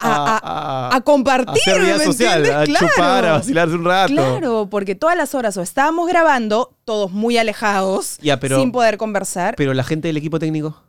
A, 0.00 0.38
a- 0.38 0.88
a, 0.88 0.96
a 0.96 1.00
compartir, 1.02 1.50
hacer 1.62 1.80
vida 1.82 1.98
¿me 1.98 2.04
social, 2.04 2.38
entiendes? 2.46 2.54
a 2.54 2.64
Claro. 2.78 2.88
chupar, 2.94 3.24
a 3.26 3.32
vacilarse 3.32 3.74
un 3.74 3.84
rato. 3.84 4.12
Claro, 4.12 4.68
porque 4.70 4.94
todas 4.94 5.16
las 5.16 5.34
horas 5.34 5.56
o 5.56 5.62
estábamos 5.62 6.08
grabando, 6.08 6.74
todos 6.84 7.12
muy 7.12 7.36
alejados, 7.38 8.18
Ya, 8.22 8.40
pero- 8.40 8.58
sin 8.58 8.72
poder 8.72 8.96
conversar. 8.96 9.54
Pero 9.56 9.74
la 9.74 9.84
gente 9.84 10.08
del 10.08 10.16
equipo 10.16 10.38
técnico. 10.38 10.82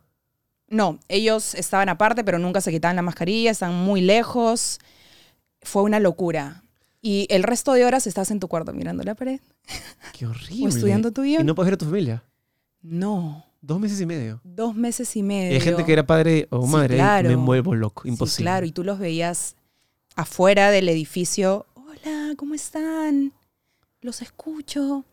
no, 0.68 0.98
ellos 1.08 1.54
estaban 1.54 1.88
aparte, 1.90 2.24
pero 2.24 2.38
nunca 2.38 2.60
se 2.62 2.70
quitaban 2.70 2.96
la 2.96 3.02
mascarilla, 3.02 3.50
estaban 3.50 3.76
muy 3.76 4.00
lejos. 4.00 4.78
Fue 5.60 5.82
una 5.82 6.00
locura. 6.00 6.62
Y 7.02 7.26
el 7.30 7.42
resto 7.42 7.72
de 7.74 7.84
horas 7.84 8.06
estás 8.06 8.30
en 8.30 8.40
tu 8.40 8.48
cuarto 8.48 8.72
mirando 8.72 9.02
la 9.02 9.14
pared. 9.14 9.40
Qué 10.12 10.26
horrible. 10.26 10.64
O 10.64 10.68
estudiando 10.68 11.12
tu 11.12 11.22
guion. 11.22 11.42
Y 11.42 11.44
no 11.44 11.54
puedes 11.54 11.66
ver 11.66 11.74
a 11.74 11.78
tu 11.78 11.84
familia. 11.84 12.22
No, 12.80 13.44
Dos 13.64 13.78
meses 13.78 14.00
y 14.00 14.06
medio. 14.06 14.40
dos 14.42 14.74
meses 14.74 15.14
y 15.14 15.20
Y 15.20 15.22
medio. 15.22 15.54
hay 15.54 15.60
gente 15.60 15.84
que 15.84 15.92
era 15.92 16.04
padre 16.04 16.48
o 16.50 16.66
Sí, 16.66 16.72
madre. 16.72 16.94
claro. 16.96 17.28
Me 17.28 17.36
vuelvo 17.36 17.74
loco. 17.76 18.02
Sí, 18.02 18.08
Imposible. 18.08 18.44
claro, 18.50 18.66
y 18.66 18.72
tú 18.72 18.82
los 18.82 18.98
veías 18.98 19.54
afuera 20.16 20.70
del 20.72 20.88
edificio. 20.88 21.66
Hola, 21.74 22.32
¿cómo 22.36 22.54
están? 22.54 23.32
Los 24.00 24.20
escucho. 24.20 25.04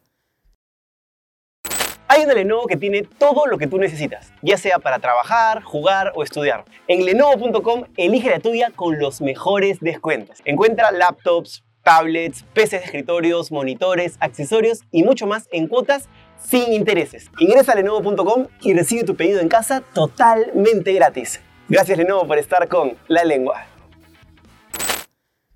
Hay 2.08 2.24
una 2.24 2.34
Lenovo 2.34 2.66
que 2.66 2.76
tiene 2.76 3.04
todo 3.04 3.46
lo 3.46 3.60
que 3.60 3.68
tú 3.68 3.78
necesitas, 3.78 4.34
ya 4.42 4.58
sea 4.58 4.80
para 4.80 4.98
trabajar, 4.98 5.62
jugar 5.62 6.12
o 6.16 6.24
estudiar. 6.24 6.66
En 6.88 7.06
lenovo.com 7.06 7.84
elige 7.98 8.32
la 8.32 8.40
tuya 8.40 8.72
con 8.76 8.98
los 8.98 9.22
mejores 9.22 9.80
descuentos. 9.80 10.40
Encuentra 10.46 10.90
laptops, 10.92 11.64
tablets, 11.84 12.44
PCs 12.56 12.72
de 12.72 12.78
escritorios, 12.78 13.52
monitores, 13.52 14.18
accesorios 14.22 14.80
y 14.90 15.04
mucho 15.04 15.28
más 15.28 15.48
en 15.52 15.68
cuotas 15.68 16.10
sin 16.44 16.74
intereses. 16.74 17.30
Ingresa 17.40 17.74
a 17.74 17.76
lenovo.com 17.76 18.48
y 18.62 18.74
recibe 18.74 19.04
tu 19.04 19.16
pedido 19.16 19.40
en 19.40 19.50
casa 19.50 19.82
totalmente 19.94 20.94
gratis. 20.94 21.40
Gracias 21.68 21.98
Lenovo 21.98 22.26
por 22.28 22.38
estar 22.40 22.68
con 22.68 22.94
La 23.08 23.24
Lengua. 23.24 23.66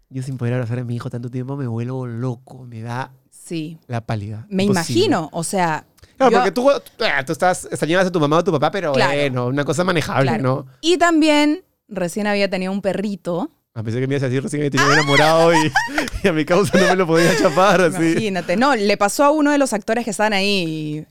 yo 0.09 0.21
sin 0.21 0.37
poder 0.37 0.53
abrazar 0.53 0.77
a 0.79 0.83
mi 0.83 0.95
hijo 0.95 1.09
tanto 1.09 1.29
tiempo 1.31 1.55
me 1.57 1.65
vuelvo 1.65 2.05
loco, 2.05 2.65
me 2.65 2.81
da 2.81 3.11
Sí. 3.31 3.79
la 3.87 4.01
pálida. 4.01 4.45
Me 4.49 4.63
Imposible. 4.63 5.05
imagino, 5.05 5.29
o 5.33 5.43
sea. 5.43 5.85
Claro, 6.17 6.31
yo- 6.31 6.37
porque 6.37 6.51
tú, 6.51 6.69
ah, 6.69 7.25
tú 7.25 7.31
estás 7.33 7.65
extrañabas 7.65 8.05
a 8.07 8.11
tu 8.11 8.19
mamá 8.19 8.37
o 8.37 8.39
a 8.39 8.43
tu 8.43 8.51
papá, 8.51 8.69
pero 8.69 8.93
Claro. 8.93 9.11
bueno, 9.13 9.47
una 9.47 9.65
cosa 9.65 9.83
manejable, 9.83 10.27
Claro. 10.29 10.43
¿no? 10.43 10.65
Y 10.81 10.97
también 10.97 11.63
recién 11.87 12.27
había 12.27 12.47
tenido 12.49 12.71
un 12.71 12.81
perrito. 12.81 13.49
A 13.75 13.81
pesar 13.81 14.01
que 14.01 14.07
me 14.07 14.13
ibas 14.13 14.23
a 14.23 14.27
decir 14.29 14.43
recién 14.43 14.61
que 14.61 14.69
tenía 14.69 14.93
enamorado 14.93 15.51
y, 15.53 15.71
y 16.23 16.27
a 16.27 16.33
mi 16.33 16.45
causa 16.45 16.77
no 16.79 16.87
me 16.89 16.95
lo 16.95 17.07
podía 17.07 17.35
chapar 17.35 17.81
así. 17.81 18.11
Imagínate. 18.11 18.55
No, 18.55 18.75
le 18.75 18.97
pasó 18.97 19.23
a 19.23 19.31
uno 19.31 19.49
de 19.51 19.57
los 19.57 19.73
actores 19.73 20.05
que 20.05 20.11
estaban 20.11 20.33
ahí 20.33 20.47
y. 20.47 21.05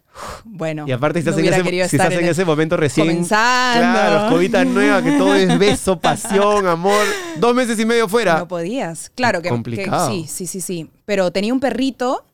Bueno. 0.44 0.84
Y 0.86 0.92
aparte, 0.92 1.20
si 1.20 1.24
no 1.24 1.30
estás, 1.32 1.44
en 1.46 1.52
ese, 1.54 1.62
querido 1.64 1.88
si 1.88 1.96
estar 1.96 2.06
estás 2.12 2.20
en 2.20 2.26
el- 2.26 2.30
ese 2.32 2.44
momento 2.44 2.76
recién. 2.76 3.06
comenzando. 3.08 3.80
Claro, 3.80 4.26
escobita 4.26 4.64
nueva, 4.64 5.02
que 5.02 5.10
todo 5.12 5.34
es 5.34 5.58
beso, 5.58 5.98
pasión, 5.98 6.66
amor. 6.68 7.04
Dos 7.38 7.52
meses 7.54 7.78
y 7.80 7.84
medio 7.84 8.08
fuera. 8.08 8.38
No 8.38 8.46
podías. 8.48 9.10
Claro 9.16 9.40
que, 9.40 9.44
que 9.44 9.48
Complicado. 9.48 10.10
sí, 10.10 10.26
sí, 10.28 10.46
sí, 10.46 10.60
sí. 10.60 10.88
Pero 11.04 11.32
tenía 11.32 11.52
un 11.52 11.60
perrito 11.60 12.24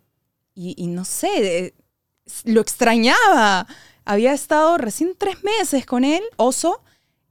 y, 0.55 0.74
y 0.76 0.89
no 0.89 1.07
sé, 1.07 1.29
eh, 1.66 1.74
lo 2.45 2.61
extrañaba. 2.61 3.66
Había 4.05 4.35
estado 4.35 4.76
recién 4.76 5.14
tres 5.16 5.43
meses 5.43 5.87
con 5.87 6.05
él, 6.05 6.22
oso, 6.37 6.83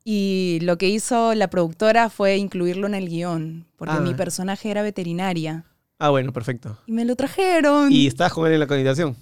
y 0.09 0.59
lo 0.61 0.77
que 0.77 0.87
hizo 0.87 1.35
la 1.35 1.49
productora 1.49 2.09
fue 2.09 2.37
incluirlo 2.37 2.87
en 2.87 2.93
el 2.95 3.09
guion, 3.09 3.67
porque 3.75 3.95
Ah. 3.97 3.99
mi 3.99 4.13
personaje 4.13 4.71
era 4.71 4.81
veterinaria. 4.81 5.65
Ah, 5.99 6.11
bueno, 6.11 6.31
perfecto. 6.31 6.77
Y 6.85 6.93
me 6.93 7.03
lo 7.03 7.17
trajeron. 7.17 7.91
Y 7.91 8.07
estabas 8.07 8.31
con 8.31 8.47
él 8.47 8.53
en 8.53 8.59
la 8.61 8.67
comunicación. 8.67 9.17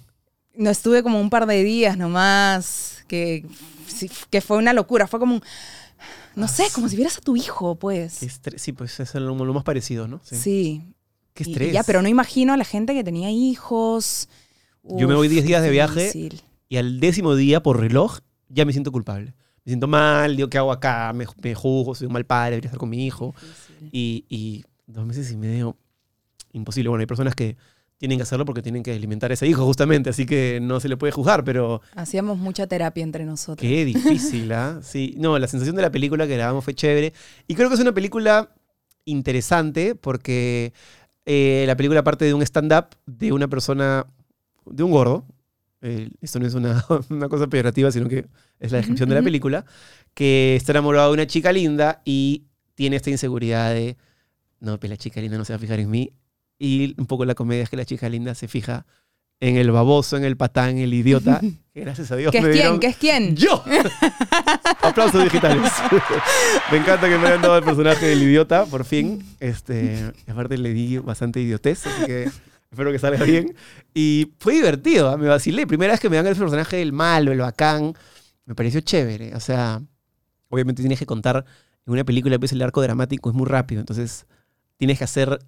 No 0.54 0.70
estuve 0.70 1.02
como 1.02 1.20
un 1.20 1.28
par 1.28 1.46
de 1.46 1.64
días 1.64 1.98
nomás, 1.98 3.04
que, 3.08 3.44
que 4.30 4.40
fue 4.40 4.58
una 4.58 4.72
locura. 4.72 5.08
Fue 5.08 5.18
como 5.18 5.34
un, 5.36 5.42
no 6.36 6.46
sé, 6.46 6.66
como 6.72 6.88
si 6.88 6.94
vieras 6.94 7.18
a 7.18 7.20
tu 7.20 7.34
hijo, 7.34 7.74
pues. 7.74 8.20
Sí, 8.56 8.70
pues 8.72 9.00
es 9.00 9.12
lo, 9.16 9.34
lo 9.34 9.54
más 9.54 9.64
parecido, 9.64 10.06
¿no? 10.06 10.20
Sí. 10.22 10.82
Qué 11.34 11.42
y 11.46 11.50
estrés. 11.50 11.72
ya, 11.72 11.82
pero 11.82 12.00
no 12.00 12.08
imagino 12.08 12.52
a 12.52 12.56
la 12.56 12.64
gente 12.64 12.94
que 12.94 13.02
tenía 13.02 13.30
hijos. 13.32 14.28
Yo 14.84 15.08
me 15.08 15.16
voy 15.16 15.26
10 15.26 15.44
días 15.46 15.62
de 15.64 15.70
viaje. 15.70 16.04
difícil. 16.04 16.42
Y 16.68 16.76
al 16.76 17.00
décimo 17.00 17.34
día, 17.34 17.60
por 17.60 17.80
reloj, 17.80 18.20
ya 18.48 18.64
me 18.64 18.70
siento 18.72 18.92
culpable. 18.92 19.34
Me 19.66 19.70
siento 19.70 19.88
mal, 19.88 20.36
digo, 20.36 20.48
¿qué 20.48 20.58
hago 20.58 20.70
acá? 20.70 21.12
Me, 21.12 21.26
me 21.42 21.54
juzgo, 21.54 21.94
soy 21.96 22.06
un 22.06 22.12
mal 22.12 22.24
padre, 22.24 22.52
debería 22.52 22.68
estar 22.68 22.78
con 22.78 22.88
mi 22.88 23.04
hijo. 23.04 23.34
Y, 23.90 24.24
y 24.28 24.64
dos 24.86 25.04
meses 25.04 25.30
y 25.32 25.36
medio, 25.36 25.76
imposible. 26.52 26.88
Bueno, 26.88 27.00
hay 27.00 27.06
personas 27.06 27.34
que 27.34 27.56
tienen 27.98 28.16
que 28.18 28.22
hacerlo 28.22 28.44
porque 28.44 28.62
tienen 28.62 28.84
que 28.84 28.92
alimentar 28.92 29.32
a 29.32 29.34
ese 29.34 29.46
hijo, 29.46 29.64
justamente, 29.64 30.08
así 30.10 30.24
que 30.24 30.60
no 30.62 30.78
se 30.78 30.88
le 30.88 30.96
puede 30.96 31.12
juzgar, 31.12 31.42
pero 31.42 31.80
Hacíamos 31.96 32.38
mucha 32.38 32.66
terapia 32.68 33.02
entre 33.02 33.24
nosotros. 33.24 33.68
qué 33.68 33.84
difícil, 33.84 34.52
¿ah? 34.52 34.78
Sí, 34.82 35.14
no, 35.18 35.36
la 35.38 35.48
sensación 35.48 35.74
de 35.74 35.82
la 35.82 35.90
película 35.90 36.26
que 36.28 36.34
grabamos 36.36 36.64
fue 36.64 36.74
chévere. 36.74 37.12
Y 37.48 37.54
creo 37.56 37.68
que 37.68 37.74
es 37.74 37.80
una 37.80 37.92
película 37.92 38.54
interesante 39.04 39.94
porque 39.94 40.72
eh, 41.24 41.64
la 41.66 41.76
película 41.76 42.04
parte 42.04 42.24
de 42.24 42.34
un 42.34 42.42
stand-up 42.42 42.86
de 43.06 43.32
una 43.32 43.48
persona, 43.48 44.06
de 44.66 44.82
un 44.82 44.92
gordo. 44.92 45.24
Eh, 45.82 46.10
esto 46.20 46.38
no 46.40 46.46
es 46.46 46.54
una, 46.54 46.84
una 47.10 47.28
cosa 47.28 47.46
peyorativa, 47.46 47.90
sino 47.92 48.08
que 48.08 48.26
es 48.60 48.72
la 48.72 48.78
descripción 48.78 49.08
de 49.08 49.14
la 49.14 49.22
película, 49.22 49.64
que 50.14 50.56
está 50.56 50.72
enamorado 50.72 51.08
de 51.08 51.14
una 51.14 51.26
chica 51.26 51.52
linda 51.52 52.00
y 52.04 52.44
tiene 52.74 52.96
esta 52.96 53.10
inseguridad 53.10 53.72
de, 53.74 53.96
no, 54.60 54.78
pues 54.80 54.90
la 54.90 54.96
chica 54.96 55.20
linda 55.20 55.36
no 55.38 55.44
se 55.44 55.52
va 55.52 55.56
a 55.56 55.60
fijar 55.60 55.78
en 55.80 55.90
mí. 55.90 56.12
Y 56.58 56.94
un 56.98 57.06
poco 57.06 57.24
la 57.26 57.34
comedia 57.34 57.62
es 57.64 57.68
que 57.70 57.76
la 57.76 57.84
chica 57.84 58.08
linda 58.08 58.34
se 58.34 58.48
fija 58.48 58.86
en 59.40 59.56
el 59.58 59.70
baboso, 59.70 60.16
en 60.16 60.24
el 60.24 60.36
patán, 60.38 60.70
en 60.70 60.78
el 60.78 60.94
idiota. 60.94 61.40
que 61.74 61.80
gracias 61.82 62.10
a 62.10 62.16
Dios 62.16 62.32
¿Qué 62.32 62.38
es 62.38 62.44
me 62.44 62.50
quién? 62.52 62.62
dieron- 62.62 62.80
¿Qué 62.80 62.86
es 62.86 62.96
quién? 62.96 63.36
¡Yo! 63.36 63.62
Aplausos 64.82 65.22
digitales. 65.24 65.70
me 66.70 66.78
encanta 66.78 67.08
que 67.08 67.18
me 67.18 67.26
hayan 67.28 67.42
dado 67.42 67.58
el 67.58 67.64
personaje 67.64 68.06
del 68.06 68.22
idiota, 68.22 68.64
por 68.64 68.84
fin. 68.84 69.22
Este, 69.40 70.12
aparte 70.26 70.56
le 70.58 70.72
di 70.72 70.98
bastante 70.98 71.40
idiotez, 71.40 71.86
así 71.86 72.06
que 72.06 72.30
espero 72.76 72.92
que 72.92 72.98
salga 72.98 73.24
bien. 73.24 73.54
Y 73.94 74.32
fue 74.38 74.52
divertido, 74.54 75.08
¿ah? 75.10 75.16
me 75.16 75.26
vacilé. 75.26 75.66
Primera 75.66 75.92
vez 75.94 76.00
que 76.00 76.10
me 76.10 76.16
dan 76.16 76.26
el 76.26 76.36
personaje 76.36 76.76
del 76.76 76.92
malo, 76.92 77.32
el 77.32 77.38
bacán. 77.38 77.94
Me 78.44 78.54
pareció 78.54 78.80
chévere. 78.82 79.34
O 79.34 79.40
sea, 79.40 79.80
obviamente 80.50 80.82
tienes 80.82 80.98
que 80.98 81.06
contar 81.06 81.44
en 81.86 81.92
una 81.92 82.04
película, 82.04 82.38
pues 82.38 82.52
el 82.52 82.60
arco 82.62 82.82
dramático 82.82 83.30
es 83.30 83.34
muy 83.34 83.46
rápido, 83.46 83.80
entonces 83.80 84.26
tienes 84.76 84.98
que 84.98 85.04
hacer 85.04 85.38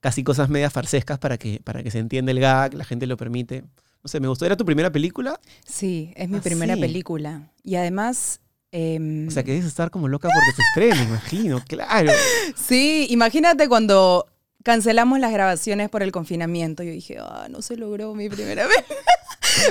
casi 0.00 0.22
cosas 0.24 0.48
medias 0.48 0.72
farsescas 0.72 1.18
para 1.18 1.36
que, 1.36 1.60
para 1.62 1.82
que 1.82 1.90
se 1.90 1.98
entienda 1.98 2.32
el 2.32 2.40
gag, 2.40 2.74
la 2.74 2.84
gente 2.84 3.06
lo 3.06 3.16
permite. 3.16 3.62
No 4.02 4.08
sé, 4.08 4.18
me 4.20 4.28
gustó. 4.28 4.46
¿Era 4.46 4.56
tu 4.56 4.64
primera 4.64 4.90
película? 4.90 5.38
Sí, 5.66 6.12
es 6.16 6.28
mi 6.30 6.38
Ah, 6.38 6.40
primera 6.42 6.74
sí. 6.74 6.80
película. 6.80 7.50
Y 7.62 7.74
además... 7.74 8.40
em, 8.72 9.28
O 9.28 9.30
sea, 9.30 9.42
que 9.42 9.50
debes 9.52 9.66
estar 9.66 9.90
como 9.90 10.08
loca 10.08 10.28
porque 10.32 10.52
se 10.56 10.62
estrena, 10.94 11.08
imagino. 11.10 11.62
Claro. 11.68 12.10
Sí, 12.56 13.06
imagínate 13.10 13.68
cuando 13.68 14.26
cancelamos 14.62 15.18
las 15.20 15.32
grabaciones 15.32 15.88
por 15.88 16.02
el 16.02 16.12
confinamiento. 16.12 16.82
Yo 16.82 16.92
dije, 16.92 17.16
ah, 17.20 17.46
no 17.50 17.62
se 17.62 17.76
logró 17.76 18.14
mi 18.14 18.28
primera 18.28 18.66
vez. 18.68 18.84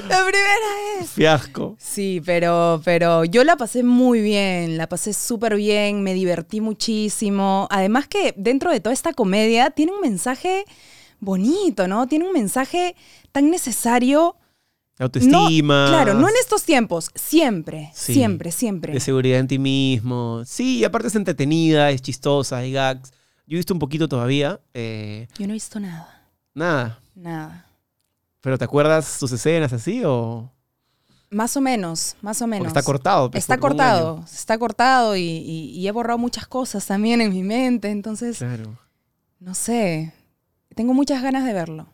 la 0.10 0.26
primera 0.26 1.00
vez. 1.00 1.10
Fiasco. 1.10 1.76
Sí, 1.80 2.22
pero, 2.26 2.82
pero 2.84 3.24
yo 3.26 3.44
la 3.44 3.56
pasé 3.56 3.84
muy 3.84 4.22
bien, 4.22 4.78
la 4.78 4.88
pasé 4.88 5.14
súper 5.14 5.56
bien, 5.56 6.02
me 6.04 6.14
divertí 6.14 6.62
muchísimo. 6.62 7.68
Además 7.72 8.08
que 8.08 8.34
dentro 8.38 8.72
de 8.72 8.80
toda 8.80 8.94
esta 8.94 9.14
comedia 9.14 9.70
tiene 9.72 9.92
un 9.92 10.02
mensaje 10.02 10.66
bonito, 11.20 11.88
¿no? 11.88 12.08
Tiene 12.08 12.26
un 12.26 12.34
mensaje 12.34 12.96
tan 13.32 13.50
necesario. 13.52 14.36
Autoestima. 14.98 15.86
No, 15.86 15.90
claro, 15.92 16.14
no 16.14 16.28
en 16.28 16.36
estos 16.42 16.64
tiempos, 16.64 17.10
siempre, 17.16 17.90
Sí. 17.94 18.14
siempre, 18.14 18.52
siempre. 18.52 18.94
De 18.94 19.00
seguridad 19.00 19.40
en 19.40 19.48
ti 19.48 19.58
mismo. 19.60 20.44
Sí, 20.46 20.80
y 20.80 20.84
aparte 20.84 21.08
es 21.08 21.16
entretenida, 21.16 21.90
es 21.92 22.02
chistosa, 22.02 22.58
hay 22.58 22.74
gags. 22.74 23.14
Yo 23.50 23.56
he 23.56 23.58
visto 23.58 23.74
un 23.74 23.80
poquito 23.80 24.08
todavía. 24.08 24.60
eh, 24.76 25.28
Yo 25.40 25.48
no 25.48 25.54
he 25.54 25.56
visto 25.56 25.80
nada, 25.80 26.22
nada. 26.54 27.00
nada. 27.16 27.66
¿Pero 28.42 28.60
te 28.60 28.64
acuerdas 28.66 29.18
tus 29.20 29.32
escenas 29.32 29.74
así 29.74 30.04
o...? 30.06 30.52
Más 31.32 31.58
o 31.58 31.62
menos, 31.62 32.16
más 32.22 32.42
o 32.44 32.48
menos. 32.48 32.68
Porque 32.68 32.80
está 32.80 32.84
cortado. 32.86 33.32
pues, 33.32 33.44
Está 33.44 33.58
cortado, 33.58 34.24
está 34.32 34.58
cortado 34.58 35.16
y, 35.16 35.22
y- 35.22 35.72
y 35.80 35.88
he 35.88 35.92
borrado 35.92 36.18
muchas 36.20 36.48
cosas 36.48 36.86
también 36.86 37.22
en 37.22 37.32
mi 37.32 37.42
mente, 37.44 37.90
entonces, 37.90 38.38
Claro. 38.38 38.78
no 39.40 39.54
sé, 39.56 40.14
tengo 40.76 40.94
muchas 40.94 41.22
ganas 41.24 41.44
de 41.46 41.54
verlo. 41.54 41.88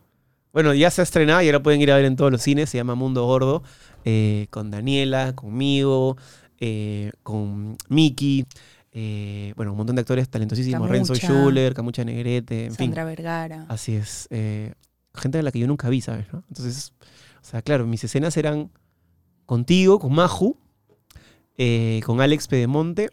Bueno, 0.54 0.74
ya 0.74 0.90
se 0.92 1.02
ha 1.02 1.04
estrenado 1.04 1.42
y 1.42 1.48
ahora 1.48 1.64
pueden 1.64 1.82
ir 1.82 1.92
a 1.92 1.96
ver 1.96 2.06
en 2.06 2.16
todos 2.18 2.32
los 2.32 2.42
cines. 2.42 2.70
Se 2.70 2.78
llama 2.78 2.96
Mundo 2.96 3.26
Gordo. 3.26 3.64
eh, 4.06 4.48
con 4.52 4.70
Daniela, 4.72 5.34
conmigo, 5.36 6.16
eh, 6.60 7.12
con 7.24 7.76
Miki. 7.90 8.46
Eh, 8.98 9.52
bueno, 9.58 9.74
un 9.74 9.78
montón 9.78 9.98
de 9.98 10.00
actores 10.00 10.30
talentosísimos. 10.30 10.90
Renzo. 10.90 11.16
Schuller, 11.16 11.74
Camucha 11.74 12.06
Negrete, 12.06 12.68
en 12.68 12.76
fin. 12.76 12.88
Sandra 12.88 13.04
Vergara. 13.04 13.66
Así 13.68 13.94
es. 13.94 14.26
eh, 14.32 14.74
gente 15.14 15.38
a 15.38 15.42
la 15.42 15.52
que 15.52 15.60
yo 15.60 15.68
nunca 15.68 15.90
vi, 15.90 16.00
¿sabes? 16.00 16.28
no? 16.32 16.46
Entonces, 16.48 16.94
o 17.42 17.46
sea, 17.46 17.62
claro, 17.62 17.86
mis 17.86 18.06
escenas 18.06 18.38
eran 18.38 18.72
contigo, 19.46 20.00
con 20.00 20.14
Maju, 20.14 20.58
eh, 21.58 22.00
con 22.06 22.22
Alex 22.22 22.48
Pedemonte 22.48 23.10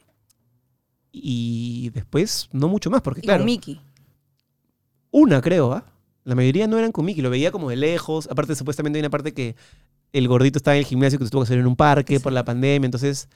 y 1.11 1.91
después 1.91 2.49
no 2.53 2.69
mucho 2.69 2.89
más, 2.89 3.03
porque 3.03 3.21
y 3.21 3.25
claro, 3.25 3.41
con 3.41 3.47
Mickey. 3.47 3.81
una 5.11 5.41
creo, 5.41 5.73
¿ah? 5.73 5.85
La 6.23 6.37
mayoría 6.37 6.69
no 6.69 6.79
eran 6.79 6.93
con 6.93 7.05
Miki, 7.05 7.23
lo 7.23 7.31
veía 7.31 7.51
como 7.51 7.71
de 7.71 7.75
lejos. 7.75 8.29
Aparte, 8.31 8.55
supuestamente 8.55 8.99
hay 8.99 9.03
una 9.03 9.11
parte 9.11 9.35
que 9.35 9.57
el 10.13 10.29
gordito 10.29 10.59
estaba 10.59 10.77
en 10.77 10.81
el 10.81 10.87
gimnasio 10.87 11.19
que 11.19 11.25
se 11.25 11.31
tuvo 11.33 11.41
que 11.41 11.47
hacer 11.47 11.59
en 11.59 11.67
un 11.67 11.75
parque 11.75 12.21
por 12.21 12.33
la 12.33 12.45
pandemia, 12.45 12.87
entonces 12.87 13.29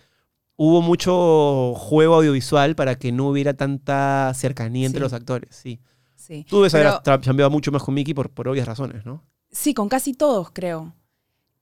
hubo 0.56 0.80
mucho 0.82 1.74
juego 1.76 2.14
audiovisual 2.16 2.74
para 2.74 2.96
que 2.98 3.12
no 3.12 3.28
hubiera 3.28 3.54
tanta 3.54 4.32
cercanía 4.34 4.86
entre 4.86 5.00
Sí. 5.00 5.02
los 5.02 5.12
actores, 5.12 5.54
sí. 5.54 5.80
Sí. 6.14 6.44
Tú 6.48 6.56
debes 6.58 6.74
haber 6.74 7.20
chambeado 7.20 7.50
mucho 7.50 7.70
más 7.70 7.82
con 7.82 7.94
Miki 7.94 8.14
por, 8.14 8.30
por 8.30 8.48
obvias 8.48 8.66
razones, 8.66 9.04
¿no? 9.06 9.22
Sí, 9.50 9.74
con 9.74 9.88
casi 9.88 10.12
todos, 10.14 10.50
creo. 10.52 10.92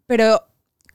Pero 0.06 0.42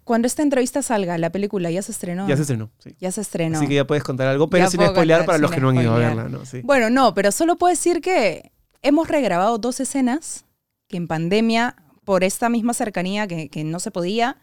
cuando 0.04 0.26
esta 0.28 0.42
entrevista 0.42 0.82
salga, 0.82 1.18
la 1.20 1.32
película 1.32 1.70
ya 1.70 1.82
se 1.84 1.92
estrenó. 1.92 2.28
Ya 2.28 2.36
se 2.36 2.42
estrenó, 2.44 2.72
sí. 2.80 2.96
Ya 3.00 3.12
se 3.12 3.22
estrenó. 3.22 3.58
Así 3.60 3.68
que 3.68 3.76
ya 3.76 3.86
puedes 3.86 4.04
contar 4.04 4.28
algo, 4.28 4.50
pero 4.50 4.66
Ya 4.66 4.72
sin 4.72 4.82
spoilear 4.82 5.26
para 5.26 5.38
los 5.38 5.52
que 5.52 5.60
no 5.60 5.70
han 5.70 5.80
ido 5.82 5.94
a 5.94 5.98
verla, 6.00 6.24
¿no? 6.30 6.46
Sí. 6.46 6.62
Bueno, 6.64 6.90
no, 6.90 7.14
pero 7.14 7.32
solo 7.32 7.58
puedo 7.58 7.70
decir 7.70 8.02
que 8.02 8.52
hemos 8.82 9.08
regrabado 9.08 9.58
dos 9.60 9.80
escenas 9.80 10.46
que 10.88 10.98
en 10.98 11.08
pandemia, 11.08 11.76
por 12.06 12.24
esta 12.24 12.50
misma 12.50 12.74
cercanía 12.74 13.28
que, 13.28 13.50
que 13.50 13.64
no 13.64 13.80
se 13.80 13.92
podía, 13.92 14.38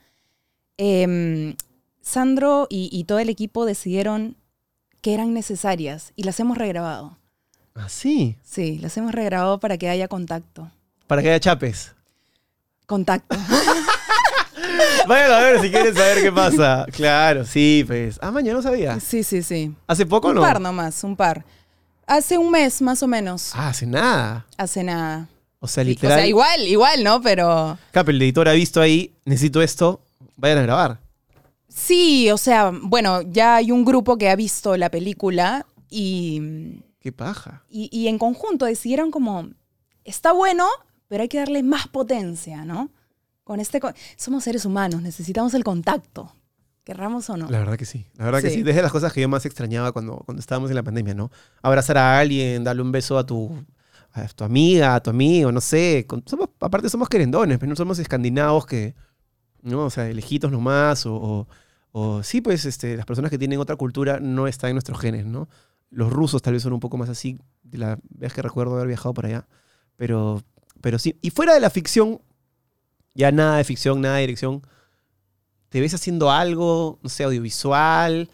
em, 0.77 1.57
Sandro 2.07 2.69
y, 2.71 2.89
y 2.93 3.03
todo 3.03 3.19
el 3.19 3.29
equipo 3.29 3.67
decidieron 3.67 4.37
que 5.01 5.13
eran 5.13 5.35
necesarias 5.35 6.13
y 6.15 6.23
las 6.23 6.39
hemos 6.39 6.57
regrabado. 6.57 7.19
Ah, 7.75 7.89
sí. 7.89 8.37
Sí, 8.45 8.79
las 8.79 8.97
hemos 8.97 9.11
regrabado 9.13 9.59
para 9.59 9.77
que 9.77 9.89
haya 9.89 10.07
contacto. 10.07 10.71
Para 11.09 11.21
que 11.21 11.31
haya 11.31 11.41
chapes. 11.41 11.95
Contacto. 12.87 13.37
Vayan 15.09 15.33
a 15.33 15.39
ver 15.41 15.61
si 15.61 15.69
quieren 15.71 15.95
saber 15.95 16.23
qué 16.23 16.31
pasa. 16.33 16.87
Claro, 16.93 17.45
sí, 17.45 17.83
pues. 17.85 18.19
Ah, 18.23 18.31
mañana 18.31 18.59
no 18.59 18.63
sabía. 18.63 19.01
Sí, 19.01 19.25
sí, 19.25 19.43
sí. 19.43 19.75
¿Hace 19.89 20.07
poco 20.07 20.29
o 20.29 20.31
Un 20.31 20.37
no? 20.37 20.43
par 20.43 20.61
nomás, 20.61 21.03
un 21.03 21.17
par. 21.17 21.45
Hace 22.07 22.39
un 22.39 22.53
mes 22.53 22.81
más 22.83 23.03
o 23.03 23.09
menos. 23.09 23.51
Ah, 23.53 23.69
hace 23.71 23.85
nada. 23.85 24.47
Hace 24.57 24.85
nada. 24.85 25.29
O 25.59 25.67
sea, 25.67 25.83
literal. 25.83 26.19
O 26.19 26.21
sea, 26.21 26.27
igual, 26.29 26.61
igual, 26.69 27.03
¿no? 27.03 27.21
Pero 27.21 27.77
Cap, 27.91 28.09
el 28.09 28.23
editor 28.23 28.49
ha 28.49 28.53
visto 28.53 28.81
ahí, 28.81 29.13
necesito 29.25 29.61
esto, 29.61 30.01
vayan 30.37 30.59
a 30.59 30.63
grabar. 30.63 31.06
Sí, 31.77 32.31
o 32.31 32.39
sea, 32.39 32.73
bueno, 32.83 33.21
ya 33.23 33.57
hay 33.57 33.71
un 33.71 33.85
grupo 33.85 34.17
que 34.17 34.31
ha 34.31 34.37
visto 34.37 34.77
la 34.77 34.91
película 34.91 35.67
y, 35.91 36.81
Qué 37.01 37.13
paja. 37.13 37.63
Y, 37.69 37.89
y 37.93 38.09
en 38.09 38.19
conjunto 38.19 38.65
decidieron 38.65 39.11
como, 39.11 39.49
está 40.05 40.33
bueno, 40.33 40.67
pero 41.07 41.23
hay 41.23 41.29
que 41.29 41.39
darle 41.39 41.63
más 41.63 41.87
potencia, 41.87 42.65
¿no? 42.65 42.91
Con 43.45 43.61
este, 43.61 43.79
co- 43.79 43.93
somos 44.17 44.43
seres 44.43 44.65
humanos, 44.65 45.03
necesitamos 45.03 45.55
el 45.55 45.63
contacto, 45.63 46.35
querramos 46.83 47.31
o 47.31 47.37
no. 47.37 47.49
La 47.49 47.61
verdad 47.61 47.77
que 47.77 47.85
sí. 47.85 48.07
La 48.17 48.25
verdad 48.25 48.41
que 48.43 48.49
Sí. 48.51 48.57
sí. 48.57 48.63
Desde 48.65 48.83
las 48.83 48.91
cosas 48.91 49.13
que 49.13 49.21
yo 49.21 49.29
más 49.29 49.47
extrañaba 49.47 49.93
cuando, 49.93 50.17
cuando 50.25 50.41
estábamos 50.41 50.71
en 50.71 50.77
la 50.77 50.83
pandemia, 50.83 51.15
¿no? 51.15 51.31
Abrazar 51.63 51.97
a 51.99 52.19
alguien, 52.19 52.65
darle 52.65 52.83
un 52.83 52.91
beso 52.91 53.19
a 53.19 53.25
tu, 53.27 53.57
a 54.13 54.27
tu 54.27 54.43
amiga, 54.43 54.97
a 54.97 55.01
tu 55.01 55.11
amigo, 55.11 55.53
no 55.53 55.61
sé. 55.61 56.07
Con- 56.09 56.25
somos, 56.27 56.49
aparte 56.59 56.89
somos 56.89 57.09
querendones, 57.09 57.59
pero 57.59 57.71
no 57.71 57.77
somos 57.77 58.01
escandinavos 58.01 58.67
que, 58.67 58.97
¿no? 59.63 59.85
O 59.85 59.91
sea, 59.91 60.03
de 60.05 60.15
lejitos 60.15 60.51
nomás 60.51 61.07
o, 61.07 61.15
o, 61.15 61.49
o 61.99 62.23
sí, 62.23 62.43
pues 62.43 62.67
este, 62.67 62.95
las 62.95 63.07
personas 63.07 63.31
que 63.31 63.39
tienen 63.39 63.59
otra 63.59 63.75
cultura 63.75 64.21
no 64.21 64.47
están 64.47 64.69
en 64.69 64.75
nuestros 64.75 65.01
genes, 65.01 65.25
¿no? 65.25 65.49
Los 65.89 66.13
rusos 66.13 66.43
tal 66.43 66.53
vez 66.53 66.63
son 66.63 66.75
un 66.75 66.81
poco 66.81 66.99
más 66.99 67.09
así, 67.09 67.39
de 67.63 67.79
la 67.79 67.99
vez 68.11 68.35
que 68.35 68.43
recuerdo 68.43 68.75
haber 68.75 68.89
viajado 68.89 69.15
por 69.15 69.25
allá. 69.25 69.49
Pero, 69.97 70.43
pero 70.83 70.99
sí. 70.99 71.17
Y 71.23 71.31
fuera 71.31 71.55
de 71.55 71.61
la 71.61 71.71
ficción, 71.71 72.21
ya 73.15 73.33
nada 73.33 73.57
de 73.57 73.65
ficción, 73.65 74.03
nada 74.03 74.17
de 74.17 74.21
dirección. 74.21 74.61
¿Te 75.71 75.81
ves 75.81 75.95
haciendo 75.95 76.31
algo, 76.31 76.99
no 77.03 77.09
sé, 77.09 77.25
audiovisual, 77.25 78.29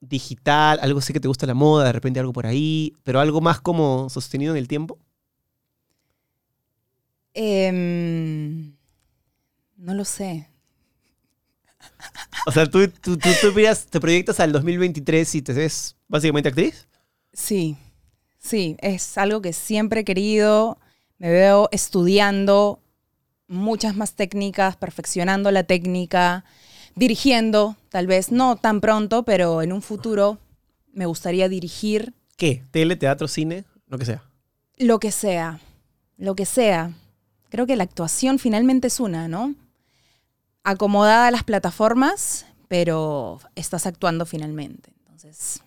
digital, 0.00 0.80
algo 0.82 1.00
sé 1.00 1.12
que 1.12 1.20
te 1.20 1.28
gusta 1.28 1.46
la 1.46 1.54
moda, 1.54 1.84
de 1.84 1.92
repente 1.92 2.18
algo 2.18 2.32
por 2.32 2.46
ahí, 2.46 2.96
pero 3.04 3.20
algo 3.20 3.40
más 3.40 3.60
como 3.60 4.10
sostenido 4.10 4.52
en 4.54 4.58
el 4.58 4.66
tiempo? 4.66 4.98
Em, 7.34 8.74
no 9.76 9.94
lo 9.94 10.04
sé. 10.04 10.50
O 12.46 12.52
sea, 12.52 12.66
tú, 12.66 12.88
tú, 12.88 13.16
tú, 13.18 13.28
tú 13.40 13.52
miras- 13.54 13.86
te 13.86 14.00
proyectas 14.00 14.40
al 14.40 14.52
2023 14.52 15.34
y 15.34 15.42
te 15.42 15.52
ves 15.52 15.96
básicamente 16.08 16.48
actriz. 16.48 16.86
Sí, 17.32 17.76
sí, 18.38 18.76
es 18.80 19.16
algo 19.18 19.40
que 19.42 19.52
siempre 19.52 20.00
he 20.00 20.04
querido. 20.04 20.78
Me 21.18 21.30
veo 21.30 21.68
estudiando 21.72 22.80
muchas 23.46 23.94
más 23.96 24.14
técnicas, 24.14 24.76
perfeccionando 24.76 25.50
la 25.50 25.64
técnica, 25.64 26.44
dirigiendo, 26.94 27.76
tal 27.88 28.06
vez 28.06 28.32
no 28.32 28.56
tan 28.56 28.80
pronto, 28.80 29.24
pero 29.24 29.62
en 29.62 29.72
un 29.72 29.82
futuro 29.82 30.38
me 30.92 31.06
gustaría 31.06 31.48
dirigir 31.48 32.14
¿Qué? 32.36 32.64
¿Tele, 32.70 32.96
teatro, 32.96 33.28
cine? 33.28 33.64
Lo 33.86 33.98
que 33.98 34.04
sea. 34.06 34.22
lo 34.78 34.98
que 34.98 35.10
sea, 35.12 35.60
lo 36.16 36.34
que 36.34 36.46
sea. 36.46 36.92
Creo 37.50 37.66
que 37.66 37.76
la 37.76 37.84
actuación 37.84 38.38
finalmente 38.38 38.86
es 38.86 38.98
una, 38.98 39.28
¿no? 39.28 39.54
Acomodada 40.64 41.28
a 41.28 41.30
las 41.30 41.44
plataformas, 41.44 42.46
pero 42.68 43.38
estás 43.54 43.86
actuando 43.86 44.26
finalmente. 44.26 44.92
Entonces, 45.00 45.62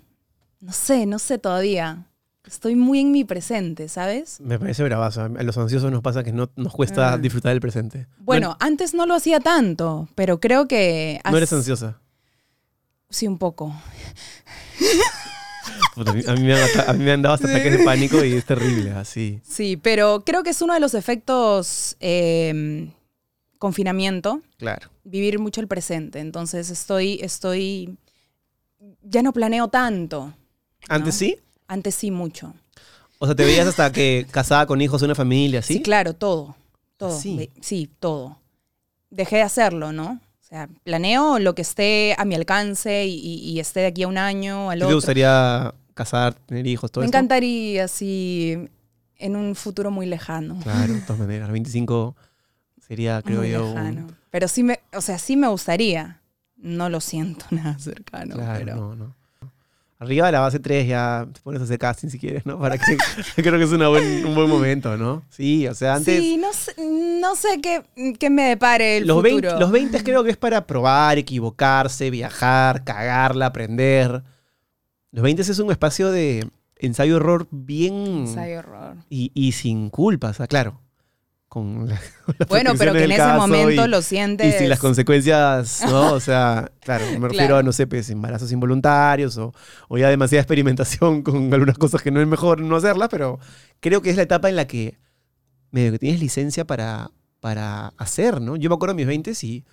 no 0.60 0.72
sé, 0.72 1.06
no 1.06 1.20
sé 1.20 1.38
todavía. 1.40 2.06
Estoy 2.46 2.76
muy 2.76 3.00
en 3.00 3.12
mi 3.12 3.24
presente, 3.24 3.88
¿sabes? 3.88 4.40
Me 4.42 4.60
parece 4.60 4.84
bravazo. 4.84 5.22
A 5.22 5.30
los 5.30 5.58
ansiosos 5.58 5.92
nos 5.92 6.02
pasa 6.02 6.24
que 6.24 6.34
no 6.34 6.50
nos 6.58 6.74
cuesta 6.74 7.14
Ah. 7.14 7.18
disfrutar 7.18 7.52
del 7.54 7.62
presente. 7.62 8.08
Bueno, 8.20 8.58
antes 8.60 8.94
no 8.94 9.06
lo 9.06 9.16
hacía 9.16 9.40
tanto, 9.40 10.10
pero 10.16 10.40
creo 10.42 10.68
que... 10.68 11.22
No, 11.26 11.32
no 11.32 11.38
eres 11.38 11.54
ansiosa. 11.54 12.00
Sí, 13.10 13.28
un 13.28 13.38
poco. 13.38 13.74
Puta, 15.96 16.12
a, 16.12 16.14
mí, 16.14 16.24
a 16.28 16.34
mí 16.34 16.42
me 16.42 16.54
han, 16.56 16.64
ata- 16.70 16.90
a 16.90 16.94
mí 16.94 17.04
me 17.04 17.12
han 17.12 17.22
dado 17.22 17.36
hasta 17.36 17.48
ataques 17.48 17.78
de 17.78 17.86
pánico 17.86 18.24
y 18.24 18.34
es 18.34 18.46
terrible, 18.46 18.92
así. 18.92 19.40
Sí, 19.44 19.78
pero 19.78 20.24
creo 20.26 20.44
que 20.44 20.50
es 20.50 20.62
uno 20.62 20.74
de 20.74 20.80
los 20.80 20.94
efectos 20.96 21.96
eh, 22.00 22.90
confinamiento, 23.64 24.42
Claro. 24.58 24.90
vivir 25.06 25.40
mucho 25.40 25.62
el 25.62 25.70
presente. 25.70 26.20
Entonces 26.20 26.70
estoy, 26.70 27.20
estoy, 27.22 27.98
ya 29.02 29.22
no 29.24 29.32
planeo 29.32 29.70
tanto. 29.70 30.34
¿Antes 30.90 31.16
¿No? 31.16 31.20
sí? 31.20 31.38
Antes 31.68 31.96
sí 31.96 32.12
mucho. 32.12 32.54
O 33.20 33.26
sea, 33.26 33.36
te 33.36 33.46
veías 33.46 33.66
hasta 33.66 33.90
que 33.90 34.28
casada 34.30 34.66
con 34.66 34.82
hijos, 34.82 35.02
una 35.02 35.16
familia, 35.16 35.62
¿sí? 35.62 35.76
Sí, 35.76 35.82
claro, 35.82 36.14
todo. 36.14 36.58
Todo. 36.98 37.18
Sí. 37.18 37.50
Sí, 37.62 37.90
todo. 38.02 38.38
Dejé 39.10 39.38
de 39.38 39.42
hacerlo, 39.44 39.94
¿no? 39.94 40.20
O 40.42 40.44
sea, 40.46 40.68
planeo 40.84 41.40
lo 41.40 41.56
que 41.56 41.62
esté 41.62 42.16
a 42.18 42.26
mi 42.26 42.36
alcance 42.36 43.06
y, 43.06 43.16
y- 43.16 43.50
y 43.52 43.60
esté 43.62 43.80
de 43.80 43.86
aquí 43.88 44.04
a 44.04 44.10
un 44.10 44.18
año, 44.18 44.70
al 44.72 44.80
¿Sí 44.80 44.82
¿Te 44.82 44.86
otro. 44.88 44.96
gustaría 44.98 45.74
casar, 45.94 46.34
tener 46.34 46.68
hijos, 46.68 46.92
todo 46.92 47.02
Me 47.02 47.06
esto? 47.06 47.18
encantaría, 47.18 47.86
así, 47.86 48.58
en 49.18 49.36
un 49.38 49.56
futuro 49.56 49.90
muy 49.90 50.06
lejano. 50.06 50.60
Claro, 50.64 50.94
de 50.96 51.02
todas 51.02 51.20
maneras. 51.26 51.50
25 51.50 52.18
sería, 52.94 53.22
creo 53.22 53.40
muy 53.40 53.52
yo, 53.52 53.72
un-. 53.72 54.16
Pero 54.32 54.48
sí 54.48 54.64
me, 54.64 54.80
o 54.94 55.02
sea, 55.02 55.18
sí 55.20 55.36
me 55.36 55.48
gustaría. 55.48 56.20
No 56.58 56.90
lo 56.90 57.02
siento 57.02 57.46
nada 57.52 57.78
cercano, 57.78 58.36
Claro, 58.36 58.60
pero 58.60 58.76
no, 58.76 58.96
no. 58.96 59.16
Arriba 60.00 60.26
de 60.26 60.32
la 60.34 60.40
base 60.42 60.60
3 60.60 60.86
ya 60.88 61.26
te 61.32 61.40
pones 61.42 61.62
a 61.62 61.64
hacer 61.64 61.80
casting 61.80 62.10
si 62.10 62.20
quieres, 62.20 62.46
¿no? 62.46 62.60
Para 62.60 62.78
que 62.78 62.98
creo 63.42 63.58
que 63.58 63.64
es 63.64 63.72
una 63.72 63.88
buen- 63.88 64.26
un 64.26 64.36
buen 64.36 64.50
momento, 64.50 64.98
¿no? 64.98 65.24
Sí, 65.30 65.66
o 65.68 65.74
sea, 65.76 65.96
antes 65.96 66.20
sí, 66.20 66.36
no 66.38 66.52
sé, 66.52 66.74
no 67.22 67.36
sé 67.38 67.62
qué, 67.62 67.84
qué 68.20 68.30
me 68.30 68.44
depare 68.50 68.98
el 68.98 69.08
los, 69.08 69.18
futuro. 69.24 69.50
20, 69.50 69.60
los 69.60 69.72
20 69.72 70.04
creo 70.04 70.24
que 70.26 70.32
es 70.32 70.38
para 70.38 70.68
probar, 70.68 71.18
equivocarse, 71.18 72.10
viajar, 72.10 72.84
cagarla, 72.84 73.46
aprender. 73.48 74.24
Los 75.12 75.24
20 75.24 75.42
es 75.44 75.60
un 75.60 75.72
espacio 75.72 76.12
de 76.12 76.50
ensayo-error 76.78 77.48
bien... 77.52 77.94
Ensayo 78.28 78.60
horror. 78.60 78.98
Y, 79.10 79.32
y 79.34 79.54
sin 79.54 79.90
culpa, 79.90 80.30
o 80.30 80.34
sea, 80.34 80.48
claro. 80.48 80.82
Con, 81.54 81.88
la- 81.88 82.02
con 82.26 82.36
las 82.40 82.50
Bueno, 82.50 82.72
pero 82.80 82.94
que 82.94 83.04
en 83.04 83.12
ese 83.12 83.28
momento 83.34 83.86
y- 83.86 83.88
lo 83.88 84.00
Y 84.00 84.02
sientes. 84.02 84.58
sin 84.58 84.70
las 84.70 84.80
consecuencias, 84.80 85.84
¿no? 85.86 86.14
O 86.14 86.20
sea, 86.20 86.72
claro, 86.82 87.06
me 87.06 87.28
refiero 87.28 87.32
Claro. 87.46 87.58
a, 87.58 87.64
no 87.64 87.72
sé, 87.72 87.86
pues, 87.86 88.10
embarazos 88.10 88.52
involuntarios 88.52 89.38
o, 89.38 89.54
o 89.88 89.98
ya 90.00 90.10
demasiada 90.10 90.42
experimentación 90.42 91.22
con 91.22 91.54
algunas 91.54 91.78
cosas 91.78 92.02
que 92.02 92.10
no 92.10 92.20
es 92.20 92.28
mejor 92.28 92.60
no 92.60 92.76
hacerlas, 92.76 93.08
pero 93.12 93.38
creo 93.82 94.02
que 94.02 94.10
es 94.10 94.16
la 94.16 94.24
etapa 94.24 94.50
en 94.50 94.56
la 94.56 94.66
que 94.66 94.98
medio 95.70 95.92
que 95.92 96.00
tienes 96.00 96.20
licencia 96.20 96.66
para, 96.66 97.12
para 97.40 97.90
hacer, 97.98 98.42
¿no? 98.42 98.56
Yo 98.56 98.70
me 98.72 98.76
acuerdo 98.76 98.94
de 98.96 98.98
mis 98.98 99.08
20 99.08 99.34
y 99.44 99.64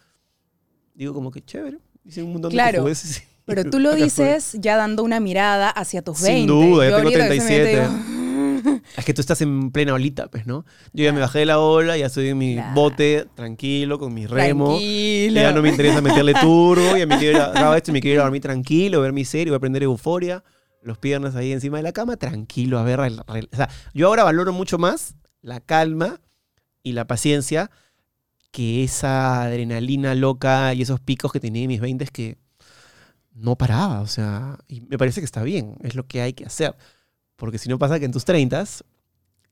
digo 0.95 1.14
como 1.14 1.31
que 1.31 1.41
chévere, 1.43 1.78
hice 2.05 2.22
un 2.22 2.33
montón 2.35 2.51
Claro, 2.51 2.85
de 2.85 2.93
y- 2.93 2.95
Pero 3.47 3.64
tú 3.68 3.78
lo 3.81 3.95
dices 3.95 4.55
ya 4.61 4.76
dando 4.76 5.03
una 5.03 5.18
mirada 5.18 5.70
hacia 5.70 6.03
tus 6.03 6.18
Sin 6.18 6.47
20. 6.47 6.53
duda, 6.53 6.85
ya 6.85 6.91
Yo 6.91 6.97
tengo 6.99 7.09
ahorita 7.09 7.28
que 7.31 7.41
se 7.41 7.49
me 7.49 7.64
37. 7.64 7.70
digo, 7.81 8.20
Es 8.96 9.04
que 9.04 9.14
tú 9.14 9.20
estás 9.20 9.40
en 9.42 9.70
plena 9.70 9.94
olita, 9.94 10.28
pues, 10.28 10.46
¿no? 10.46 10.64
Yo 10.92 11.04
ya 11.04 11.12
me 11.12 11.20
bajé 11.20 11.40
de 11.40 11.46
la 11.46 11.58
ola, 11.58 11.96
ya 11.96 12.06
estoy 12.06 12.28
en 12.28 12.38
mi 12.38 12.58
bote, 12.74 13.26
tranquilo, 13.34 13.98
con 13.98 14.12
mi 14.14 14.26
remo. 14.26 14.68
Tranquilo. 14.68 15.40
Ya 15.40 15.52
no 15.52 15.62
me 15.62 15.70
interesa 15.70 16.00
meterle 16.00 16.34
turbo, 16.40 16.96
ya 16.96 17.06
me 17.06 17.18
quiero 17.18 17.38
ir 17.38 17.42
a, 17.42 17.76
esto 17.76 17.92
me 17.92 18.00
quiero 18.00 18.14
ir 18.14 18.20
a 18.20 18.24
dormir 18.24 18.42
tranquilo, 18.42 19.00
ver 19.00 19.12
mi 19.12 19.24
serie, 19.24 19.46
voy 19.46 19.54
a 19.54 19.58
aprender 19.58 19.82
euforia, 19.82 20.42
los 20.82 20.98
piernas 20.98 21.36
ahí 21.36 21.52
encima 21.52 21.76
de 21.76 21.82
la 21.82 21.92
cama, 21.92 22.16
tranquilo, 22.16 22.78
a 22.78 22.84
ver, 22.84 23.00
o 23.00 23.56
sea, 23.56 23.68
yo 23.94 24.08
ahora 24.08 24.24
valoro 24.24 24.52
mucho 24.52 24.78
más 24.78 25.14
la 25.42 25.61
calma 25.61 26.20
y 26.82 26.92
la 26.92 27.06
paciencia 27.06 27.70
que 28.50 28.82
esa 28.82 29.42
adrenalina 29.42 30.14
loca 30.14 30.74
y 30.74 30.82
esos 30.82 31.00
picos 31.00 31.32
que 31.32 31.40
tenía 31.40 31.62
en 31.62 31.68
mis 31.68 31.80
20 31.80 32.06
que 32.06 32.38
no 33.32 33.56
paraba, 33.56 34.00
o 34.00 34.06
sea, 34.06 34.58
y 34.68 34.80
me 34.82 34.98
parece 34.98 35.20
que 35.20 35.24
está 35.24 35.42
bien, 35.42 35.76
es 35.82 35.94
lo 35.94 36.06
que 36.06 36.20
hay 36.20 36.32
que 36.32 36.44
hacer, 36.44 36.74
porque 37.41 37.59
si 37.59 37.70
no 37.70 37.78
pasa 37.78 37.99
que 37.99 38.05
en 38.05 38.12
tus 38.12 38.26
30 38.26 38.64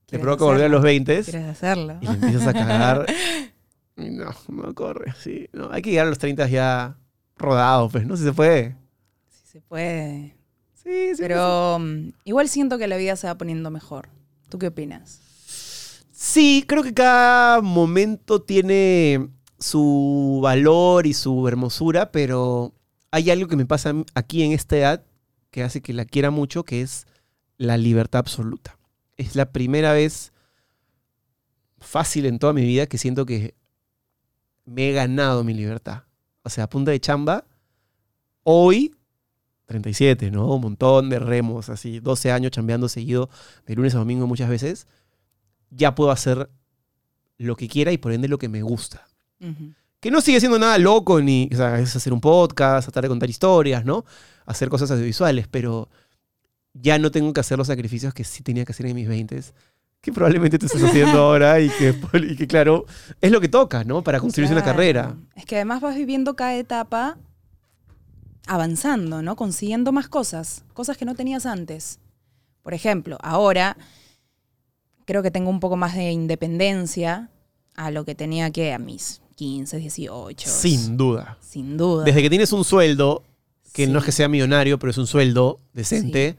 te 0.07 0.18
provoca 0.18 0.45
volver 0.45 0.66
a 0.66 0.68
los 0.68 0.82
20 0.82 1.24
¿Quieres 1.24 1.49
hacerlo? 1.49 1.97
y 2.03 2.07
le 2.07 2.12
empiezas 2.12 2.47
a 2.47 2.53
cagar. 2.53 3.07
Y 3.97 4.11
no, 4.11 4.32
no 4.47 4.72
corre, 4.76 5.12
sí. 5.20 5.49
No, 5.53 5.72
hay 5.72 5.82
que 5.82 5.91
llegar 5.91 6.07
a 6.07 6.11
los 6.11 6.18
30 6.18 6.47
ya 6.47 6.97
rodados, 7.36 7.91
pues, 7.91 8.07
¿no? 8.07 8.16
Si 8.16 8.22
se 8.22 8.32
puede. 8.32 8.76
Sí 9.28 9.43
se 9.51 9.61
puede. 9.61 10.36
Sí, 10.72 11.16
sí. 11.16 11.18
Pero 11.18 11.80
mm, 11.80 12.11
igual 12.22 12.49
siento 12.49 12.78
que 12.78 12.86
la 12.86 12.97
vida 12.97 13.16
se 13.16 13.26
va 13.26 13.36
poniendo 13.36 13.72
mejor. 13.72 14.09
¿Tú 14.49 14.61
qué 14.61 14.68
opinas? 14.68 15.18
Sí, 16.12 16.64
creo 16.68 16.84
que 16.84 16.95
cada 16.95 17.61
momento 17.61 18.41
tiene 18.41 19.30
su 19.59 20.39
valor 20.45 21.09
y 21.09 21.12
su 21.12 21.49
hermosura, 21.49 22.12
pero 22.12 22.72
hay 23.11 23.32
algo 23.32 23.49
que 23.49 23.57
me 23.57 23.66
pasa 23.66 23.95
aquí 24.14 24.45
en 24.45 24.53
esta 24.53 24.76
edad 24.76 25.05
que 25.51 25.64
hace 25.64 25.80
que 25.80 25.93
la 25.93 26.05
quiera 26.05 26.30
mucho, 26.30 26.62
que 26.62 26.82
es 26.82 27.09
la 27.59 27.76
libertad 27.76 28.20
absoluta. 28.20 28.78
Es 29.16 29.36
la 29.36 29.52
primera 29.52 29.92
vez 29.92 30.32
fácil 31.80 32.26
en 32.26 32.38
toda 32.38 32.52
mi 32.52 32.62
vida 32.62 32.86
que 32.86 32.98
siento 32.98 33.26
que 33.26 33.54
me 34.64 34.88
he 34.88 34.92
ganado 34.92 35.44
mi 35.44 35.54
libertad. 35.54 36.04
O 36.42 36.50
sea, 36.50 36.64
a 36.64 36.68
punta 36.68 36.92
de 36.92 37.00
chamba, 37.00 37.44
hoy, 38.42 38.94
37, 39.66 40.30
¿no? 40.30 40.54
Un 40.54 40.62
montón 40.62 41.11
de 41.11 41.18
remos, 41.18 41.68
así, 41.68 42.00
12 42.00 42.32
años 42.32 42.52
chambeando 42.52 42.88
seguido, 42.88 43.28
de 43.66 43.74
lunes 43.74 43.94
a 43.94 43.98
domingo 43.98 44.26
muchas 44.26 44.48
veces, 44.48 44.86
ya 45.70 45.94
puedo 45.94 46.11
hacer 46.11 46.48
lo 47.36 47.56
que 47.56 47.68
quiera 47.68 47.92
y 47.92 47.98
por 47.98 48.12
ende 48.12 48.28
lo 48.28 48.38
que 48.38 48.48
me 48.48 48.62
gusta. 48.62 49.06
Que 50.00 50.11
no 50.11 50.20
sigue 50.20 50.40
siendo 50.40 50.59
nada 50.59 50.78
loco, 50.78 51.20
ni, 51.20 51.48
o 51.52 51.56
sea, 51.56 51.78
es 51.78 51.94
hacer 51.94 52.12
un 52.12 52.20
podcast, 52.20 52.86
tratar 52.86 53.02
de 53.02 53.09
contar 53.09 53.28
historias, 53.28 53.84
¿no? 53.84 54.04
Hacer 54.46 54.68
cosas 54.68 54.90
audiovisuales, 54.90 55.48
pero 55.48 55.88
ya 56.81 56.99
no 56.99 57.11
tengo 57.11 57.33
que 57.33 57.41
hacer 57.41 57.59
los 57.59 57.66
sacrificios 57.66 58.14
que 58.14 58.24
sí 58.24 58.43
tenía 58.43 58.64
que 58.64 58.72
hacer 58.72 58.87
en 58.87 58.95
mis 58.95 59.09
20 59.09 59.41
que 60.01 60.12
probablemente 60.12 60.59
tú 60.59 60.66
estás 60.66 60.83
haciendo 60.83 61.18
ahora 61.18 61.61
y 61.61 61.70
que, 61.70 61.95
y 62.31 62.37
que, 62.37 62.47
claro, 62.47 62.87
es 63.20 63.33
lo 63.33 63.41
que 63.41 63.49
toca, 63.49 63.83
¿no? 63.85 64.03
Para 64.03 64.20
construirse 64.20 64.55
una 64.55 64.64
carrera. 64.64 65.16
Es 65.35 65.45
que 65.45 65.57
además 65.57 65.81
vas 65.81 65.97
viviendo 65.97 66.37
cada 66.37 66.55
etapa 66.55 67.18
avanzando, 68.47 69.22
¿no? 69.22 69.37
Consiguiendo 69.37 69.93
más 69.93 70.09
cosas, 70.09 70.64
cosas 70.72 70.97
que 70.97 71.05
no 71.05 71.14
tenías 71.14 71.47
antes. 71.47 71.99
Por 72.62 72.74
ejemplo, 72.74 73.18
ahora 73.22 73.76
creo 75.05 75.22
que 75.22 75.31
tengo 75.31 75.51
un 75.51 75.61
poco 75.61 75.76
más 75.76 75.95
de 75.95 76.12
independencia 76.12 77.31
a 77.74 77.91
lo 77.91 78.05
que 78.05 78.14
tenía 78.14 78.51
que 78.51 78.72
a 78.72 78.79
mis 78.79 79.20
15, 79.37 79.79
18. 79.79 80.49
Sin 80.49 80.97
duda. 80.97 81.39
Sin 81.41 81.76
duda. 81.76 82.05
Desde 82.05 82.22
que 82.22 82.31
tienes 82.31 82.53
un 82.53 82.64
sueldo, 82.64 83.22
que 83.72 83.87
no 83.87 83.99
es 83.99 84.05
que 84.05 84.12
sea 84.12 84.29
millonario, 84.29 84.79
pero 84.79 84.91
es 84.91 84.99
un 84.99 85.07
sueldo 85.07 85.61
decente, 85.72 86.37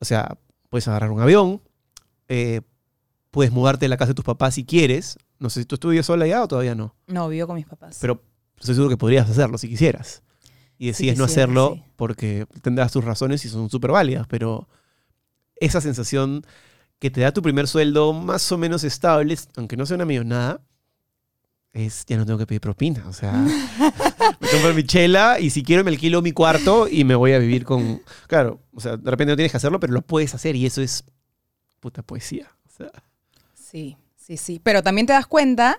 o 0.00 0.04
sea, 0.04 0.38
puedes 0.68 0.88
agarrar 0.88 1.10
un 1.10 1.20
avión, 1.20 1.62
eh, 2.28 2.62
puedes 3.30 3.52
mudarte 3.52 3.84
de 3.84 3.88
la 3.88 3.96
casa 3.96 4.08
de 4.10 4.14
tus 4.14 4.24
papás 4.24 4.54
si 4.54 4.64
quieres. 4.64 5.18
No 5.38 5.50
sé 5.50 5.60
si 5.60 5.66
tú 5.66 5.76
estudias 5.76 6.06
sola 6.06 6.26
ya 6.26 6.42
o 6.42 6.48
todavía 6.48 6.74
no, 6.74 6.94
No, 7.06 7.28
vivo 7.28 7.46
con 7.46 7.56
mis 7.56 7.66
papás. 7.66 7.98
pero 8.00 8.22
estoy 8.58 8.74
seguro 8.74 8.90
que 8.90 8.96
podrías 8.96 9.28
hacerlo 9.30 9.58
si 9.58 9.68
quisieras. 9.68 10.22
Y 10.78 10.86
decides 10.88 11.18
no 11.18 11.24
hacerlo 11.24 11.74
sí. 11.76 11.82
porque 11.96 12.46
tendrás 12.62 12.92
tus 12.92 13.04
razones 13.04 13.44
y 13.44 13.48
son 13.48 13.68
súper 13.68 13.90
válidas, 13.90 14.26
pero 14.26 14.66
esa 15.56 15.80
sensación 15.80 16.42
que 16.98 17.10
te 17.10 17.20
da 17.20 17.32
tu 17.32 17.42
primer 17.42 17.68
sueldo 17.68 18.12
más 18.14 18.50
o 18.52 18.58
menos 18.58 18.84
estable, 18.84 19.36
aunque 19.56 19.76
no 19.76 19.84
sea 19.86 19.96
una 19.96 20.06
millonada, 20.06 20.60
es 21.72 22.04
ya 22.06 22.16
no 22.16 22.24
tengo 22.26 22.38
que 22.38 22.46
pedir 22.46 22.60
propina. 22.60 23.06
O 23.08 23.12
sea, 23.12 23.32
me 24.40 24.48
compro 24.48 24.74
mi 24.74 24.84
chela 24.84 25.38
y 25.40 25.50
si 25.50 25.62
quiero 25.62 25.84
me 25.84 25.90
alquilo 25.90 26.22
mi 26.22 26.32
cuarto 26.32 26.86
y 26.88 27.04
me 27.04 27.14
voy 27.14 27.32
a 27.32 27.38
vivir 27.38 27.64
con. 27.64 28.02
Claro, 28.26 28.60
o 28.74 28.80
sea, 28.80 28.96
de 28.96 29.10
repente 29.10 29.32
no 29.32 29.36
tienes 29.36 29.50
que 29.52 29.56
hacerlo, 29.58 29.80
pero 29.80 29.92
lo 29.92 30.02
puedes 30.02 30.34
hacer 30.34 30.56
y 30.56 30.66
eso 30.66 30.82
es 30.82 31.04
puta 31.80 32.02
poesía. 32.02 32.48
O 32.66 32.70
sea, 32.70 32.90
Sí, 33.54 33.96
sí, 34.16 34.36
sí. 34.36 34.60
Pero 34.62 34.82
también 34.82 35.06
te 35.06 35.12
das 35.12 35.26
cuenta 35.26 35.78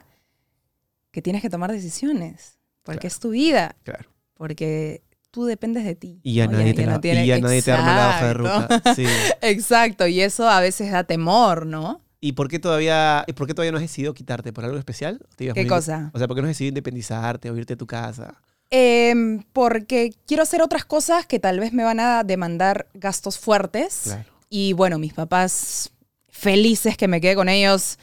que 1.12 1.22
tienes 1.22 1.42
que 1.42 1.50
tomar 1.50 1.72
decisiones. 1.72 2.58
Porque 2.84 3.00
Claro. 3.02 3.08
es 3.14 3.20
tu 3.20 3.30
vida. 3.32 3.76
claro. 3.84 4.10
Porque 4.36 5.04
tú 5.30 5.46
dependes 5.46 5.86
de 5.86 5.96
ti. 5.96 6.20
Y 6.24 6.36
ya, 6.36 6.48
¿no? 6.48 6.54
nadie, 6.58 6.74
te, 6.74 6.86
la- 6.86 6.94
no 6.94 7.00
tiene- 7.02 7.24
y 7.26 7.28
ya 7.28 7.40
nadie 7.40 7.62
te 7.62 7.72
arma 7.72 7.96
la 7.96 8.10
hoja 8.10 8.28
de 8.28 8.34
ruta. 8.34 8.82
Sí. 8.96 9.06
Exacto, 9.42 10.08
y 10.08 10.22
eso 10.22 10.50
a 10.50 10.60
veces 10.62 10.92
da 10.92 11.04
temor, 11.04 11.66
¿no? 11.68 12.02
¿Y 12.24 12.34
por 12.34 12.48
qué 12.50 12.60
todavía, 12.60 13.26
por 13.36 13.48
qué 13.48 13.56
todavía 13.56 13.72
no 13.72 13.78
has 13.80 13.82
decidido 13.84 14.14
quitarte? 14.14 14.54
¿Por 14.54 14.64
algo 14.64 14.78
especial? 14.78 15.20
¿Te 15.36 15.46
ibas 15.46 15.56
¿Qué 15.56 15.62
muy- 15.62 15.70
cosa? 15.70 16.12
O 16.14 16.20
sea, 16.20 16.28
¿por 16.28 16.36
qué 16.38 16.42
no 16.44 16.48
has 16.48 16.52
decidido 16.52 16.70
independizarte 16.70 17.50
o 17.50 17.58
irte 17.58 17.74
a 17.74 17.78
tu 17.78 17.88
casa? 17.88 18.36
Em, 18.70 19.44
porque 19.52 20.14
quiero 20.28 20.44
hacer 20.44 20.62
otras 20.62 20.86
cosas 20.86 21.26
que 21.26 21.40
tal 21.40 21.60
vez 21.60 21.74
me 21.74 21.84
van 21.84 22.00
a 22.00 22.24
demandar 22.24 22.88
gastos 22.94 23.40
fuertes. 23.40 24.02
Claro. 24.04 24.24
Y 24.50 24.74
bueno, 24.74 25.00
mis 25.00 25.14
papás 25.14 25.92
felices 26.30 26.96
que 26.96 27.08
me 27.08 27.20
quede 27.20 27.36
con 27.36 27.50
ellos, 27.50 27.98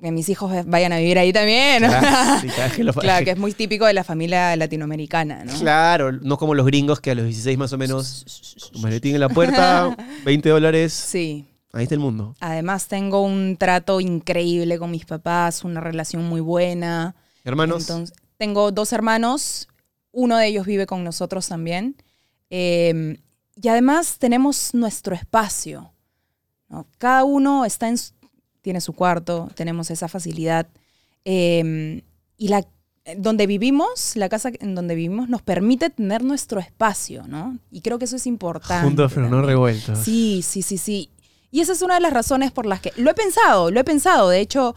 que 0.00 0.10
mis 0.10 0.28
hijos 0.30 0.50
vayan 0.66 0.92
a 0.92 0.96
vivir 0.98 1.18
ahí 1.18 1.32
también. 1.34 1.82
Claro, 1.84 2.40
sí, 2.40 2.48
que 2.76 2.82
lo- 2.82 2.94
Claro, 2.94 3.24
que 3.26 3.32
es 3.32 3.38
muy 3.38 3.52
típico 3.52 3.84
de 3.84 3.92
la 3.92 4.04
familia 4.04 4.56
latinoamericana, 4.56 5.44
¿no? 5.44 5.52
Claro, 5.60 6.12
no 6.12 6.38
como 6.38 6.54
los 6.54 6.64
gringos 6.66 7.00
que 7.00 7.10
a 7.10 7.14
los 7.14 7.26
16 7.26 7.58
más 7.58 7.72
o 7.74 7.78
menos, 7.78 8.70
maletín 8.80 9.14
en 9.14 9.20
la 9.20 9.28
puerta, 9.28 9.94
20 10.24 10.48
dólares, 10.48 10.92
Sí. 10.94 11.46
Ahí 11.72 11.84
está 11.84 11.94
el 11.94 12.00
mundo. 12.00 12.34
Además 12.40 12.88
tengo 12.88 13.22
un 13.22 13.56
trato 13.56 14.00
increíble 14.00 14.78
con 14.78 14.90
mis 14.90 15.04
papás, 15.06 15.64
una 15.64 15.80
relación 15.80 16.24
muy 16.24 16.40
buena. 16.40 17.14
Hermanos, 17.44 17.82
Entonces, 17.82 18.16
tengo 18.36 18.70
dos 18.72 18.92
hermanos, 18.92 19.68
uno 20.12 20.36
de 20.36 20.46
ellos 20.48 20.66
vive 20.66 20.86
con 20.86 21.02
nosotros 21.04 21.48
también. 21.48 21.96
Eh, 22.50 23.18
y 23.60 23.68
además 23.68 24.18
tenemos 24.18 24.74
nuestro 24.74 25.14
espacio. 25.14 25.92
¿no? 26.68 26.86
Cada 26.98 27.24
uno 27.24 27.64
está 27.64 27.88
en, 27.88 27.98
su- 27.98 28.12
tiene 28.60 28.80
su 28.80 28.92
cuarto, 28.92 29.50
tenemos 29.54 29.90
esa 29.90 30.08
facilidad. 30.08 30.66
Eh, 31.24 32.02
y 32.36 32.48
la, 32.48 32.66
donde 33.16 33.46
vivimos, 33.46 34.16
la 34.16 34.28
casa 34.28 34.50
en 34.60 34.74
donde 34.74 34.94
vivimos, 34.94 35.28
nos 35.28 35.42
permite 35.42 35.90
tener 35.90 36.24
nuestro 36.24 36.60
espacio, 36.60 37.24
¿no? 37.28 37.58
Y 37.70 37.80
creo 37.80 37.98
que 37.98 38.04
eso 38.06 38.16
es 38.16 38.26
importante. 38.26 38.84
juntos 38.84 39.12
pero 39.14 39.28
no 39.28 39.42
revueltos. 39.42 39.98
Sí, 40.00 40.42
sí, 40.42 40.62
sí, 40.62 40.78
sí. 40.78 41.10
Y 41.52 41.60
esa 41.60 41.72
es 41.74 41.82
una 41.82 41.94
de 41.94 42.00
las 42.00 42.12
razones 42.12 42.50
por 42.50 42.66
las 42.66 42.80
que 42.80 42.92
lo 42.96 43.10
he 43.10 43.14
pensado, 43.14 43.70
lo 43.70 43.78
he 43.78 43.84
pensado. 43.84 44.28
De 44.30 44.40
hecho, 44.40 44.74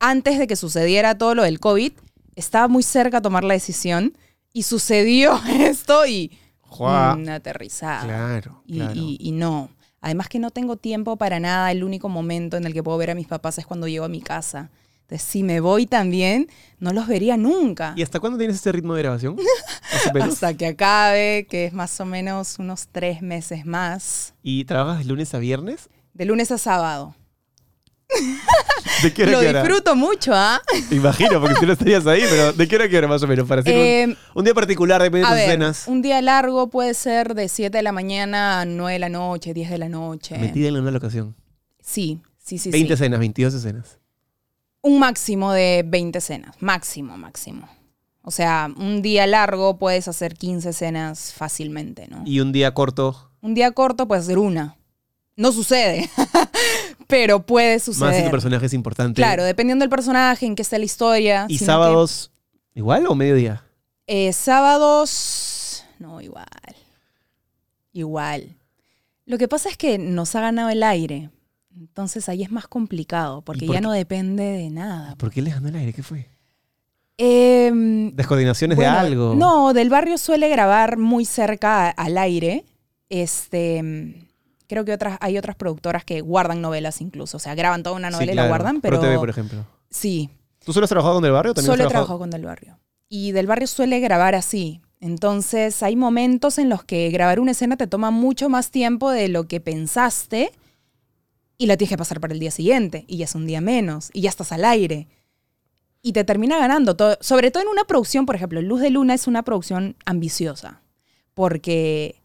antes 0.00 0.38
de 0.38 0.46
que 0.46 0.56
sucediera 0.56 1.16
todo 1.16 1.34
lo 1.34 1.44
del 1.44 1.60
COVID, 1.60 1.92
estaba 2.34 2.68
muy 2.68 2.82
cerca 2.82 3.18
a 3.18 3.22
tomar 3.22 3.44
la 3.44 3.54
decisión 3.54 4.18
y 4.52 4.64
sucedió 4.64 5.40
esto 5.48 6.04
y 6.04 6.36
mm, 6.78 7.28
aterrizada. 7.30 8.02
Claro, 8.04 8.62
Y, 8.66 8.76
claro. 8.78 8.92
y- 8.96 9.16
y 9.20 9.30
no. 9.32 9.70
Además 10.00 10.28
que 10.28 10.38
no 10.38 10.50
tengo 10.50 10.76
tiempo 10.76 11.16
para 11.16 11.40
nada. 11.40 11.70
El 11.72 11.82
único 11.84 12.08
momento 12.08 12.56
en 12.56 12.66
el 12.66 12.72
que 12.74 12.82
puedo 12.82 12.98
ver 12.98 13.10
a 13.10 13.14
mis 13.14 13.26
papás 13.28 13.58
es 13.58 13.66
cuando 13.66 13.88
llego 13.88 14.04
a 14.04 14.08
mi 14.08 14.20
casa. 14.20 14.70
Entonces, 15.02 15.26
si 15.28 15.42
me 15.44 15.60
voy 15.60 15.86
también, 15.86 16.48
no 16.80 16.92
los 16.92 17.06
vería 17.06 17.36
nunca. 17.36 17.94
¿Y 17.96 18.02
hasta 18.02 18.18
cuándo 18.18 18.36
tienes 18.38 18.56
este 18.56 18.72
ritmo 18.72 18.94
de 18.94 19.02
grabación? 19.02 19.36
Hasta 20.20 20.54
que 20.54 20.66
acabe, 20.66 21.46
que 21.48 21.66
es 21.66 21.72
más 21.72 21.98
o 22.00 22.04
menos 22.04 22.58
unos 22.58 22.88
tres 22.90 23.22
meses 23.22 23.64
más. 23.64 24.34
¿Y 24.42 24.64
trabajas 24.64 24.98
de 24.98 25.04
lunes 25.04 25.32
a 25.34 25.38
viernes? 25.38 25.88
De 26.16 26.24
lunes 26.24 26.50
a 26.50 26.56
sábado. 26.56 27.14
¿De 29.02 29.12
qué 29.12 29.24
hora 29.24 29.32
Lo 29.32 29.38
a 29.38 29.40
qué 29.42 29.48
hora? 29.50 29.62
disfruto 29.62 29.94
mucho, 29.96 30.32
¿ah? 30.34 30.62
Imagino, 30.90 31.40
porque 31.40 31.56
tú 31.60 31.66
no 31.66 31.72
estarías 31.74 32.06
ahí, 32.06 32.22
pero 32.30 32.54
¿de 32.54 32.66
qué 32.66 32.76
hora 32.76 32.88
qué 32.88 32.96
hora 32.96 33.06
más 33.08 33.22
o 33.22 33.26
menos? 33.26 33.46
Para 33.46 33.60
hacer 33.60 33.74
un- 33.74 33.80
Eh, 34.12 34.16
un, 34.34 34.44
día 34.44 34.54
particular, 34.54 35.02
depende 35.02 35.28
de 35.28 35.56
tus 35.58 35.84
ver, 35.86 35.94
un 35.94 36.00
día 36.00 36.22
largo 36.22 36.70
puede 36.70 36.94
ser 36.94 37.34
de 37.34 37.48
7 37.48 37.76
de 37.76 37.82
la 37.82 37.92
mañana 37.92 38.62
a 38.62 38.64
9 38.64 38.94
de 38.94 38.98
la 39.00 39.08
noche, 39.10 39.52
10 39.52 39.68
de 39.68 39.76
la 39.76 39.90
noche. 39.90 40.38
Metida 40.38 40.68
en 40.68 40.76
una 40.76 40.90
locación. 40.90 41.36
Sí, 41.80 42.22
sí, 42.38 42.56
sí, 42.56 42.70
20 42.70 42.88
sí. 42.88 42.92
escenas, 42.94 43.18
22 43.20 43.52
escenas. 43.52 43.98
Un 44.80 44.98
máximo 44.98 45.52
de 45.52 45.84
20 45.86 46.18
escenas. 46.18 46.56
Máximo, 46.60 47.18
máximo. 47.18 47.68
O 48.22 48.30
sea, 48.30 48.70
un 48.78 49.02
día 49.02 49.26
largo 49.26 49.76
puedes 49.78 50.08
hacer 50.08 50.34
15 50.34 50.70
escenas 50.70 51.34
fácilmente, 51.34 52.08
¿no? 52.08 52.22
Y 52.24 52.40
un 52.40 52.52
día 52.52 52.72
corto, 52.72 53.30
Un 53.42 53.52
día 53.54 53.72
corto 53.72 54.08
puedes 54.08 54.24
hacer 54.24 54.38
una. 54.38 54.76
No 55.36 55.52
sucede, 55.52 56.08
pero 57.06 57.44
puede 57.44 57.74
más 57.74 57.82
si 57.82 57.92
suceder. 57.92 58.24
tu 58.24 58.30
personaje 58.30 58.66
es 58.66 58.72
importante. 58.72 59.20
Claro, 59.20 59.44
dependiendo 59.44 59.82
del 59.82 59.90
personaje, 59.90 60.46
en 60.46 60.54
qué 60.56 60.62
está 60.62 60.78
la 60.78 60.84
historia. 60.86 61.44
¿Y 61.48 61.58
que, 61.58 61.64
sábados 61.64 62.30
igual 62.74 63.06
o 63.06 63.14
mediodía? 63.14 63.62
eh, 64.06 64.32
sábados, 64.32 65.84
no, 65.98 66.20
igual. 66.20 66.46
Igual. 67.92 68.56
Lo 69.26 69.38
que 69.38 69.48
pasa 69.48 69.68
es 69.68 69.76
que 69.76 69.98
nos 69.98 70.34
ha 70.34 70.40
ganado 70.40 70.68
el 70.70 70.82
aire. 70.82 71.30
Entonces 71.76 72.28
ahí 72.28 72.42
es 72.42 72.50
más 72.50 72.66
complicado, 72.68 73.42
porque 73.42 73.66
por 73.66 73.74
ya 73.74 73.80
qué? 73.80 73.86
no 73.86 73.92
depende 73.92 74.44
de 74.44 74.70
nada. 74.70 75.14
¿Por 75.16 75.30
qué 75.30 75.42
les 75.42 75.54
ganó 75.54 75.68
el 75.68 75.76
aire? 75.76 75.92
¿Qué 75.92 76.02
fue? 76.02 76.28
Em, 77.18 78.14
¿Descoordinaciones 78.14 78.76
bueno, 78.76 78.92
de 78.92 78.98
algo? 78.98 79.34
No, 79.34 79.72
del 79.72 79.90
barrio 79.90 80.16
suele 80.18 80.48
grabar 80.48 80.96
muy 80.96 81.24
cerca 81.24 81.88
al 81.90 82.16
aire. 82.18 82.64
Este, 83.08 84.25
creo 84.68 84.84
que 84.84 84.92
otras, 84.92 85.18
hay 85.20 85.38
otras 85.38 85.56
productoras 85.56 86.04
que 86.04 86.20
guardan 86.20 86.60
novelas 86.60 87.00
incluso. 87.00 87.36
O 87.36 87.40
sea, 87.40 87.54
graban 87.54 87.82
toda 87.82 87.96
una 87.96 88.08
Sí, 88.08 88.14
novela 88.14 88.32
y 88.32 88.34
la 88.34 88.48
guardan, 88.48 88.80
pero. 88.80 89.00
ProTV, 89.00 89.18
por 89.18 89.30
ejemplo. 89.30 89.66
Sí, 89.90 90.30
¿Tú 90.66 90.72
solo 90.72 90.82
has 90.82 90.90
trabajado 90.90 91.14
con 91.14 91.22
Del 91.22 91.32
Barrio? 91.32 91.54
¿También 91.54 91.72
solo 91.72 91.84
he 91.84 91.88
trabajado 91.88 92.18
con 92.18 92.28
Del 92.28 92.44
Barrio. 92.44 92.76
Y 93.08 93.30
Del 93.30 93.46
Barrio 93.46 93.68
suele 93.68 94.00
grabar 94.00 94.34
así. 94.34 94.80
Entonces 94.98 95.80
hay 95.84 95.94
momentos 95.94 96.58
en 96.58 96.68
los 96.68 96.82
que 96.82 97.08
grabar 97.10 97.38
una 97.38 97.52
escena 97.52 97.76
te 97.76 97.86
toma 97.86 98.10
mucho 98.10 98.48
más 98.48 98.72
tiempo 98.72 99.12
de 99.12 99.28
lo 99.28 99.46
que 99.46 99.60
pensaste 99.60 100.50
y 101.56 101.66
la 101.66 101.76
tienes 101.76 101.90
que 101.90 101.96
pasar 101.98 102.18
para 102.18 102.34
el 102.34 102.40
día 102.40 102.50
siguiente 102.50 103.04
y 103.06 103.18
ya 103.18 103.26
es 103.26 103.34
un 103.36 103.46
día 103.46 103.60
menos 103.60 104.10
y 104.12 104.22
ya 104.22 104.30
estás 104.30 104.50
al 104.50 104.64
aire. 104.64 105.06
Y 106.02 106.12
te 106.12 106.24
termina 106.24 106.58
ganando, 106.58 106.96
todo, 106.96 107.16
sobre 107.20 107.52
todo 107.52 107.62
en 107.62 107.68
una 107.68 107.84
producción, 107.84 108.26
por 108.26 108.34
ejemplo, 108.34 108.60
Luz 108.60 108.80
de 108.80 108.90
Luna 108.90 109.14
es 109.14 109.28
una 109.28 109.44
producción 109.44 109.94
ambiciosa 110.04 110.82
porque 111.34 112.22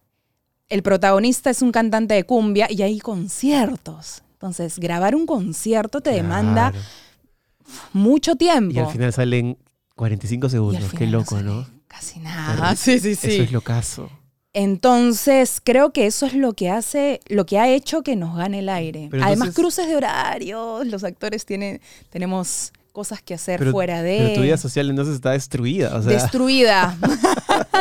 el 0.71 0.83
protagonista 0.83 1.49
es 1.49 1.61
un 1.61 1.71
cantante 1.71 2.13
de 2.13 2.23
cumbia 2.23 2.67
y 2.71 2.81
hay 2.81 2.99
conciertos. 2.99 4.23
Entonces, 4.33 4.79
grabar 4.79 5.15
un 5.15 5.25
concierto 5.27 6.01
te 6.01 6.09
demanda 6.11 6.73
mucho 7.93 8.35
tiempo. 8.35 8.73
Y 8.73 8.79
al 8.79 8.87
final 8.91 9.13
salen 9.13 9.57
45 9.95 10.47
Y 10.47 10.49
segundos. 10.49 10.91
Qué 10.97 11.05
no 11.05 11.19
loco, 11.19 11.41
¿no? 11.41 11.67
Casi 11.87 12.19
nada. 12.19 12.75
Sí, 12.75 12.99
sí, 13.01 13.15
sí. 13.15 13.27
Eso 13.33 13.43
es 13.43 13.51
lo 13.51 13.61
caso. 13.61 14.09
Entonces, 14.53 15.61
creo 15.63 15.93
que 15.93 16.05
eso 16.07 16.25
es 16.25 16.33
lo 16.33 16.53
que 16.53 16.69
hace, 16.69 17.19
lo 17.27 17.45
que 17.45 17.59
ha 17.59 17.69
hecho 17.69 18.01
que 18.01 18.15
nos 18.15 18.35
gane 18.35 18.59
el 18.59 18.69
aire. 18.69 19.07
Pero 19.11 19.23
Además, 19.23 19.49
entonces- 19.49 19.55
cruces 19.55 19.87
de 19.87 19.95
horarios, 19.95 20.87
los 20.87 21.03
actores 21.03 21.45
tienen, 21.45 21.81
tenemos 22.09 22.73
cosas 22.91 23.21
que 23.21 23.33
hacer 23.33 23.59
Pero, 23.59 23.71
fuera 23.71 24.01
de. 24.03 24.17
pero 24.17 24.33
tu 24.35 24.41
vida 24.41 24.57
social 24.57 24.89
entonces 24.89 25.15
está 25.15 25.31
destruida. 25.31 25.95
O 25.95 26.01
sea, 26.03 26.11
Destruida. 26.11 26.97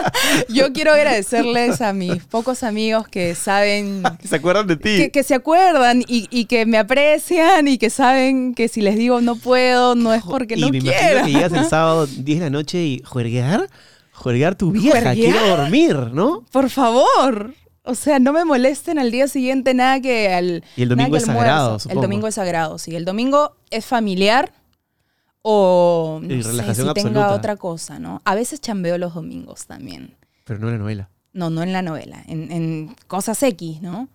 Yo 0.48 0.72
quiero 0.72 0.92
agradecerles 0.92 1.80
a 1.80 1.92
mis 1.92 2.24
pocos 2.24 2.62
amigos 2.62 3.08
que 3.08 3.34
saben, 3.34 4.02
¿Se 4.24 4.36
acuerdan 4.36 4.66
de 4.66 4.76
ti? 4.76 4.96
que, 4.96 5.11
que 5.11 5.22
se 5.22 5.34
acuerdan 5.34 6.02
y, 6.06 6.26
y 6.30 6.44
que 6.46 6.66
me 6.66 6.78
aprecian 6.78 7.68
y 7.68 7.78
que 7.78 7.90
saben 7.90 8.54
que 8.54 8.68
si 8.68 8.80
les 8.80 8.96
digo 8.96 9.20
no 9.20 9.36
puedo, 9.36 9.94
no 9.94 10.14
es 10.14 10.22
porque 10.22 10.54
y 10.54 10.61
no 10.61 10.68
me 10.70 10.78
imagino 10.78 10.98
quiero. 11.00 11.24
que 11.26 11.32
llegas 11.32 11.52
el 11.52 11.64
sábado 11.68 12.06
10 12.06 12.38
de 12.38 12.44
la 12.46 12.50
noche 12.50 12.78
y 12.82 13.02
juerguear, 13.04 13.68
juerguear 14.12 14.54
tu 14.54 14.70
vieja, 14.70 15.00
¿Juerguear? 15.00 15.14
quiero 15.16 15.56
dormir, 15.56 15.96
¿no? 16.12 16.44
Por 16.50 16.70
favor. 16.70 17.54
O 17.82 17.94
sea, 17.94 18.18
no 18.18 18.32
me 18.32 18.44
molesten 18.44 18.98
al 18.98 19.11
día 19.11 19.26
siguiente 19.26 19.72
nada 19.74 20.00
que 20.00 20.32
al. 20.32 20.62
Y 20.76 20.82
el 20.82 20.90
domingo 20.90 21.12
que 21.12 21.16
es 21.18 21.24
sagrado, 21.24 21.78
El 21.88 22.00
domingo 22.00 22.28
es 22.28 22.34
sagrado, 22.34 22.78
sí. 22.78 22.94
El 22.94 23.04
domingo 23.04 23.56
es 23.70 23.86
familiar 23.86 24.52
o. 25.43 26.20
No 26.22 26.34
Y 26.34 26.43
sé, 26.43 26.51
relajación 26.51 26.88
si 26.88 26.95
tenga 26.95 27.09
absoluta. 27.11 27.34
otra 27.34 27.57
cosa, 27.57 27.99
¿no? 27.99 28.20
A 28.24 28.34
veces 28.34 28.61
chambeo 28.61 28.99
los 28.99 29.14
domingos 29.14 29.66
también. 29.66 30.16
Pero 30.45 30.59
no 30.59 30.70
la 30.70 30.78
novela. 30.78 31.09
No, 31.32 31.49
no 31.51 31.62
en 31.62 31.72
la 31.72 31.82
novela, 31.82 32.22
en, 32.26 32.51
en 32.51 32.97
cosas 33.07 33.41
X, 33.43 33.80
¿no? 33.82 34.09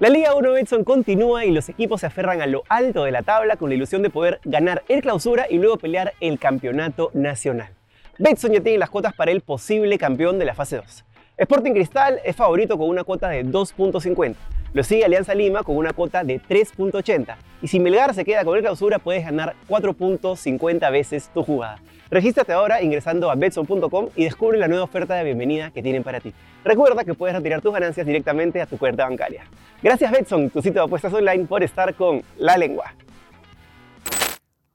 La 0.00 0.10
Liga 0.10 0.34
1 0.36 0.52
Betson 0.52 0.84
continúa 0.84 1.44
y 1.44 1.50
los 1.50 1.68
equipos 1.68 2.02
se 2.02 2.06
aferran 2.06 2.40
a 2.40 2.46
lo 2.46 2.62
alto 2.68 3.02
de 3.04 3.10
la 3.10 3.22
tabla 3.22 3.56
con 3.56 3.68
la 3.70 3.74
ilusión 3.74 4.02
de 4.02 4.10
poder 4.10 4.38
ganar 4.44 4.84
el 4.88 5.02
clausura 5.02 5.46
y 5.50 5.56
luego 5.58 5.76
pelear 5.78 6.12
el 6.20 6.38
campeonato 6.38 7.10
nacional. 7.14 7.72
Betson 8.18 8.52
ya 8.52 8.60
tiene 8.60 8.78
las 8.78 8.90
cuotas 8.90 9.12
para 9.14 9.32
el 9.32 9.40
posible 9.40 9.98
campeón 9.98 10.38
de 10.38 10.44
la 10.44 10.54
fase 10.54 10.76
2. 10.76 11.04
Sporting 11.38 11.70
Cristal 11.70 12.18
es 12.24 12.34
favorito 12.34 12.76
con 12.76 12.88
una 12.88 13.04
cuota 13.04 13.28
de 13.28 13.44
2.50. 13.44 14.34
Lo 14.72 14.82
sigue 14.82 15.04
Alianza 15.04 15.36
Lima 15.36 15.62
con 15.62 15.76
una 15.76 15.92
cuota 15.92 16.24
de 16.24 16.40
3.80. 16.40 17.36
Y 17.62 17.68
si 17.68 17.78
Melgar 17.78 18.12
se 18.12 18.24
queda 18.24 18.44
con 18.44 18.56
el 18.56 18.62
clausura, 18.62 18.98
puedes 18.98 19.24
ganar 19.24 19.54
4.50 19.68 20.90
veces 20.90 21.30
tu 21.32 21.44
jugada. 21.44 21.78
Regístrate 22.10 22.52
ahora 22.52 22.82
ingresando 22.82 23.30
a 23.30 23.36
betson.com 23.36 24.08
y 24.16 24.24
descubre 24.24 24.58
la 24.58 24.66
nueva 24.66 24.82
oferta 24.82 25.14
de 25.14 25.22
bienvenida 25.22 25.70
que 25.70 25.80
tienen 25.80 26.02
para 26.02 26.18
ti. 26.18 26.34
Recuerda 26.64 27.04
que 27.04 27.14
puedes 27.14 27.36
retirar 27.36 27.62
tus 27.62 27.72
ganancias 27.72 28.04
directamente 28.04 28.60
a 28.60 28.66
tu 28.66 28.76
cuenta 28.76 29.04
bancaria. 29.04 29.44
Gracias 29.80 30.10
Betson, 30.10 30.50
tu 30.50 30.60
sitio 30.60 30.80
de 30.80 30.86
apuestas 30.86 31.12
online, 31.12 31.44
por 31.44 31.62
estar 31.62 31.94
con 31.94 32.22
La 32.36 32.56
Lengua. 32.56 32.94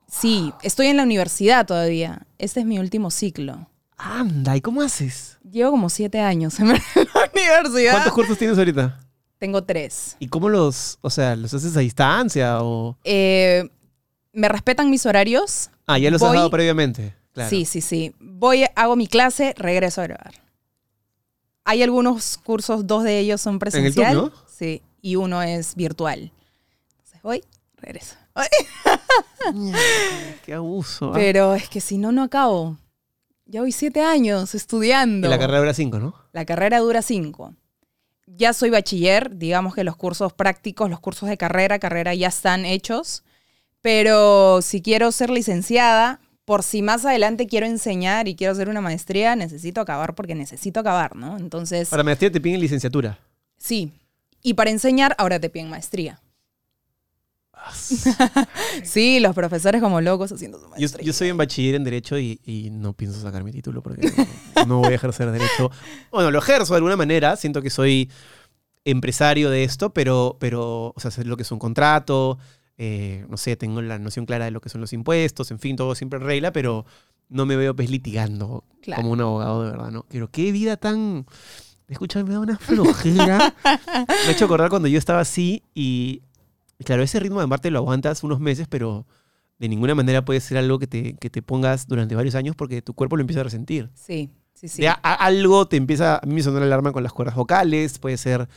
Sí, 0.08 0.54
estoy 0.62 0.88
en 0.88 0.96
la 0.96 1.04
universidad 1.04 1.66
todavía. 1.66 2.22
Este 2.38 2.62
es 2.62 2.66
mi 2.66 2.80
último 2.80 3.12
ciclo. 3.12 3.68
Anda, 4.06 4.56
¿y 4.58 4.62
cómo 4.62 4.82
haces? 4.82 5.38
Llevo 5.50 5.72
como 5.72 5.90
siete 5.90 6.20
años 6.20 6.60
en 6.60 6.68
la 6.70 6.82
universidad. 7.34 7.92
¿Cuántos 7.94 8.14
cursos 8.14 8.38
tienes 8.38 8.58
ahorita? 8.58 9.00
Tengo 9.38 9.64
tres. 9.64 10.18
¿Y 10.20 10.28
cómo 10.28 10.50
los, 10.50 10.98
o 11.02 11.10
sea, 11.10 11.36
los 11.38 11.54
haces 11.54 11.76
a 11.78 11.80
distancia 11.80 12.62
o...? 12.62 12.98
Eh, 13.06 13.70
me 14.34 14.50
respetan 14.50 14.90
mis 14.90 15.06
horarios. 15.06 15.70
Ah, 15.88 15.98
ya 15.98 16.12
los 16.12 16.20
Voy- 16.22 16.30
has 16.30 16.36
dado 16.36 16.50
previamente. 16.50 17.14
Claro. 17.34 17.50
Sí, 17.50 17.64
sí, 17.66 17.80
sí. 17.82 18.14
Voy, 18.20 18.66
hago 18.76 18.96
mi 18.96 19.08
clase, 19.08 19.54
regreso 19.58 20.02
a 20.02 20.08
grabar. 20.08 20.34
Hay 21.64 21.82
algunos 21.82 22.38
cursos, 22.38 22.86
dos 22.86 23.04
de 23.06 23.20
ellos 23.20 23.40
son 23.40 23.54
el 23.54 23.60
presencial. 23.60 24.14
TUC, 24.16 24.34
¿no? 24.34 24.38
Sí, 24.48 24.82
y 25.02 25.16
uno 25.16 25.42
es 25.42 25.76
virtual. 25.76 26.32
Entonces 26.92 27.22
voy, 27.22 27.44
regreso. 27.78 28.16
Qué 30.46 30.54
abuso. 30.54 31.10
¿ah? 31.12 31.14
Pero 31.14 31.54
es 31.56 31.70
que 31.70 31.80
si 31.82 31.98
no, 31.98 32.12
no 32.12 32.24
acabo. 32.24 32.78
Ya 33.54 33.62
voy 33.62 33.72
siete 33.72 34.02
años 34.02 34.56
estudiando. 34.56 35.28
Y 35.28 35.30
la 35.30 35.38
carrera 35.38 35.60
dura 35.60 35.76
cinco, 35.76 36.00
¿no? 36.00 36.16
La 36.32 36.44
carrera 36.44 36.80
dura 36.80 37.04
cinco. 37.04 37.54
Ya 38.26 38.52
soy 38.52 38.72
bachiller, 38.72 39.38
digamos 39.38 39.76
que 39.76 39.84
los 39.84 39.96
cursos 39.96 40.34
prácticos, 40.34 40.90
los 40.90 41.00
cursos 41.00 41.30
de 41.30 41.38
carrera, 41.38 41.78
carrera 41.78 42.16
ya 42.16 42.30
están 42.30 42.66
hechos. 42.66 43.24
Pero 43.80 44.64
si 44.64 44.82
quiero 44.82 45.12
ser 45.12 45.30
licenciada, 45.30 46.20
por 46.46 46.64
si 46.64 46.82
más 46.82 47.06
adelante 47.06 47.46
quiero 47.46 47.68
enseñar 47.68 48.28
y 48.28 48.36
quiero 48.36 48.54
hacer 48.54 48.70
una 48.70 48.82
maestría, 48.82 49.36
necesito 49.36 49.82
acabar 49.82 50.16
porque 50.16 50.34
necesito 50.34 50.80
acabar, 50.80 51.16
¿no? 51.16 51.38
Entonces, 51.38 51.90
Para 51.90 52.02
maestría 52.02 52.32
te 52.32 52.42
piden 52.42 52.60
licenciatura. 52.60 53.20
sí. 53.60 53.92
Y 54.42 54.56
para 54.56 54.72
enseñar, 54.72 55.16
ahora 55.20 55.40
te 55.40 55.52
piden 55.52 55.70
maestría. 55.70 56.20
sí, 58.84 59.20
los 59.20 59.34
profesores 59.36 59.82
como 59.82 60.02
locos 60.02 60.32
haciendo 60.32 60.60
su 60.60 60.68
maestría. 60.70 61.06
yo 61.06 61.14
soy 61.14 61.30
en 61.30 61.38
bachiller 61.38 61.76
en 61.76 61.84
Derecho 61.84 62.18
y, 62.20 62.40
y 62.46 62.70
no 62.72 62.94
pienso 62.94 63.20
sacar 63.22 63.44
mi 63.44 63.52
título 63.52 63.82
porque 63.82 64.12
no, 64.56 64.66
no 64.66 64.78
voy 64.80 64.94
a 64.94 64.96
ejercer 64.96 65.32
Derecho. 65.32 65.72
Bueno, 66.12 66.32
lo 66.32 66.40
ejerzo 66.40 66.74
de 66.74 66.78
alguna 66.78 66.98
manera, 66.98 67.36
siento 67.36 67.62
que 67.62 67.70
soy 67.70 68.10
empresario 68.86 69.50
de 69.50 69.64
esto, 69.64 69.94
pero, 69.94 70.38
pero 70.40 70.94
o 70.96 71.00
sea, 71.00 71.12
sé 71.12 71.24
lo 71.24 71.38
que 71.38 71.44
es 71.44 71.52
un 71.52 71.60
contrato, 71.60 72.38
eh, 72.78 73.26
no 73.30 73.38
sé, 73.38 73.56
tengo 73.56 73.82
la 73.82 74.00
noción 74.00 74.26
clara 74.26 74.46
de 74.46 74.52
lo 74.52 74.62
que 74.62 74.70
son 74.70 74.82
los 74.82 74.94
impuestos, 74.94 75.52
en 75.52 75.60
fin, 75.60 75.76
todo 75.76 75.96
siempre 75.96 76.20
en 76.20 76.26
regla, 76.26 76.52
pero 76.52 76.86
no 77.30 77.46
me 77.46 77.56
veo 77.56 77.76
pues 77.76 77.90
litigando 77.90 78.64
Claro. 78.82 79.02
como 79.02 79.14
un 79.14 79.22
abogado 79.22 79.64
de 79.64 79.72
verdad, 79.72 79.92
¿no? 79.92 80.06
Pero 80.10 80.30
qué 80.30 80.52
vida 80.52 80.76
tan... 80.78 81.26
Escucha, 81.88 82.24
me 82.24 82.34
da 82.34 82.40
una 82.40 82.58
flojera. 82.58 83.54
me 83.64 84.28
ha 84.28 84.32
hecho 84.32 84.46
acordar 84.46 84.70
cuando 84.70 84.88
yo 84.88 84.98
estaba 84.98 85.20
así 85.20 85.64
y, 85.76 86.22
y 86.84 86.86
claro, 86.86 87.02
ese 87.04 87.20
ritmo 87.20 87.40
de 87.40 87.48
Marte 87.48 87.72
lo 87.72 87.80
aguantas 87.80 88.24
unos 88.24 88.40
meses, 88.42 88.68
pero 88.70 89.06
de 89.58 89.70
ninguna 89.70 89.96
manera 89.96 90.26
puede 90.26 90.42
ser 90.42 90.58
algo 90.58 90.80
que 90.80 90.88
te, 90.88 91.14
que 91.16 91.30
te 91.30 91.42
pongas 91.42 91.88
durante 91.88 92.16
varios 92.16 92.36
años 92.36 92.56
porque 92.56 92.82
tu 92.82 92.94
cuerpo 92.94 93.16
lo 93.16 93.22
empieza 93.22 93.40
a 93.40 93.44
resentir. 93.46 93.90
Sí, 93.94 94.30
sí, 94.54 94.68
sí. 94.68 94.82
De 94.82 94.90
a- 94.90 95.00
a- 95.02 95.14
algo 95.14 95.68
te 95.68 95.78
empieza, 95.78 96.18
a 96.18 96.26
mí 96.26 96.34
me 96.36 96.44
sonó 96.44 96.60
la 96.60 96.66
alarma 96.66 96.92
con 96.92 97.04
las 97.04 97.14
cuerdas 97.14 97.36
vocales, 97.36 97.98
puede 98.00 98.18
ser, 98.18 98.48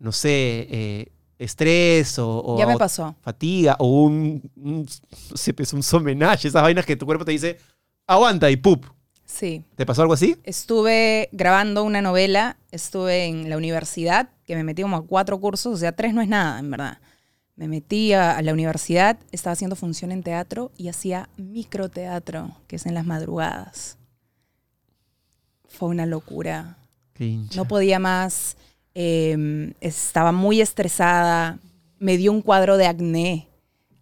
no 0.00 0.10
sé, 0.10 0.66
eh, 0.70 1.12
estrés 1.38 2.18
o, 2.18 2.42
o 2.44 2.58
ya 2.58 2.66
me 2.66 2.74
o 2.74 2.78
pasó. 2.78 3.14
fatiga 3.20 3.76
o 3.78 4.02
un, 4.02 4.42
un, 4.56 4.86
no 5.30 5.36
sé, 5.36 5.54
un 5.72 5.82
somenaje, 5.84 6.48
esas 6.48 6.62
vainas 6.62 6.84
que 6.84 6.96
tu 6.96 7.06
cuerpo 7.06 7.24
te 7.24 7.30
dice, 7.32 7.58
aguanta 8.06 8.50
y 8.50 8.56
pup. 8.56 8.84
Sí. 9.24 9.62
¿Te 9.76 9.84
pasó 9.84 10.00
algo 10.02 10.14
así? 10.14 10.36
Estuve 10.42 11.28
grabando 11.32 11.84
una 11.84 12.00
novela, 12.02 12.56
estuve 12.72 13.26
en 13.26 13.48
la 13.50 13.56
universidad, 13.58 14.30
que 14.46 14.56
me 14.56 14.64
metí 14.64 14.82
como 14.82 14.96
a 14.96 15.06
cuatro 15.06 15.38
cursos, 15.38 15.74
o 15.74 15.76
sea, 15.76 15.92
tres 15.92 16.14
no 16.14 16.22
es 16.22 16.28
nada, 16.28 16.58
en 16.58 16.70
verdad. 16.70 16.98
Me 17.58 17.66
metí 17.66 18.12
a, 18.12 18.40
la 18.40 18.52
universidad, 18.52 19.18
estaba 19.32 19.52
haciendo 19.52 19.74
función 19.74 20.12
en 20.12 20.22
teatro 20.22 20.70
y 20.76 20.86
hacía 20.86 21.28
microteatro, 21.36 22.52
que 22.68 22.76
es 22.76 22.86
en 22.86 22.94
las 22.94 23.04
madrugadas. 23.04 23.98
Fue 25.66 25.88
una 25.88 26.06
locura. 26.06 26.78
No 27.56 27.64
podía 27.64 27.98
más, 27.98 28.56
eh, 28.94 29.74
estaba 29.80 30.30
muy 30.30 30.60
estresada, 30.60 31.58
me 31.98 32.16
dio 32.16 32.30
un 32.30 32.42
cuadro 32.42 32.76
de 32.76 32.86
acné. 32.86 33.48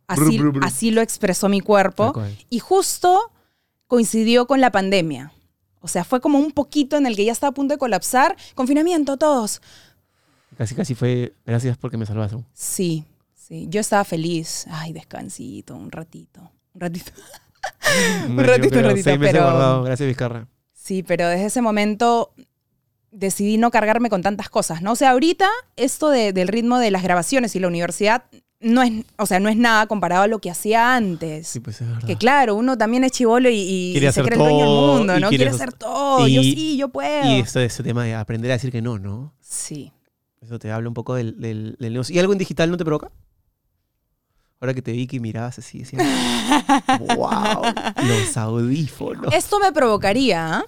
Así, 0.06 0.38
así 0.60 0.90
lo 0.90 1.00
expresó 1.00 1.48
mi 1.48 1.62
cuerpo. 1.62 2.12
Y 2.50 2.58
justo 2.58 3.32
coincidió 3.86 4.46
con 4.46 4.60
la 4.60 4.70
pandemia. 4.70 5.32
O 5.80 5.88
sea, 5.88 6.04
fue 6.04 6.20
como 6.20 6.38
un 6.38 6.52
poquito 6.52 6.98
en 6.98 7.06
el 7.06 7.16
que 7.16 7.24
ya 7.24 7.32
estaba 7.32 7.52
a 7.52 7.54
punto 7.54 7.72
de 7.72 7.78
colapsar. 7.78 8.36
Confinamiento, 8.54 9.16
todos. 9.16 9.62
Casi, 10.58 10.74
casi 10.74 10.94
fue, 10.94 11.32
gracias 11.46 11.78
porque 11.78 11.96
me 11.96 12.04
salvaste. 12.04 12.36
Sí, 12.52 13.06
sí. 13.46 13.66
Yo 13.68 13.80
estaba 13.80 14.04
feliz. 14.04 14.66
Ay, 14.70 14.92
descansito, 14.92 15.74
un 15.76 15.90
ratito. 15.90 16.50
Un 16.74 16.80
ratito. 16.80 17.12
Un 18.28 18.38
ratito, 18.38 18.78
un 18.78 18.84
ratito, 18.84 19.04
Seis 19.04 19.18
meses 19.18 19.32
pero- 19.34 19.44
guardado, 19.44 19.82
gracias 19.82 20.06
Vizcarra. 20.06 20.46
Sí, 20.72 21.02
pero 21.02 21.26
desde 21.28 21.46
ese 21.46 21.62
momento 21.62 22.32
decidí 23.10 23.58
no 23.58 23.70
cargarme 23.70 24.08
con 24.10 24.22
tantas 24.22 24.48
cosas, 24.50 24.82
¿no? 24.82 24.92
O 24.92 24.96
sea, 24.96 25.10
ahorita 25.10 25.48
esto 25.76 26.10
de- 26.10 26.32
del 26.32 26.46
ritmo 26.48 26.78
de 26.78 26.90
las 26.92 27.02
grabaciones 27.02 27.56
y 27.56 27.60
la 27.60 27.66
universidad 27.68 28.24
no 28.60 28.82
es, 28.82 28.92
o 29.18 29.26
sea, 29.26 29.40
no 29.40 29.48
es 29.48 29.56
nada 29.56 29.86
comparado 29.86 30.22
a 30.22 30.26
lo 30.28 30.38
que 30.38 30.50
hacía 30.50 30.94
antes. 30.94 31.48
Sí, 31.48 31.58
pues 31.60 31.80
es 31.80 31.88
verdad. 31.88 32.06
Que 32.06 32.16
claro, 32.16 32.54
uno 32.54 32.78
también 32.78 33.02
es 33.04 33.12
chivolo 33.12 33.50
y, 33.50 33.56
y 33.56 33.98
se 33.98 34.06
hacer 34.06 34.24
cree 34.26 34.34
el 34.34 34.38
dueño 34.44 34.58
del 34.58 34.66
todo, 34.66 34.96
mundo, 34.98 35.20
¿no? 35.20 35.28
quiere 35.28 35.44
Quiere 35.44 35.56
hacer- 35.56 35.72
todo. 35.72 36.28
yo 36.28 36.42
sí, 36.42 36.76
yo 36.76 36.88
puedo. 36.88 37.30
Y 37.30 37.40
esto, 37.40 37.58
ese 37.60 37.82
tema 37.82 38.04
de 38.04 38.14
aprender 38.14 38.50
a 38.52 38.54
decir 38.54 38.70
que 38.70 38.82
no, 38.82 38.98
¿no? 38.98 39.34
Sí. 39.40 39.92
Eso 40.40 40.58
te 40.60 40.70
habla 40.70 40.88
un 40.88 40.94
poco 40.94 41.14
del, 41.14 41.40
del, 41.40 41.76
del 41.80 41.92
negocio. 41.94 42.14
¿Y 42.14 42.18
algo 42.20 42.32
en 42.32 42.38
digital 42.38 42.70
no 42.70 42.76
te 42.76 42.84
provoca? 42.84 43.10
Ahora 44.60 44.72
que 44.72 44.82
te 44.82 44.92
vi 44.92 45.06
que 45.06 45.20
mirabas 45.20 45.58
así, 45.58 45.80
decías, 45.80 46.02
wow, 47.16 47.62
los 48.06 48.36
audífonos. 48.36 49.34
Esto 49.34 49.58
me 49.58 49.70
provocaría, 49.72 50.58
¿ah? 50.58 50.64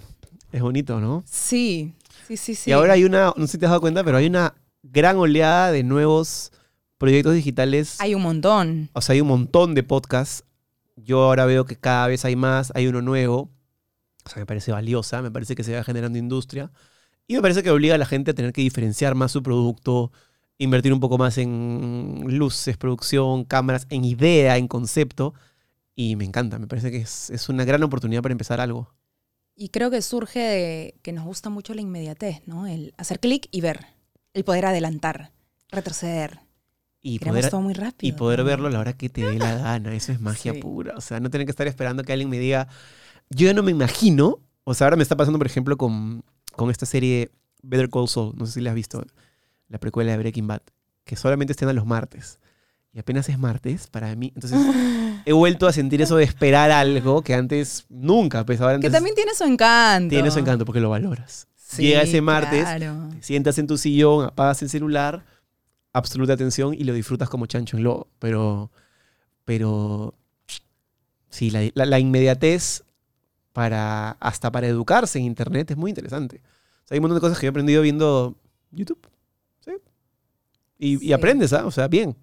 Es 0.52 0.60
bonito, 0.60 1.00
¿no? 1.00 1.24
Sí, 1.26 1.94
sí, 2.26 2.36
sí, 2.36 2.54
sí. 2.54 2.70
Y 2.70 2.72
ahora 2.72 2.94
hay 2.94 3.04
una, 3.04 3.32
no 3.36 3.46
sé 3.46 3.52
si 3.52 3.58
te 3.58 3.66
has 3.66 3.70
dado 3.70 3.80
cuenta, 3.80 4.04
pero 4.04 4.18
hay 4.18 4.26
una 4.26 4.54
gran 4.82 5.16
oleada 5.16 5.72
de 5.72 5.82
nuevos 5.82 6.52
proyectos 6.98 7.34
digitales. 7.34 7.96
Hay 8.00 8.14
un 8.14 8.22
montón. 8.22 8.90
O 8.92 9.00
sea, 9.00 9.14
hay 9.14 9.20
un 9.20 9.28
montón 9.28 9.74
de 9.74 9.82
podcasts. 9.82 10.44
Yo 10.96 11.22
ahora 11.22 11.46
veo 11.46 11.64
que 11.64 11.76
cada 11.76 12.08
vez 12.08 12.24
hay 12.24 12.36
más, 12.36 12.72
hay 12.74 12.88
uno 12.88 13.00
nuevo. 13.00 13.50
O 14.24 14.28
sea, 14.28 14.40
me 14.40 14.46
parece 14.46 14.72
valiosa, 14.72 15.22
me 15.22 15.30
parece 15.30 15.54
que 15.54 15.64
se 15.64 15.74
va 15.74 15.84
generando 15.84 16.18
industria. 16.18 16.70
Y 17.26 17.34
me 17.34 17.42
parece 17.42 17.62
que 17.62 17.70
obliga 17.70 17.94
a 17.94 17.98
la 17.98 18.06
gente 18.06 18.32
a 18.32 18.34
tener 18.34 18.52
que 18.52 18.62
diferenciar 18.62 19.14
más 19.14 19.32
su 19.32 19.42
producto, 19.42 20.12
invertir 20.58 20.92
un 20.92 21.00
poco 21.00 21.18
más 21.18 21.38
en 21.38 22.24
luces, 22.26 22.76
producción, 22.76 23.44
cámaras, 23.44 23.86
en 23.90 24.04
idea, 24.04 24.56
en 24.56 24.68
concepto. 24.68 25.34
Y 25.94 26.16
me 26.16 26.24
encanta, 26.24 26.58
me 26.58 26.66
parece 26.66 26.90
que 26.90 26.98
es, 26.98 27.30
es 27.30 27.48
una 27.48 27.64
gran 27.64 27.82
oportunidad 27.82 28.22
para 28.22 28.32
empezar 28.32 28.60
algo. 28.60 28.92
Y 29.56 29.70
creo 29.70 29.90
que 29.90 30.02
surge 30.02 30.38
de 30.38 30.94
que 31.02 31.12
nos 31.12 31.24
gusta 31.24 31.50
mucho 31.50 31.74
la 31.74 31.80
inmediatez, 31.80 32.42
¿no? 32.46 32.66
El 32.66 32.94
hacer 32.96 33.18
clic 33.18 33.48
y 33.50 33.60
ver. 33.60 33.86
El 34.34 34.44
poder 34.44 34.66
adelantar, 34.66 35.32
retroceder. 35.70 36.40
Y 37.00 37.18
Queremos 37.18 37.40
poder, 37.40 37.50
todo 37.50 37.60
muy 37.62 37.74
rápido. 37.74 38.08
y 38.08 38.16
poder 38.16 38.40
¿no? 38.40 38.44
verlo 38.44 38.68
a 38.68 38.70
la 38.70 38.78
hora 38.80 38.92
que 38.92 39.08
te 39.08 39.24
dé 39.24 39.38
la 39.38 39.54
gana. 39.58 39.94
Eso 39.94 40.12
es 40.12 40.20
magia 40.20 40.52
Sí. 40.52 40.60
pura. 40.60 40.94
O 40.96 41.00
sea, 41.00 41.18
no 41.20 41.30
tener 41.30 41.46
que 41.46 41.50
estar 41.50 41.66
esperando 41.66 42.02
que 42.04 42.12
alguien 42.12 42.28
me 42.30 42.38
diga. 42.38 42.68
Yo 43.30 43.46
ya 43.46 43.54
no 43.54 43.62
me 43.62 43.70
imagino. 43.72 44.38
O 44.64 44.74
sea, 44.74 44.86
ahora 44.86 44.96
me 44.96 45.02
está 45.02 45.16
pasando, 45.16 45.38
por 45.38 45.46
ejemplo, 45.46 45.76
con, 45.76 46.22
con 46.54 46.70
esta 46.70 46.86
serie 46.86 47.30
Better 47.62 47.88
Call 47.90 48.08
Saul. 48.08 48.34
No 48.36 48.46
sé 48.46 48.52
si 48.54 48.60
la 48.60 48.70
has 48.70 48.76
visto. 48.76 49.02
La 49.68 49.78
precuela 49.78 50.12
de 50.12 50.18
Breaking 50.18 50.46
Bad. 50.46 50.62
Que 51.04 51.16
solamente 51.16 51.52
estén 51.52 51.68
a 51.68 51.72
los 51.72 51.86
martes. 51.86 52.38
Y 52.92 52.98
apenas 52.98 53.28
es 53.28 53.38
martes 53.38 53.86
para 53.86 54.14
mí. 54.16 54.32
Entonces 54.34 54.58
he 55.26 55.32
vuelto 55.32 55.66
a 55.66 55.72
sentir 55.72 56.00
eso 56.02 56.16
de 56.16 56.24
esperar 56.24 56.70
algo 56.70 57.22
que 57.22 57.34
antes 57.34 57.84
nunca. 57.88 58.44
Pues 58.44 58.60
ahora 58.60 58.72
Que 58.72 58.86
antes 58.86 58.92
también 58.92 59.14
tiene 59.14 59.34
su 59.34 59.44
encanto. 59.44 60.10
tiene 60.10 60.30
su 60.30 60.38
encanto 60.38 60.64
porque 60.64 60.80
lo 60.80 60.90
valoras. 60.90 61.46
Sí, 61.56 61.82
Llega 61.82 62.00
ese 62.02 62.22
martes, 62.22 62.62
claro. 62.64 63.08
te 63.14 63.22
sientas 63.22 63.58
en 63.58 63.66
tu 63.66 63.76
sillón, 63.76 64.24
apagas 64.24 64.62
el 64.62 64.70
celular, 64.70 65.26
absoluta 65.92 66.32
atención 66.32 66.72
y 66.72 66.84
lo 66.84 66.94
disfrutas 66.94 67.28
como 67.28 67.44
chancho 67.44 67.76
en 67.76 67.82
lobo. 67.84 68.08
Pero, 68.18 68.70
pero, 69.44 70.14
sí, 71.28 71.50
la, 71.50 71.68
la- 71.74 71.84
la 71.84 71.98
inmediatez 71.98 72.84
para, 73.52 74.12
hasta 74.12 74.50
para 74.50 74.66
educarse 74.66 75.18
en 75.18 75.26
Internet 75.26 75.70
es 75.70 75.76
muy 75.76 75.90
interesante. 75.90 76.36
O 76.36 76.88
sea, 76.88 76.94
hay 76.94 76.98
un 76.98 77.02
montón 77.02 77.16
de 77.16 77.20
cosas 77.20 77.38
que 77.38 77.44
yo 77.44 77.48
he 77.48 77.50
aprendido 77.50 77.82
viendo 77.82 78.34
YouTube. 78.70 79.06
Y, 80.78 81.12
aprendes, 81.12 81.52
¿ah? 81.52 81.66
O 81.66 81.70
sea, 81.70 81.88
bien. 81.88 82.16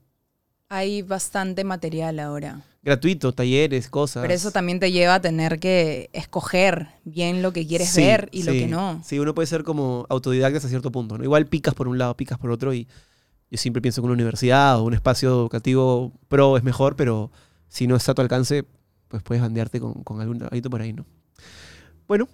Hay 0.70 1.02
bastante 1.02 1.64
material 1.64 2.20
ahora. 2.20 2.62
Gratuito, 2.82 3.34
talleres, 3.34 3.90
cosas. 3.90 4.22
Pero 4.22 4.34
eso 4.34 4.52
también 4.52 4.80
te 4.80 4.92
lleva 4.92 5.16
a 5.16 5.22
tener 5.22 5.60
que 5.60 6.10
escoger 6.14 6.88
bien 7.04 7.42
lo 7.42 7.52
que 7.52 7.68
quieres 7.68 7.90
Sí, 7.90 8.02
ver 8.02 8.30
y 8.32 8.44
lo 8.44 8.54
que 8.54 8.68
no. 8.68 9.02
Sí, 9.04 9.20
uno 9.20 9.34
puede 9.34 9.48
ser 9.48 9.64
como 9.64 10.06
autodidacta 10.10 10.58
hasta 10.58 10.70
cierto 10.70 10.92
punto. 10.92 11.18
¿no? 11.18 11.24
Igual 11.24 11.48
picas 11.48 11.74
por 11.74 11.88
un 11.88 11.98
lado, 11.98 12.16
picas 12.16 12.38
por 12.38 12.52
otro 12.52 12.74
y 12.74 12.88
yo 13.50 13.58
siempre 13.58 13.82
pienso 13.82 14.02
que 14.02 14.06
una 14.06 14.14
universidad 14.14 14.80
o 14.80 14.84
un 14.84 14.94
espacio 14.94 15.30
educativo 15.30 16.14
pro 16.28 16.58
es 16.58 16.64
mejor, 16.64 16.96
pero 16.96 17.32
si 17.68 17.88
no 17.88 17.96
está 17.96 18.14
a 18.14 18.16
tu 18.16 18.22
alcance, 18.22 18.66
pues 19.08 19.24
puedes 19.24 19.42
bandearte 19.42 19.80
con, 19.80 20.04
con 20.04 20.22
algún 20.22 20.38
trabajito 20.38 20.70
por 20.70 20.82
ahí, 20.82 20.94
¿no? 20.94 21.06
Bueno, 22.08 22.28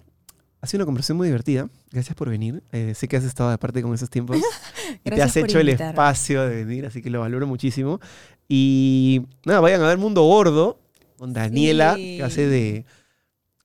ha 0.62 0.66
sido 0.66 0.78
una 0.78 0.86
conversación 0.86 1.18
muy 1.18 1.26
divertida. 1.28 1.68
Gracias 1.90 2.16
por 2.16 2.30
venir. 2.30 2.62
Eh, 2.72 2.94
sé 2.94 3.08
que 3.08 3.16
has 3.18 3.24
estado 3.24 3.50
de 3.50 3.58
parte 3.58 3.82
con 3.82 3.92
esos 3.92 4.08
tiempos 4.08 4.38
y 5.04 5.10
te 5.10 5.20
has 5.20 5.36
hecho 5.36 5.58
el 5.58 5.68
espacio 5.68 6.42
de 6.48 6.64
venir, 6.64 6.86
así 6.86 7.02
que 7.02 7.10
lo 7.10 7.20
valoro 7.20 7.46
muchísimo. 7.46 8.00
Y 8.48 9.22
nada, 9.44 9.60
vayan 9.60 9.82
a 9.82 9.88
ver 9.88 9.98
Mundo 9.98 10.22
Gordo 10.22 10.78
con 11.18 11.32
Daniela, 11.32 11.96
Sí. 11.96 12.16
que 12.16 12.22
hace 12.22 12.46
de... 12.48 12.84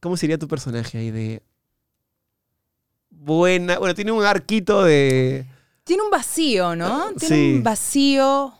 ¿Cómo 0.01 0.17
sería 0.17 0.37
tu 0.37 0.47
personaje 0.47 0.97
ahí? 0.97 1.11
De... 1.11 1.41
Buena... 3.09 3.79
Bueno, 3.79 3.95
tiene 3.95 4.11
un 4.11 4.23
arquito 4.23 4.83
de... 4.83 5.45
Tiene 5.83 6.03
un 6.03 6.09
vacío, 6.11 6.75
¿no? 6.75 7.13
Tiene 7.13 7.35
Sí. 7.35 7.53
un 7.57 7.63
vacío. 7.63 8.53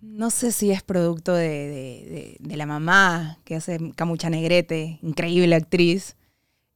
No 0.00 0.30
sé 0.30 0.52
si 0.52 0.70
es 0.70 0.82
producto 0.82 1.34
de, 1.34 1.48
de- 1.48 2.10
de- 2.10 2.36
de 2.40 2.56
la 2.56 2.66
mamá 2.66 3.38
que 3.44 3.56
hace 3.56 3.78
Camucha 3.96 4.28
Negrete, 4.30 4.98
increíble 5.02 5.54
actriz. 5.56 6.16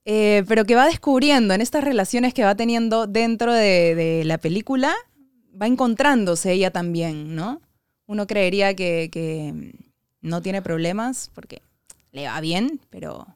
Eh, 0.04 0.44
pero 0.48 0.64
que 0.64 0.74
va 0.74 0.86
descubriendo 0.86 1.54
en 1.54 1.60
estas 1.60 1.84
relaciones 1.84 2.34
que 2.34 2.44
va 2.44 2.54
teniendo 2.54 3.06
dentro 3.06 3.52
de, 3.52 3.94
de 3.94 4.24
la 4.24 4.38
película, 4.38 4.94
va 5.60 5.66
encontrándose 5.66 6.52
ella 6.52 6.70
también, 6.70 7.34
¿no? 7.34 7.60
Uno 8.06 8.26
creería 8.26 8.74
que, 8.74 9.08
que 9.12 9.74
no 10.20 10.42
tiene 10.42 10.62
problemas 10.62 11.30
porque 11.34 11.62
le 12.12 12.26
va 12.26 12.40
bien, 12.40 12.80
pero 12.90 13.26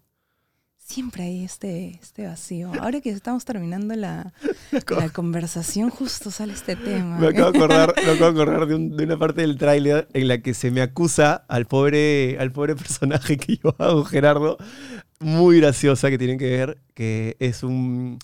siempre 0.78 1.22
hay 1.24 1.44
este, 1.44 1.98
este 2.02 2.26
vacío. 2.26 2.72
Ahora 2.80 3.00
que 3.00 3.10
estamos 3.10 3.44
terminando 3.44 3.94
la, 3.94 4.32
la 5.00 5.08
conversación, 5.10 5.90
justo 5.90 6.30
sale 6.30 6.52
este 6.54 6.76
tema. 6.76 7.18
Me 7.18 7.28
acabo 7.28 7.52
de 7.52 7.58
acordar, 7.58 7.94
me 8.04 8.10
acabo 8.12 8.32
de, 8.32 8.42
acordar 8.42 8.66
de, 8.66 8.74
un- 8.74 8.96
de 8.96 9.04
una 9.04 9.18
parte 9.18 9.42
del 9.42 9.56
tráiler 9.58 10.08
en 10.12 10.28
la 10.28 10.38
que 10.38 10.54
se 10.54 10.70
me 10.70 10.82
acusa 10.82 11.44
al 11.48 11.66
pobre, 11.66 12.36
al 12.38 12.50
pobre 12.52 12.74
personaje 12.74 13.36
que 13.36 13.56
yo 13.62 13.74
hago, 13.78 14.04
Gerardo, 14.04 14.58
muy 15.20 15.60
graciosa 15.60 16.10
que 16.10 16.18
tienen 16.18 16.38
que 16.38 16.50
ver, 16.50 16.78
que 16.94 17.36
es 17.38 17.62
un, 17.62 18.18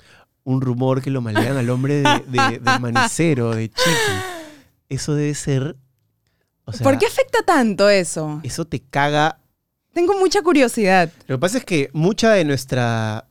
un 0.44 0.60
rumor 0.60 1.00
que 1.02 1.10
lo 1.10 1.20
malean 1.20 1.56
al 1.56 1.70
hombre 1.70 2.02
de, 2.02 2.22
de- 2.26 2.58
del 2.58 2.80
manicero, 2.80 3.54
de 3.54 3.68
Chiqui. 3.68 3.90
Eso 4.88 5.14
debe 5.14 5.34
ser... 5.34 5.76
O 6.64 6.72
sea, 6.72 6.84
¿Por 6.84 6.98
qué 6.98 7.06
afecta 7.06 7.38
tanto 7.44 7.88
eso? 7.88 8.40
Eso 8.44 8.64
te 8.64 8.80
caga 8.80 9.40
Tengo 9.92 10.14
mucha 10.18 10.42
curiosidad. 10.42 11.10
Lo 11.26 11.36
que 11.36 11.40
pasa 11.40 11.58
es 11.58 11.64
que 11.64 11.90
mucha 11.92 12.30
de 12.32 12.44
nuestra 12.44 13.26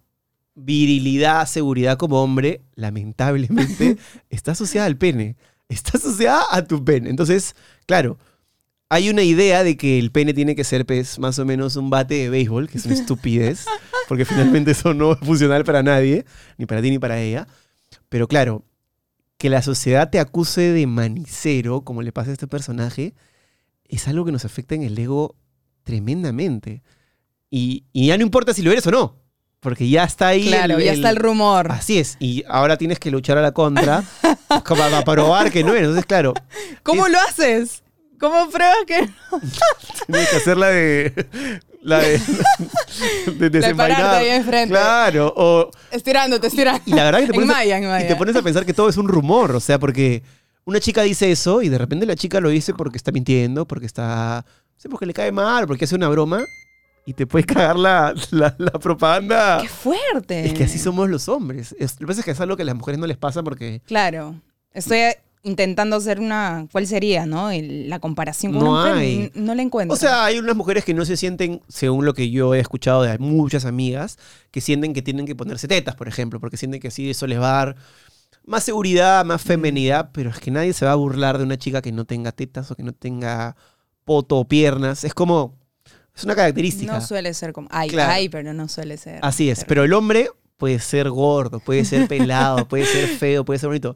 virilidad, 0.56 1.46
seguridad 1.48 1.98
como 1.98 2.22
hombre, 2.22 2.62
lamentablemente, 2.76 3.98
está 4.30 4.52
asociada 4.52 4.88
al 4.88 4.98
pene. 4.98 5.36
Está 5.70 5.98
asociada 5.98 6.44
a 6.52 6.64
tu 6.66 6.84
pene. 6.84 7.10
Entonces, 7.10 7.56
claro, 7.86 8.18
hay 8.90 9.10
una 9.10 9.22
idea 9.24 9.64
de 9.64 9.78
que 9.78 10.00
el 10.00 10.12
pene 10.12 10.34
tiene 10.34 10.56
que 10.56 10.64
ser 10.64 10.86
pues, 10.86 11.20
más 11.20 11.38
o 11.40 11.46
menos 11.46 11.76
un 11.76 11.90
bate 11.90 12.16
de 12.16 12.30
béisbol, 12.30 12.68
que 12.70 12.80
es 12.80 12.86
una 12.86 12.96
estupidez, 12.96 13.66
porque 14.08 14.26
finalmente 14.26 14.72
eso 14.72 14.94
no 14.94 15.14
es 15.14 15.20
funcional 15.20 15.64
para 15.64 15.84
nadie, 15.84 16.26
ni 16.58 16.66
para 16.66 16.82
ti 16.82 16.90
ni 16.90 17.00
para 17.00 17.20
ella. 17.22 17.48
Pero 18.10 18.28
claro, 18.28 18.64
que 19.38 19.50
la 19.50 19.62
sociedad 19.62 20.10
te 20.10 20.20
acuse 20.20 20.62
de 20.74 20.88
manicero, 20.88 21.82
como 21.82 22.02
le 22.02 22.12
pasa 22.12 22.32
a 22.32 22.34
este 22.34 22.48
personaje, 22.48 23.14
es 23.88 24.08
algo 24.08 24.26
que 24.26 24.32
nos 24.32 24.44
afecta 24.46 24.76
en 24.76 24.84
el 24.84 24.98
ego 24.98 25.36
tremendamente. 25.84 26.82
Y, 27.50 27.86
y 27.94 28.08
ya 28.08 28.18
no 28.18 28.24
importa 28.24 28.54
si 28.54 28.62
lo 28.62 28.72
eres 28.72 28.86
o 28.88 28.92
no, 28.92 29.16
porque 29.60 29.90
ya 29.90 30.04
está 30.04 30.28
ahí. 30.30 30.48
Claro, 30.48 30.80
ya 30.80 30.94
está 30.94 31.10
el 31.10 31.16
rumor. 31.16 31.72
Así 31.72 31.98
es, 32.00 32.18
y 32.20 32.44
ahora 32.48 32.78
tienes 32.78 33.00
que 33.00 33.12
luchar 33.12 33.38
a 33.38 33.42
la 33.42 33.52
contra 33.52 34.04
para 34.68 35.04
probar 35.04 35.52
que 35.52 35.64
no 35.64 35.72
eres. 35.72 35.84
Entonces, 35.84 36.06
claro, 36.06 36.34
¿Cómo 36.84 37.06
es- 37.08 37.12
lo 37.14 37.20
haces? 37.20 37.84
¿Cómo 38.20 38.50
pruebas 38.50 38.78
que 38.86 39.10
tienes 40.08 40.30
que 40.30 40.36
hacer 40.36 40.58
la 40.58 40.68
de. 40.68 41.28
La 41.82 42.00
de. 42.00 42.20
de 43.38 43.50
desenvainar. 43.50 43.98
pararte 44.02 44.18
ahí 44.30 44.38
enfrente. 44.38 44.70
Claro, 44.70 45.34
o. 45.36 45.72
estirándote, 45.92 46.48
estirando? 46.48 46.82
Y 46.86 46.92
la 46.94 47.06
verdad 47.06 47.20
que 47.22 47.28
te 47.28 47.34
pones, 47.34 47.50
a- 47.50 47.54
maya, 47.54 47.78
en 47.78 48.06
y 48.06 48.08
te 48.08 48.16
pones 48.16 48.36
a 48.36 48.42
pensar 48.42 48.66
que 48.66 48.74
todo 48.74 48.90
es 48.90 48.98
un 48.98 49.08
rumor, 49.08 49.56
o 49.56 49.60
sea, 49.60 49.80
porque 49.80 50.22
una 50.66 50.80
chica 50.80 51.02
dice 51.04 51.32
eso 51.32 51.62
y 51.62 51.70
de 51.70 51.78
repente 51.78 52.06
la 52.06 52.16
chica 52.16 52.40
lo 52.42 52.50
dice 52.50 52.74
porque 52.74 52.98
está 52.98 53.12
mintiendo, 53.12 53.66
porque 53.66 53.86
está. 53.86 54.44
No 54.46 54.74
sé, 54.82 54.90
porque 54.90 55.06
le 55.06 55.14
cae 55.14 55.32
mal, 55.32 55.68
porque 55.68 55.86
hace 55.86 55.96
una 55.96 56.10
broma 56.10 56.44
y 57.06 57.14
te 57.14 57.26
puede 57.26 57.46
cagar 57.46 57.78
la, 57.78 58.14
la, 58.32 58.54
la 58.58 58.72
propaganda. 58.72 59.60
¡Qué 59.62 59.70
fuerte! 59.70 60.46
Es 60.48 60.54
que 60.54 60.66
así 60.66 60.78
somos 60.80 61.10
los 61.10 61.30
hombres. 61.30 61.74
Es- 61.80 61.94
lo 61.94 62.00
que 62.00 62.08
pasa 62.08 62.20
es 62.22 62.26
que 62.26 62.32
es 62.32 62.40
algo 62.42 62.56
que 62.58 62.64
a 62.64 62.66
las 62.66 62.76
mujeres 62.76 63.00
no 63.00 63.08
les 63.08 63.18
pasa 63.18 63.42
porque 63.42 63.82
Claro. 63.86 64.36
Estoy 64.74 65.00
intentando 65.44 65.96
hacer 65.96 66.20
una... 66.20 66.68
¿Cuál 66.72 66.86
sería, 66.88 67.26
no? 67.26 67.50
El- 67.52 67.90
la 67.90 68.00
comparación 68.00 68.52
con 68.54 68.64
No 68.64 68.72
una 68.72 68.80
mujer. 68.82 68.96
hay. 68.98 69.32
No 69.36 69.56
la 69.56 69.62
encuentro. 69.62 69.94
O 69.94 69.98
sea, 69.98 70.26
hay 70.26 70.38
unas 70.40 70.56
mujeres 70.56 70.84
que 70.84 70.94
no 70.94 71.06
se 71.06 71.16
sienten, 71.18 71.62
según 71.68 72.06
lo 72.06 72.14
que 72.14 72.30
yo 72.30 72.54
he 72.56 72.60
escuchado 72.60 73.04
de 73.04 73.18
muchas 73.20 73.66
amigas, 73.66 74.18
que 74.52 74.62
sienten 74.62 74.94
que 74.94 75.02
tienen 75.02 75.26
que 75.26 75.36
ponerse 75.36 75.68
tetas, 75.68 75.96
por 75.96 76.08
ejemplo, 76.08 76.40
porque 76.40 76.58
sienten 76.58 76.82
que 76.82 76.90
así 76.90 77.10
eso 77.10 77.26
les 77.28 77.40
va 77.40 77.52
a 77.62 77.66
dar 77.66 77.76
más 78.46 78.64
seguridad, 78.64 79.24
más 79.26 79.42
femenidad, 79.42 80.10
pero 80.14 80.30
es 80.30 80.40
que 80.40 80.52
nadie 80.52 80.74
se 80.74 80.86
va 80.86 80.92
a 80.92 80.96
burlar 80.96 81.38
de 81.38 81.44
una 81.44 81.58
chica 81.58 81.82
que 81.82 81.92
no 81.92 82.06
tenga 82.06 82.32
tetas 82.32 82.70
o 82.72 82.76
que 82.76 82.84
no 82.84 82.94
tenga 82.94 83.56
poto 84.06 84.38
o 84.38 84.48
piernas. 84.48 85.04
Es 85.04 85.14
como, 85.14 85.56
es 86.16 86.24
una 86.24 86.36
característica. 86.36 86.92
no 86.92 87.00
suele 87.02 87.34
ser 87.34 87.54
como... 87.54 87.68
Ay, 87.72 87.90
Claro. 87.90 88.12
ay, 88.12 88.28
pero 88.28 88.54
no 88.54 88.68
suele 88.68 88.98
ser. 88.98 89.20
Así 89.22 89.50
es, 89.50 89.64
pero 89.66 89.84
el 89.84 89.94
hombre 89.94 90.30
puede 90.58 90.80
ser 90.80 91.10
gordo, 91.10 91.60
puede 91.60 91.86
ser 91.86 92.08
pelado, 92.10 92.68
puede 92.68 92.86
ser 92.86 93.08
feo, 93.08 93.46
puede 93.46 93.60
ser 93.60 93.70
bonito. 93.70 93.96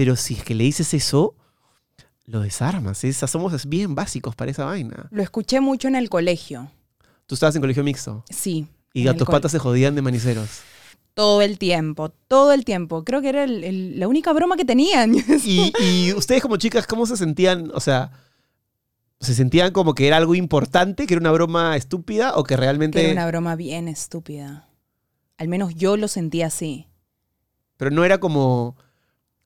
Pero 0.00 0.16
si 0.16 0.32
es 0.32 0.42
que 0.44 0.54
le 0.54 0.64
dices 0.64 0.94
eso, 0.94 1.34
lo 2.24 2.40
desarmas. 2.40 3.04
Es- 3.04 3.18
somos 3.18 3.68
bien 3.68 3.94
básicos 3.94 4.34
para 4.34 4.50
esa 4.50 4.64
vaina. 4.64 5.08
Lo 5.10 5.22
escuché 5.22 5.60
mucho 5.60 5.88
en 5.88 5.94
el 5.94 6.08
colegio. 6.08 6.70
Tú 7.26 7.34
estabas 7.34 7.54
en 7.54 7.60
colegio 7.60 7.84
mixto. 7.84 8.24
Sí. 8.30 8.66
Y 8.94 9.06
a 9.08 9.14
tus 9.14 9.28
patas 9.28 9.52
se 9.52 9.58
jodían 9.58 9.94
de 9.94 10.00
maniceros. 10.00 10.62
Todo 11.12 11.42
el 11.42 11.58
tiempo, 11.58 12.08
todo 12.08 12.54
el 12.54 12.64
tiempo. 12.64 13.04
Creo 13.04 13.20
que 13.20 13.28
era 13.28 13.44
el- 13.44 13.62
el- 13.62 14.00
la 14.00 14.08
única 14.08 14.32
broma 14.32 14.56
que 14.56 14.64
tenían. 14.64 15.12
Y, 15.44 15.70
y 15.84 16.14
ustedes 16.14 16.40
como 16.40 16.56
chicas, 16.56 16.86
¿cómo 16.86 17.04
se 17.04 17.18
sentían? 17.18 17.70
O 17.74 17.80
sea, 17.80 18.10
¿se 19.20 19.34
sentían 19.34 19.70
como 19.74 19.94
que 19.94 20.06
era 20.06 20.16
algo 20.16 20.34
importante, 20.34 21.06
que 21.06 21.12
era 21.12 21.20
una 21.20 21.32
broma 21.32 21.76
estúpida 21.76 22.36
o 22.36 22.44
que 22.44 22.54
que 22.54 22.56
realmente... 22.56 23.02
era 23.04 23.12
una 23.12 23.26
broma 23.26 23.54
bien 23.54 23.86
estúpida. 23.86 24.66
Al 25.36 25.48
menos 25.48 25.74
yo 25.74 25.98
lo 25.98 26.08
sentía 26.08 26.46
así. 26.46 26.86
Pero 27.76 27.90
no 27.90 28.02
era 28.02 28.16
como... 28.16 28.76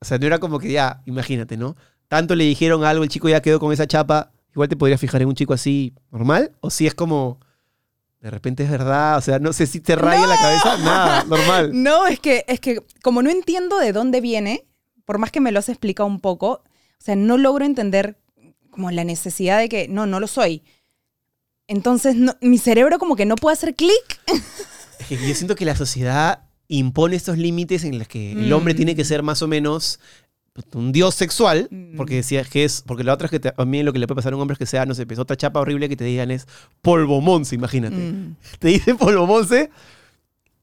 O 0.04 0.06
sea, 0.06 0.18
no 0.18 0.26
era 0.26 0.38
como 0.38 0.58
que 0.58 0.70
ya, 0.70 1.00
imagínate, 1.06 1.56
¿no? 1.56 1.76
Tanto 2.08 2.34
le 2.34 2.44
dijeron 2.44 2.84
algo, 2.84 3.02
el 3.04 3.08
chico 3.08 3.26
ya 3.30 3.40
quedó 3.40 3.58
con 3.58 3.72
esa 3.72 3.86
chapa. 3.86 4.32
Igual 4.52 4.68
te 4.68 4.76
podrías 4.76 5.00
fijar 5.00 5.22
en 5.22 5.28
un 5.28 5.34
chico 5.34 5.54
así 5.54 5.94
normal. 6.10 6.52
O 6.60 6.68
si 6.68 6.86
es 6.86 6.94
como... 6.94 7.40
De 8.20 8.30
repente 8.30 8.64
es 8.64 8.70
verdad. 8.70 9.16
O 9.16 9.22
sea, 9.22 9.38
no 9.38 9.54
sé 9.54 9.66
si 9.66 9.80
te 9.80 9.96
raya 9.96 10.26
la 10.26 10.36
cabeza. 10.36 10.76
Nada, 10.78 11.24
normal. 11.24 11.70
No, 11.74 12.06
es 12.06 12.20
que, 12.20 12.44
es 12.46 12.60
que 12.60 12.82
como 13.02 13.22
no 13.22 13.30
entiendo 13.30 13.78
de 13.78 13.92
dónde 13.92 14.20
viene, 14.20 14.66
por 15.06 15.16
más 15.16 15.30
que 15.32 15.40
me 15.40 15.52
lo 15.52 15.58
has 15.58 15.70
explicado 15.70 16.06
un 16.06 16.20
poco, 16.20 16.50
o 16.52 16.62
sea, 16.98 17.16
no 17.16 17.38
logro 17.38 17.64
entender 17.64 18.18
como 18.70 18.90
la 18.90 19.04
necesidad 19.04 19.58
de 19.58 19.70
que, 19.70 19.88
no, 19.88 20.04
no 20.04 20.20
lo 20.20 20.26
soy. 20.26 20.62
Entonces, 21.66 22.16
no- 22.16 22.36
mi 22.42 22.58
cerebro 22.58 22.98
como 22.98 23.16
que 23.16 23.24
no 23.26 23.36
puede 23.36 23.54
hacer 23.54 23.74
clic. 23.74 24.20
Es 24.98 25.06
que 25.08 25.16
yo 25.16 25.34
siento 25.34 25.54
que 25.56 25.64
la 25.64 25.74
sociedad 25.76 26.44
impone 26.78 27.16
estos 27.16 27.38
límites 27.38 27.84
en 27.84 27.98
los 27.98 28.08
que 28.08 28.32
el 28.32 28.52
hombre 28.52 28.74
Mm. 28.74 28.76
tiene 28.76 28.94
que 28.96 29.04
ser 29.04 29.22
más 29.22 29.42
o 29.42 29.48
menos 29.48 30.00
un 30.72 30.92
dios 30.92 31.14
sexual, 31.16 31.66
Mm. 31.70 31.96
porque 31.96 32.14
decías 32.16 32.48
que 32.48 32.64
es, 32.64 32.82
porque 32.86 33.02
la 33.02 33.12
otra 33.14 33.26
es 33.26 33.30
que 33.32 33.40
te- 33.40 33.52
a 33.56 33.64
mí 33.64 33.82
lo 33.82 33.92
que 33.92 33.98
le 33.98 34.06
puede 34.06 34.16
pasar 34.16 34.32
a 34.32 34.36
un 34.36 34.42
hombre 34.42 34.52
es 34.54 34.58
que 34.58 34.66
sea, 34.66 34.86
no 34.86 34.94
sé, 34.94 35.04
pues 35.06 35.18
otra 35.18 35.36
chapa 35.36 35.58
horrible 35.60 35.88
que 35.88 35.96
te 35.96 36.04
digan 36.04 36.30
es 36.30 36.46
polvo 36.80 37.20
monce, 37.20 37.54
imagínate. 37.56 37.96
Mm. 37.96 38.36
Te 38.60 38.68
dicen 38.68 38.96
polvo 38.96 39.26
monce, 39.26 39.70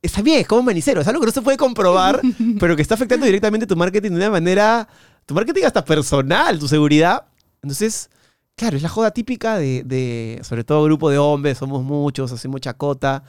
está 0.01 0.21
bien, 0.21 0.39
es 0.39 0.47
como 0.47 0.63
manicero, 0.63 1.01
es 1.01 1.07
algo 1.07 1.19
que 1.19 1.25
no 1.27 1.31
se 1.31 1.41
puede 1.41 1.57
comprobar, 1.57 2.21
pero 2.59 2.75
que 2.75 2.81
está 2.81 2.95
afectando 2.95 3.25
directamente 3.25 3.67
tu 3.67 3.75
marketing 3.75 4.11
de 4.11 4.15
una 4.15 4.29
manera, 4.31 4.87
tu 5.25 5.33
marketing 5.33 5.63
hasta 5.65 5.83
personal, 5.83 6.57
tu 6.57 6.67
seguridad. 6.67 7.25
Entonces, 7.61 8.09
claro, 8.55 8.77
es 8.77 8.83
la 8.83 8.89
joda 8.89 9.11
típica 9.11 9.57
de, 9.57 9.83
de 9.83 10.39
sobre 10.43 10.63
todo 10.63 10.83
grupo 10.85 11.09
de 11.09 11.17
hombres, 11.17 11.57
somos 11.57 11.83
muchos, 11.83 12.31
hacemos 12.31 12.61
chacota. 12.61 13.23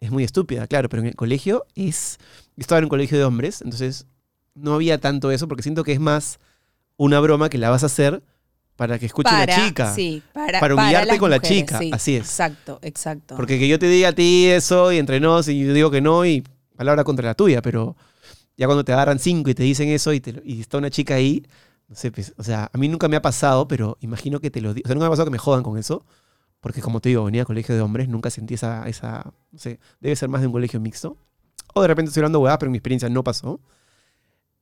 Es 0.00 0.10
muy 0.10 0.24
estúpida, 0.24 0.66
claro, 0.66 0.88
pero 0.88 1.02
en 1.02 1.08
el 1.08 1.14
colegio 1.16 1.64
es... 1.74 2.18
Yo 2.56 2.60
estaba 2.60 2.78
en 2.78 2.84
un 2.84 2.90
colegio 2.90 3.16
de 3.18 3.24
hombres, 3.24 3.62
entonces 3.62 4.06
no 4.54 4.74
había 4.74 4.98
tanto 5.00 5.30
eso, 5.30 5.48
porque 5.48 5.62
siento 5.62 5.84
que 5.84 5.92
es 5.92 6.00
más 6.00 6.38
una 6.96 7.20
broma 7.20 7.48
que 7.48 7.58
la 7.58 7.70
vas 7.70 7.82
a 7.82 7.86
hacer 7.86 8.22
para 8.76 8.98
que 8.98 9.06
escuche 9.06 9.30
para, 9.30 9.46
la 9.46 9.66
chica. 9.68 9.94
Sí, 9.94 10.22
para, 10.32 10.60
Para 10.60 10.74
humillarte 10.74 11.18
con 11.18 11.30
la 11.30 11.40
chica, 11.40 11.78
sí. 11.78 11.90
así 11.92 12.16
es. 12.16 12.22
Exacto, 12.26 12.78
exacto. 12.82 13.36
Porque 13.36 13.58
que 13.58 13.68
yo 13.68 13.78
te 13.78 13.88
diga 13.88 14.10
a 14.10 14.12
ti 14.12 14.46
eso 14.48 14.92
y 14.92 14.98
entre 14.98 15.18
nos 15.18 15.48
y 15.48 15.64
yo 15.64 15.72
digo 15.72 15.90
que 15.90 16.00
no 16.02 16.24
y 16.26 16.44
palabra 16.76 17.02
contra 17.04 17.26
la 17.26 17.34
tuya, 17.34 17.62
pero 17.62 17.96
ya 18.56 18.66
cuando 18.66 18.84
te 18.84 18.92
agarran 18.92 19.18
cinco 19.18 19.48
y 19.50 19.54
te 19.54 19.62
dicen 19.62 19.88
eso 19.88 20.12
y, 20.12 20.20
te- 20.20 20.42
y 20.44 20.60
está 20.60 20.76
una 20.78 20.90
chica 20.90 21.14
ahí, 21.14 21.42
no 21.88 21.96
sé, 21.96 22.10
pues, 22.12 22.34
o 22.36 22.42
sea, 22.42 22.70
a 22.72 22.78
mí 22.78 22.88
nunca 22.88 23.08
me 23.08 23.16
ha 23.16 23.22
pasado, 23.22 23.66
pero 23.66 23.96
imagino 24.00 24.40
que 24.40 24.50
te 24.50 24.60
lo 24.60 24.74
digo. 24.74 24.84
O 24.84 24.88
sea, 24.88 24.94
nunca 24.94 25.04
me 25.04 25.08
ha 25.08 25.10
pasado 25.10 25.26
que 25.26 25.30
me 25.32 25.38
jodan 25.38 25.62
con 25.62 25.78
eso. 25.78 26.04
Porque 26.66 26.82
como 26.82 27.00
te 27.00 27.10
digo, 27.10 27.22
venía 27.22 27.42
a 27.42 27.44
colegio 27.44 27.76
de 27.76 27.80
hombres, 27.80 28.08
nunca 28.08 28.28
sentí 28.28 28.54
esa, 28.54 28.88
esa, 28.88 29.32
no 29.52 29.58
sé, 29.60 29.78
debe 30.00 30.16
ser 30.16 30.28
más 30.28 30.40
de 30.40 30.48
un 30.48 30.52
colegio 30.52 30.80
mixto. 30.80 31.16
O 31.74 31.80
de 31.80 31.86
repente 31.86 32.08
estoy 32.08 32.22
hablando 32.22 32.40
hueá, 32.40 32.58
pero 32.58 32.70
en 32.70 32.72
mi 32.72 32.78
experiencia 32.78 33.08
no 33.08 33.22
pasó. 33.22 33.60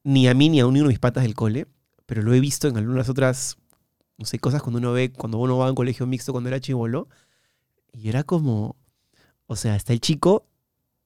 Ni 0.03 0.29
a 0.29 0.35
mí 0.35 0.51
ni 0.51 0.61
a 0.61 0.67
uno 0.67 0.81
de 0.81 0.89
mis 0.89 0.99
patas 0.99 1.23
del 1.23 1.35
cole. 1.35 1.67
Pero 2.05 2.21
lo 2.21 2.35
he 2.35 2.41
visto 2.41 2.69
en 2.69 2.77
algunas 2.77 3.09
otras, 3.09 3.57
no 4.19 4.27
sé, 4.27 4.39
cosas 4.39 4.61
cuando 4.61 4.81
uno 4.81 4.93
ve, 4.93 5.13
cuando 5.13 5.39
uno 5.39 5.57
va 5.57 5.67
a 5.67 5.71
un 5.71 5.75
colegio 5.75 6.07
mixto 6.07 6.33
cuando 6.33 6.49
era 6.49 6.61
chivolo. 6.61 7.09
Y 7.91 8.11
era 8.11 8.23
como, 8.23 8.77
o 9.47 9.57
sea, 9.57 9.75
está 9.75 9.95
el 9.95 10.03
chico, 10.03 10.47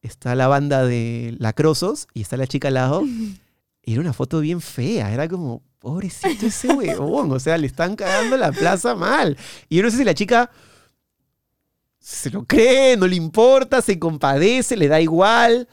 está 0.02 0.34
la 0.34 0.48
banda 0.48 0.84
de 0.84 1.36
lacrosos 1.38 2.08
y 2.12 2.22
está 2.22 2.36
la 2.36 2.48
chica 2.48 2.66
al 2.66 2.74
lado. 2.74 3.04
Y 3.04 3.38
era 3.92 4.00
una 4.00 4.12
foto 4.12 4.40
bien 4.40 4.60
fea, 4.60 5.12
era 5.12 5.28
como, 5.28 5.62
pobrecito 5.78 6.46
ese 6.46 6.74
huevón, 6.74 7.30
o 7.30 7.38
sea, 7.38 7.56
le 7.56 7.68
están 7.68 7.94
cagando 7.94 8.36
la 8.36 8.50
plaza 8.50 8.96
mal. 8.96 9.36
Y 9.68 9.76
yo 9.76 9.84
no 9.84 9.92
sé 9.92 9.98
si 9.98 10.04
la 10.04 10.14
chica 10.14 10.50
se 12.10 12.30
lo 12.30 12.44
cree, 12.44 12.96
no 12.96 13.06
le 13.06 13.16
importa, 13.16 13.82
se 13.82 13.98
compadece, 13.98 14.76
le 14.76 14.88
da 14.88 15.00
igual. 15.00 15.68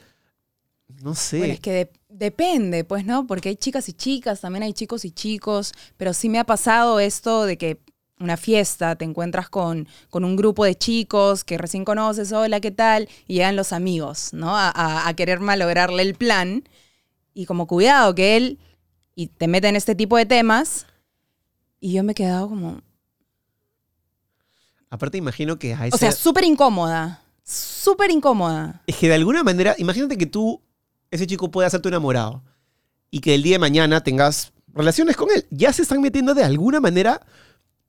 No 1.02 1.14
sé. 1.14 1.38
Bueno, 1.38 1.54
es 1.54 1.60
que 1.60 1.72
de- 1.72 1.90
depende, 2.08 2.84
pues, 2.84 3.04
¿no? 3.04 3.26
Porque 3.26 3.48
hay 3.50 3.56
chicas 3.56 3.88
y 3.88 3.92
chicas, 3.92 4.40
también 4.40 4.62
hay 4.62 4.72
chicos 4.72 5.04
y 5.04 5.10
chicos, 5.10 5.72
pero 5.96 6.12
sí 6.12 6.28
me 6.28 6.38
ha 6.38 6.44
pasado 6.44 7.00
esto 7.00 7.44
de 7.44 7.56
que 7.56 7.80
una 8.18 8.36
fiesta, 8.36 8.96
te 8.96 9.04
encuentras 9.04 9.48
con, 9.50 9.88
con 10.10 10.24
un 10.24 10.36
grupo 10.36 10.64
de 10.64 10.74
chicos 10.74 11.44
que 11.44 11.58
recién 11.58 11.84
conoces, 11.84 12.32
hola, 12.32 12.60
¿qué 12.60 12.70
tal? 12.70 13.08
Y 13.26 13.34
llegan 13.34 13.56
los 13.56 13.72
amigos, 13.72 14.30
¿no? 14.32 14.56
A, 14.56 14.70
a- 14.70 15.08
a 15.08 15.14
querer 15.14 15.40
malograrle 15.40 16.02
el 16.02 16.14
plan. 16.14 16.64
Y 17.34 17.44
como 17.46 17.66
cuidado 17.66 18.14
que 18.14 18.36
él, 18.36 18.58
y 19.14 19.26
te 19.28 19.48
mete 19.48 19.68
en 19.68 19.76
este 19.76 19.94
tipo 19.94 20.16
de 20.16 20.24
temas, 20.26 20.86
y 21.80 21.92
yo 21.92 22.02
me 22.04 22.12
he 22.12 22.14
quedado 22.14 22.48
como, 22.48 22.80
Aparte, 24.90 25.18
imagino 25.18 25.58
que 25.58 25.74
a 25.74 25.86
ese. 25.86 25.94
o 25.94 25.98
sea, 25.98 26.12
súper 26.12 26.44
incómoda, 26.44 27.22
súper 27.42 28.10
incómoda. 28.10 28.82
Es 28.86 28.96
que 28.96 29.08
de 29.08 29.14
alguna 29.14 29.42
manera, 29.42 29.74
imagínate 29.78 30.16
que 30.16 30.26
tú, 30.26 30.62
ese 31.10 31.26
chico 31.26 31.50
pueda 31.50 31.68
ser 31.70 31.80
tu 31.80 31.88
enamorado 31.88 32.42
y 33.10 33.20
que 33.20 33.34
el 33.34 33.42
día 33.42 33.54
de 33.54 33.60
mañana 33.60 34.02
tengas 34.02 34.52
relaciones 34.72 35.16
con 35.16 35.30
él. 35.30 35.46
Ya 35.50 35.72
se 35.72 35.82
están 35.82 36.00
metiendo 36.00 36.34
de 36.34 36.44
alguna 36.44 36.80
manera 36.80 37.20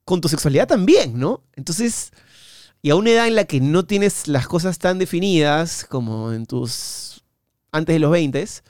con 0.06 0.22
tu 0.22 0.30
sexualidad 0.30 0.68
también, 0.68 1.20
¿no? 1.20 1.43
Entonces, 1.56 2.12
y 2.82 2.89
a 2.89 2.95
una 2.95 3.12
edad 3.12 3.28
en 3.28 3.36
la 3.36 3.45
que 3.45 3.60
no 3.60 3.86
tienes 3.86 4.28
las 4.28 4.48
cosas 4.48 4.80
tan 4.80 4.98
definidas 4.98 5.86
como 5.86 6.32
en 6.32 6.45
tus. 6.45 7.24
antes 7.72 7.93
de 7.93 8.00
los 8.00 8.12
20, 8.12 8.41
es, 8.41 8.64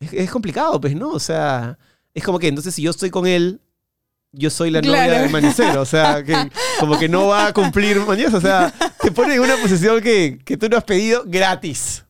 es 0.00 0.30
complicado, 0.30 0.80
pues, 0.80 0.94
¿no? 0.94 1.10
O 1.10 1.20
sea, 1.20 1.78
es 2.14 2.22
como 2.22 2.38
que 2.38 2.48
entonces 2.48 2.74
si 2.74 2.82
yo 2.82 2.90
estoy 2.90 3.10
con 3.10 3.26
él. 3.26 3.60
Yo 4.32 4.48
soy 4.50 4.70
la 4.70 4.80
novia 4.80 5.04
Claro. 5.04 5.22
del 5.24 5.30
manicero, 5.30 5.82
o 5.82 5.84
sea, 5.86 6.24
que 6.24 6.34
como 6.80 6.98
que 6.98 7.08
no 7.08 7.26
va 7.26 7.48
a 7.48 7.52
cumplir 7.52 8.00
mañana, 8.00 8.36
o 8.36 8.40
sea, 8.40 8.72
te 9.00 9.12
pone 9.12 9.34
en 9.34 9.40
una 9.40 9.56
posición 9.56 10.00
que, 10.00 10.38
que 10.44 10.56
tú 10.56 10.68
no 10.70 10.78
has 10.78 10.84
pedido 10.84 11.24
gratis. 11.26 12.04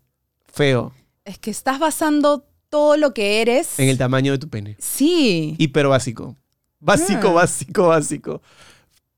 Feo. 0.47 0.93
Es 1.25 1.39
que 1.39 1.51
estás 1.51 1.79
basando 1.81 2.47
todo 2.69 2.97
lo 2.97 3.13
que 3.13 3.41
eres. 3.43 3.79
En 3.79 3.89
el 3.89 3.99
tamaño 3.99 4.33
de 4.33 4.39
tu 4.39 4.49
pene. 4.49 4.77
Sí. 4.79 5.57
Hiper 5.59 5.89
básico. 5.89 6.37
Básico, 6.79 7.29
Ah. 7.29 7.33
básico, 7.33 7.89
básico. 7.89 8.43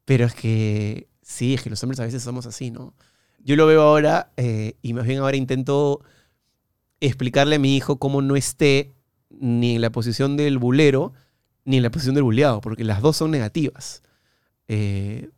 Pero 0.07 0.25
es 0.27 0.35
que 0.35 1.09
sí, 1.23 1.55
es 1.55 1.63
que 1.63 1.71
los 1.71 1.83
hombres 1.83 2.01
a 2.01 2.05
veces 2.05 2.23
somos 2.23 2.47
así, 2.47 2.71
¿no? 2.71 2.95
Yo 3.39 3.57
lo 3.57 3.67
veo 3.67 3.83
ahora 3.83 4.33
eh, 4.39 4.77
y 4.83 4.95
más 4.95 5.07
bien 5.07 5.19
ahora 5.21 5.37
intento 5.37 6.01
explicarle 7.01 7.57
a 7.57 7.59
mi 7.59 7.77
hijo 7.77 7.99
cómo 7.99 8.23
no 8.23 8.37
esté 8.37 8.95
ni 9.31 9.75
en 9.77 9.81
la 9.83 9.91
posición 9.91 10.37
del 10.37 10.59
bulero 10.59 11.13
ni 11.65 11.77
en 11.79 11.83
la 11.83 11.91
posición 11.91 12.15
del 12.15 12.25
buleado, 12.25 12.61
porque 12.61 12.85
las 12.85 13.01
dos 13.01 13.17
son 13.17 13.31
negativas. 13.31 14.03
Eh, 14.69 15.31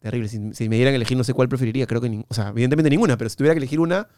terrible. 0.00 0.28
Si, 0.28 0.38
si 0.54 0.68
me 0.68 0.76
dieran 0.76 0.92
a 0.92 0.96
elegir, 0.96 1.16
no 1.16 1.24
sé 1.24 1.34
cuál 1.34 1.48
preferiría. 1.48 1.86
Creo 1.86 2.00
que, 2.00 2.08
nin- 2.10 2.26
o 2.28 2.34
sea, 2.34 2.48
evidentemente 2.48 2.90
ninguna, 2.90 3.16
pero 3.16 3.28
si 3.30 3.36
tuviera 3.36 3.54
que 3.54 3.58
elegir 3.58 3.80
una, 3.80 4.08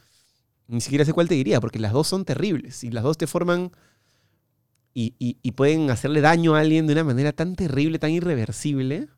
ni 0.67 0.81
siquiera 0.81 1.05
sé 1.05 1.13
cuál 1.13 1.29
te 1.29 1.35
diría, 1.35 1.61
porque 1.61 1.79
las 1.79 1.93
dos 1.93 2.09
son 2.09 2.25
terribles 2.25 2.85
y 2.85 2.91
las 2.91 3.05
dos 3.05 3.17
te 3.17 3.27
forman 3.27 3.71
y, 4.95 5.15
y- 5.19 5.39
y 5.43 5.53
pueden 5.53 5.91
hacerle 5.91 6.21
daño 6.21 6.57
a 6.57 6.61
alguien 6.61 6.87
de 6.87 6.93
una 6.95 7.05
manera 7.05 7.33
tan 7.33 7.55
terrible, 7.55 7.99
tan 7.99 8.11
irreversible. 8.11 9.09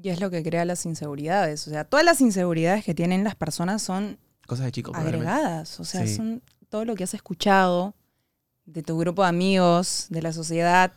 Y 0.00 0.10
es 0.10 0.20
lo 0.20 0.30
que 0.30 0.42
crea 0.42 0.64
las 0.64 0.84
inseguridades. 0.86 1.66
O 1.66 1.70
sea, 1.70 1.84
todas 1.84 2.04
las 2.04 2.20
inseguridades 2.20 2.84
que 2.84 2.94
tienen 2.94 3.24
las 3.24 3.34
personas 3.34 3.82
son 3.82 4.18
Cosas 4.46 4.66
de 4.66 4.72
chico. 4.72 4.92
probablemente. 4.92 5.28
agregadas. 5.28 5.80
O 5.80 5.84
sea, 5.84 6.06
Sí. 6.06 6.14
son 6.14 6.42
todo 6.68 6.84
lo 6.84 6.94
que 6.94 7.04
has 7.04 7.14
escuchado 7.14 7.95
de 8.66 8.82
tu 8.82 8.98
grupo 8.98 9.22
de 9.22 9.28
amigos, 9.28 10.06
de 10.10 10.22
la 10.22 10.32
sociedad. 10.32 10.92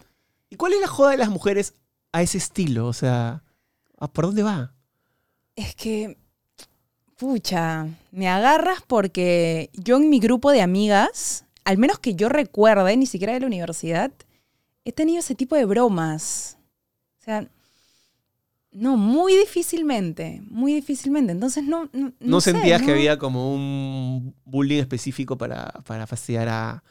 ¿Y 0.50 0.56
cuál 0.56 0.74
es 0.74 0.82
la 0.82 0.88
joda 0.88 1.12
de 1.12 1.18
las 1.18 1.30
mujeres 1.30 1.76
a 2.12 2.22
ese 2.22 2.38
estilo? 2.38 2.88
O 2.88 2.94
sea, 2.94 3.44
¿a 3.98 4.08
¿por 4.12 4.26
dónde 4.26 4.44
va? 4.44 4.74
Es 5.56 5.76
que, 5.76 6.18
pucha, 7.16 7.88
me 8.12 8.28
agarras 8.28 8.82
porque 8.86 9.70
yo 9.74 9.98
en 9.98 10.10
mi 10.10 10.20
grupo 10.20 10.52
de 10.52 10.62
amigas, 10.62 11.46
al 11.64 11.78
menos 11.78 12.00
que 12.00 12.16
yo 12.16 12.28
recuerde, 12.28 12.98
ni 12.98 13.06
siquiera 13.06 13.34
de 13.34 13.42
la 13.42 13.48
universidad, 13.48 14.12
he 14.84 14.92
tenido 14.92 15.20
ese 15.20 15.36
tipo 15.36 15.56
de 15.56 15.66
bromas. 15.66 16.58
O 17.20 17.24
sea, 17.24 17.48
no, 18.72 18.98
muy 18.98 19.36
difícilmente, 19.36 20.42
muy 20.50 20.74
difícilmente. 20.74 21.32
Entonces 21.32 21.64
no... 21.64 21.90
No, 21.94 22.14
¿No, 22.20 22.42
sé, 22.42 22.52
sentías 22.52 22.82
que 22.82 22.92
había 22.92 23.20
como 23.20 23.54
un 23.54 24.34
bullying 24.46 24.80
específico 24.80 25.38
para, 25.38 25.72
para 25.86 26.08
fastidiar 26.08 26.48
a, 26.50 26.84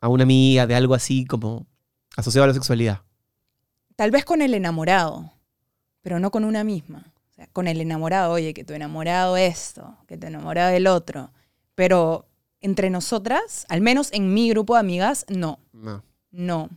a 0.00 0.08
una 0.08 0.22
amiga 0.24 0.66
de 0.66 0.74
algo 0.74 0.94
así 0.94 1.24
como 1.24 1.66
asociado 2.16 2.44
a 2.44 2.48
la 2.48 2.54
sexualidad? 2.54 3.02
Tal 3.96 4.10
vez 4.10 4.24
con 4.24 4.42
el 4.42 4.54
enamorado, 4.54 5.32
pero 6.02 6.20
no 6.20 6.30
con 6.30 6.44
una 6.44 6.64
misma. 6.64 7.12
O 7.30 7.34
sea, 7.34 7.46
con 7.52 7.68
el 7.68 7.80
enamorado, 7.80 8.32
oye, 8.32 8.54
que 8.54 8.64
tu 8.64 8.72
enamorado 8.74 9.36
esto, 9.36 9.96
que 10.06 10.16
tu 10.16 10.26
enamorado 10.26 10.70
el 10.74 10.86
otro. 10.86 11.30
Pero 11.74 12.26
entre 12.60 12.90
nosotras, 12.90 13.64
al 13.68 13.80
menos 13.80 14.12
en 14.12 14.32
mi 14.34 14.48
grupo 14.50 14.74
de 14.74 14.80
amigas, 14.80 15.24
no, 15.28 15.60
No. 15.72 16.02
no. 16.32 16.68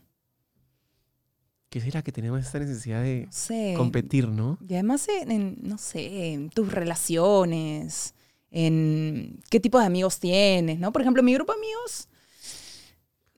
¿Qué 1.69 1.79
será 1.79 2.01
que 2.01 2.11
tenemos 2.11 2.41
esta 2.41 2.59
necesidad 2.59 3.01
de 3.01 3.23
No 3.27 3.31
sé. 3.31 3.73
competir, 3.77 4.27
no? 4.27 4.57
Y 4.67 4.73
además, 4.73 5.07
en, 5.07 5.31
en, 5.31 5.57
no 5.61 5.77
sé, 5.77 6.33
en 6.33 6.49
tus 6.49 6.69
relaciones, 6.71 8.13
en 8.51 9.39
qué 9.49 9.59
tipo 9.61 9.79
de 9.79 9.85
amigos 9.85 10.19
tienes, 10.19 10.79
¿no? 10.79 10.91
Por 10.91 11.01
ejemplo, 11.01 11.23
mi 11.23 11.33
grupo 11.33 11.53
de 11.53 11.59
amigos, 11.59 12.09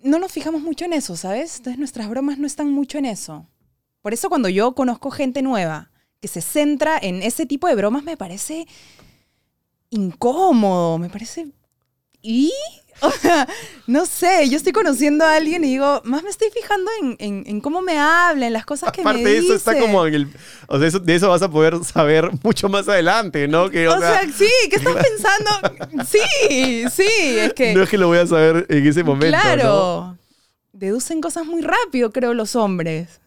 no 0.04 0.20
nos 0.20 0.32
fijamos 0.32 0.62
mucho 0.62 0.86
en 0.86 0.94
eso, 0.94 1.16
¿sabes? 1.16 1.58
Entonces 1.58 1.80
nuestras 1.80 2.10
bromas 2.10 2.38
no 2.38 2.46
están 2.46 2.72
mucho 2.72 2.98
en 2.98 3.06
eso. 3.06 3.48
Por 4.02 4.14
eso 4.14 4.30
cuando 4.30 4.50
yo 4.50 4.76
conozco 4.76 5.12
gente 5.12 5.42
nueva 5.42 5.92
que 6.20 6.28
se 6.28 6.42
centra 6.42 6.98
en 7.02 7.24
ese 7.24 7.46
tipo 7.46 7.68
de 7.68 7.76
bromas, 7.76 8.04
me 8.04 8.18
parece 8.18 8.68
incómodo, 9.90 10.98
me 10.98 11.10
parece... 11.10 11.48
¿Y? 12.24 12.52
O 13.02 13.12
sea, 13.12 13.46
no 13.86 14.06
sé, 14.06 14.48
yo 14.48 14.56
estoy 14.56 14.72
conociendo 14.72 15.26
a 15.26 15.36
alguien 15.36 15.62
y 15.66 15.72
digo, 15.72 16.02
más 16.06 16.24
me 16.24 16.30
estoy 16.30 16.50
fijando 16.52 16.90
en, 17.02 17.18
en- 17.20 17.44
en 17.48 17.60
cómo 17.60 17.82
me 17.82 17.98
habla, 18.00 18.48
en 18.48 18.54
las 18.54 18.66
cosas 18.66 18.94
que 18.94 19.04
me 19.04 19.10
Aparte 19.10 19.28
de 19.28 19.38
eso, 19.40 19.54
está 19.56 19.72
dice. 19.72 19.84
como 19.84 20.06
en 20.08 20.14
el. 20.14 20.28
O 20.68 20.80
sea, 20.80 20.88
eso- 20.88 21.00
de 21.00 21.16
eso 21.16 21.28
vas 21.28 21.42
a 21.42 21.50
poder 21.52 21.84
saber 21.84 22.30
mucho 22.44 22.70
más 22.70 22.88
adelante, 22.88 23.46
¿no? 23.50 23.70
Que, 23.70 23.90
O 23.90 24.00
sea, 24.00 24.22
sí, 24.22 24.48
¿qué 24.70 24.78
estás 24.78 24.96
pensando? 25.10 26.06
Sí, 26.10 26.86
sí, 26.90 27.06
es 27.40 27.54
que. 27.54 27.74
no 27.74 27.84
es 27.84 27.90
que 27.90 27.98
lo 27.98 28.08
voy 28.08 28.20
a 28.20 28.28
saber 28.28 28.68
en 28.70 28.88
ese 28.88 29.04
momento. 29.04 29.36
¿no? 29.36 29.44
claro. 29.44 30.18
Deducen 30.72 31.20
cosas 31.20 31.46
muy 31.46 31.62
rápido, 31.62 32.14
creo, 32.14 32.34
los 32.34 32.56
hombres. 32.56 33.20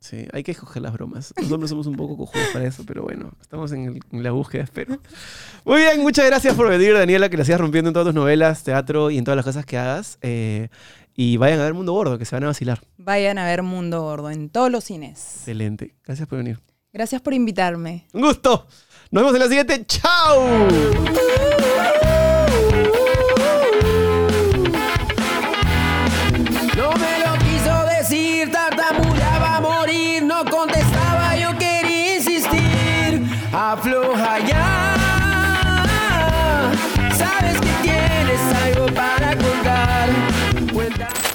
Sí, 0.00 0.26
hay 0.32 0.42
que 0.42 0.52
escoger 0.52 0.80
las 0.80 0.92
bromas. 0.94 1.34
Los 1.36 1.52
hombres 1.52 1.68
somos 1.68 1.86
un 1.86 1.94
poco 1.94 2.16
cojudos 2.16 2.46
para 2.54 2.64
eso, 2.64 2.84
pero 2.86 3.02
bueno, 3.02 3.32
estamos 3.40 3.70
en, 3.72 3.84
el- 3.84 4.00
en 4.12 4.22
la 4.22 4.30
búsqueda, 4.30 4.62
espero. 4.64 4.98
Muy 5.64 5.76
bien, 5.82 6.00
muchas 6.00 6.24
gracias 6.24 6.54
por 6.54 6.68
venir, 6.70 6.94
Daniela, 6.94 7.28
que 7.28 7.36
la 7.36 7.44
sigas 7.44 7.60
rompiendo 7.60 7.90
en 7.90 7.92
todas 7.94 8.06
tus 8.06 8.14
novelas, 8.14 8.62
teatro 8.62 9.10
y 9.10 9.18
en 9.18 9.24
todas 9.24 9.36
las 9.36 9.44
cosas 9.44 9.66
que 9.66 9.76
hagas. 9.76 10.18
Eh, 10.22 10.68
y 11.14 11.36
vayan 11.36 11.60
a 11.60 11.64
ver 11.64 11.74
Mundo 11.74 11.92
Gordo, 11.92 12.16
que 12.18 12.24
se 12.24 12.34
van 12.34 12.44
a 12.44 12.46
vacilar. 12.46 12.80
Vayan 12.96 13.36
a 13.36 13.44
ver 13.44 13.62
Mundo 13.62 14.00
Gordo 14.00 14.30
en 14.30 14.48
todos 14.48 14.70
los 14.70 14.84
cines. 14.84 15.18
Excelente. 15.36 15.94
Gracias 16.06 16.26
por 16.26 16.38
venir. 16.38 16.58
Gracias 16.94 17.20
por 17.20 17.34
invitarme. 17.34 18.06
Un 18.14 18.22
gusto. 18.22 18.66
Nos 19.10 19.22
vemos 19.22 19.34
en 19.34 19.40
la 19.40 19.48
siguiente. 19.48 19.84
¡Chao! 19.86 20.66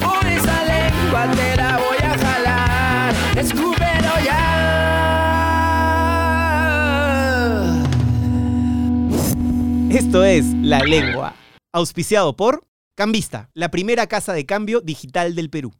Por 0.00 0.26
esa 0.26 0.64
lengua 0.64 1.30
te 1.32 1.56
voy 1.76 1.98
a 2.02 2.18
jalar. 2.18 3.14
Escúpelo 3.36 4.12
ya. 4.24 4.48
Esto 9.90 10.24
es 10.24 10.46
La 10.62 10.80
Lengua, 10.80 11.34
auspiciado 11.72 12.36
por 12.36 12.66
Cambista, 12.96 13.50
la 13.54 13.70
primera 13.70 14.06
casa 14.06 14.32
de 14.32 14.44
cambio 14.44 14.80
digital 14.80 15.34
del 15.34 15.50
Perú. 15.50 15.72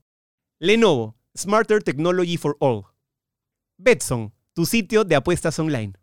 Lenovo, 0.60 1.16
Smarter 1.36 1.82
Technology 1.82 2.36
for 2.36 2.56
All. 2.60 2.84
Betson, 3.76 4.32
tu 4.54 4.66
sitio 4.66 5.04
de 5.04 5.14
apuestas 5.16 5.58
online. 5.58 5.94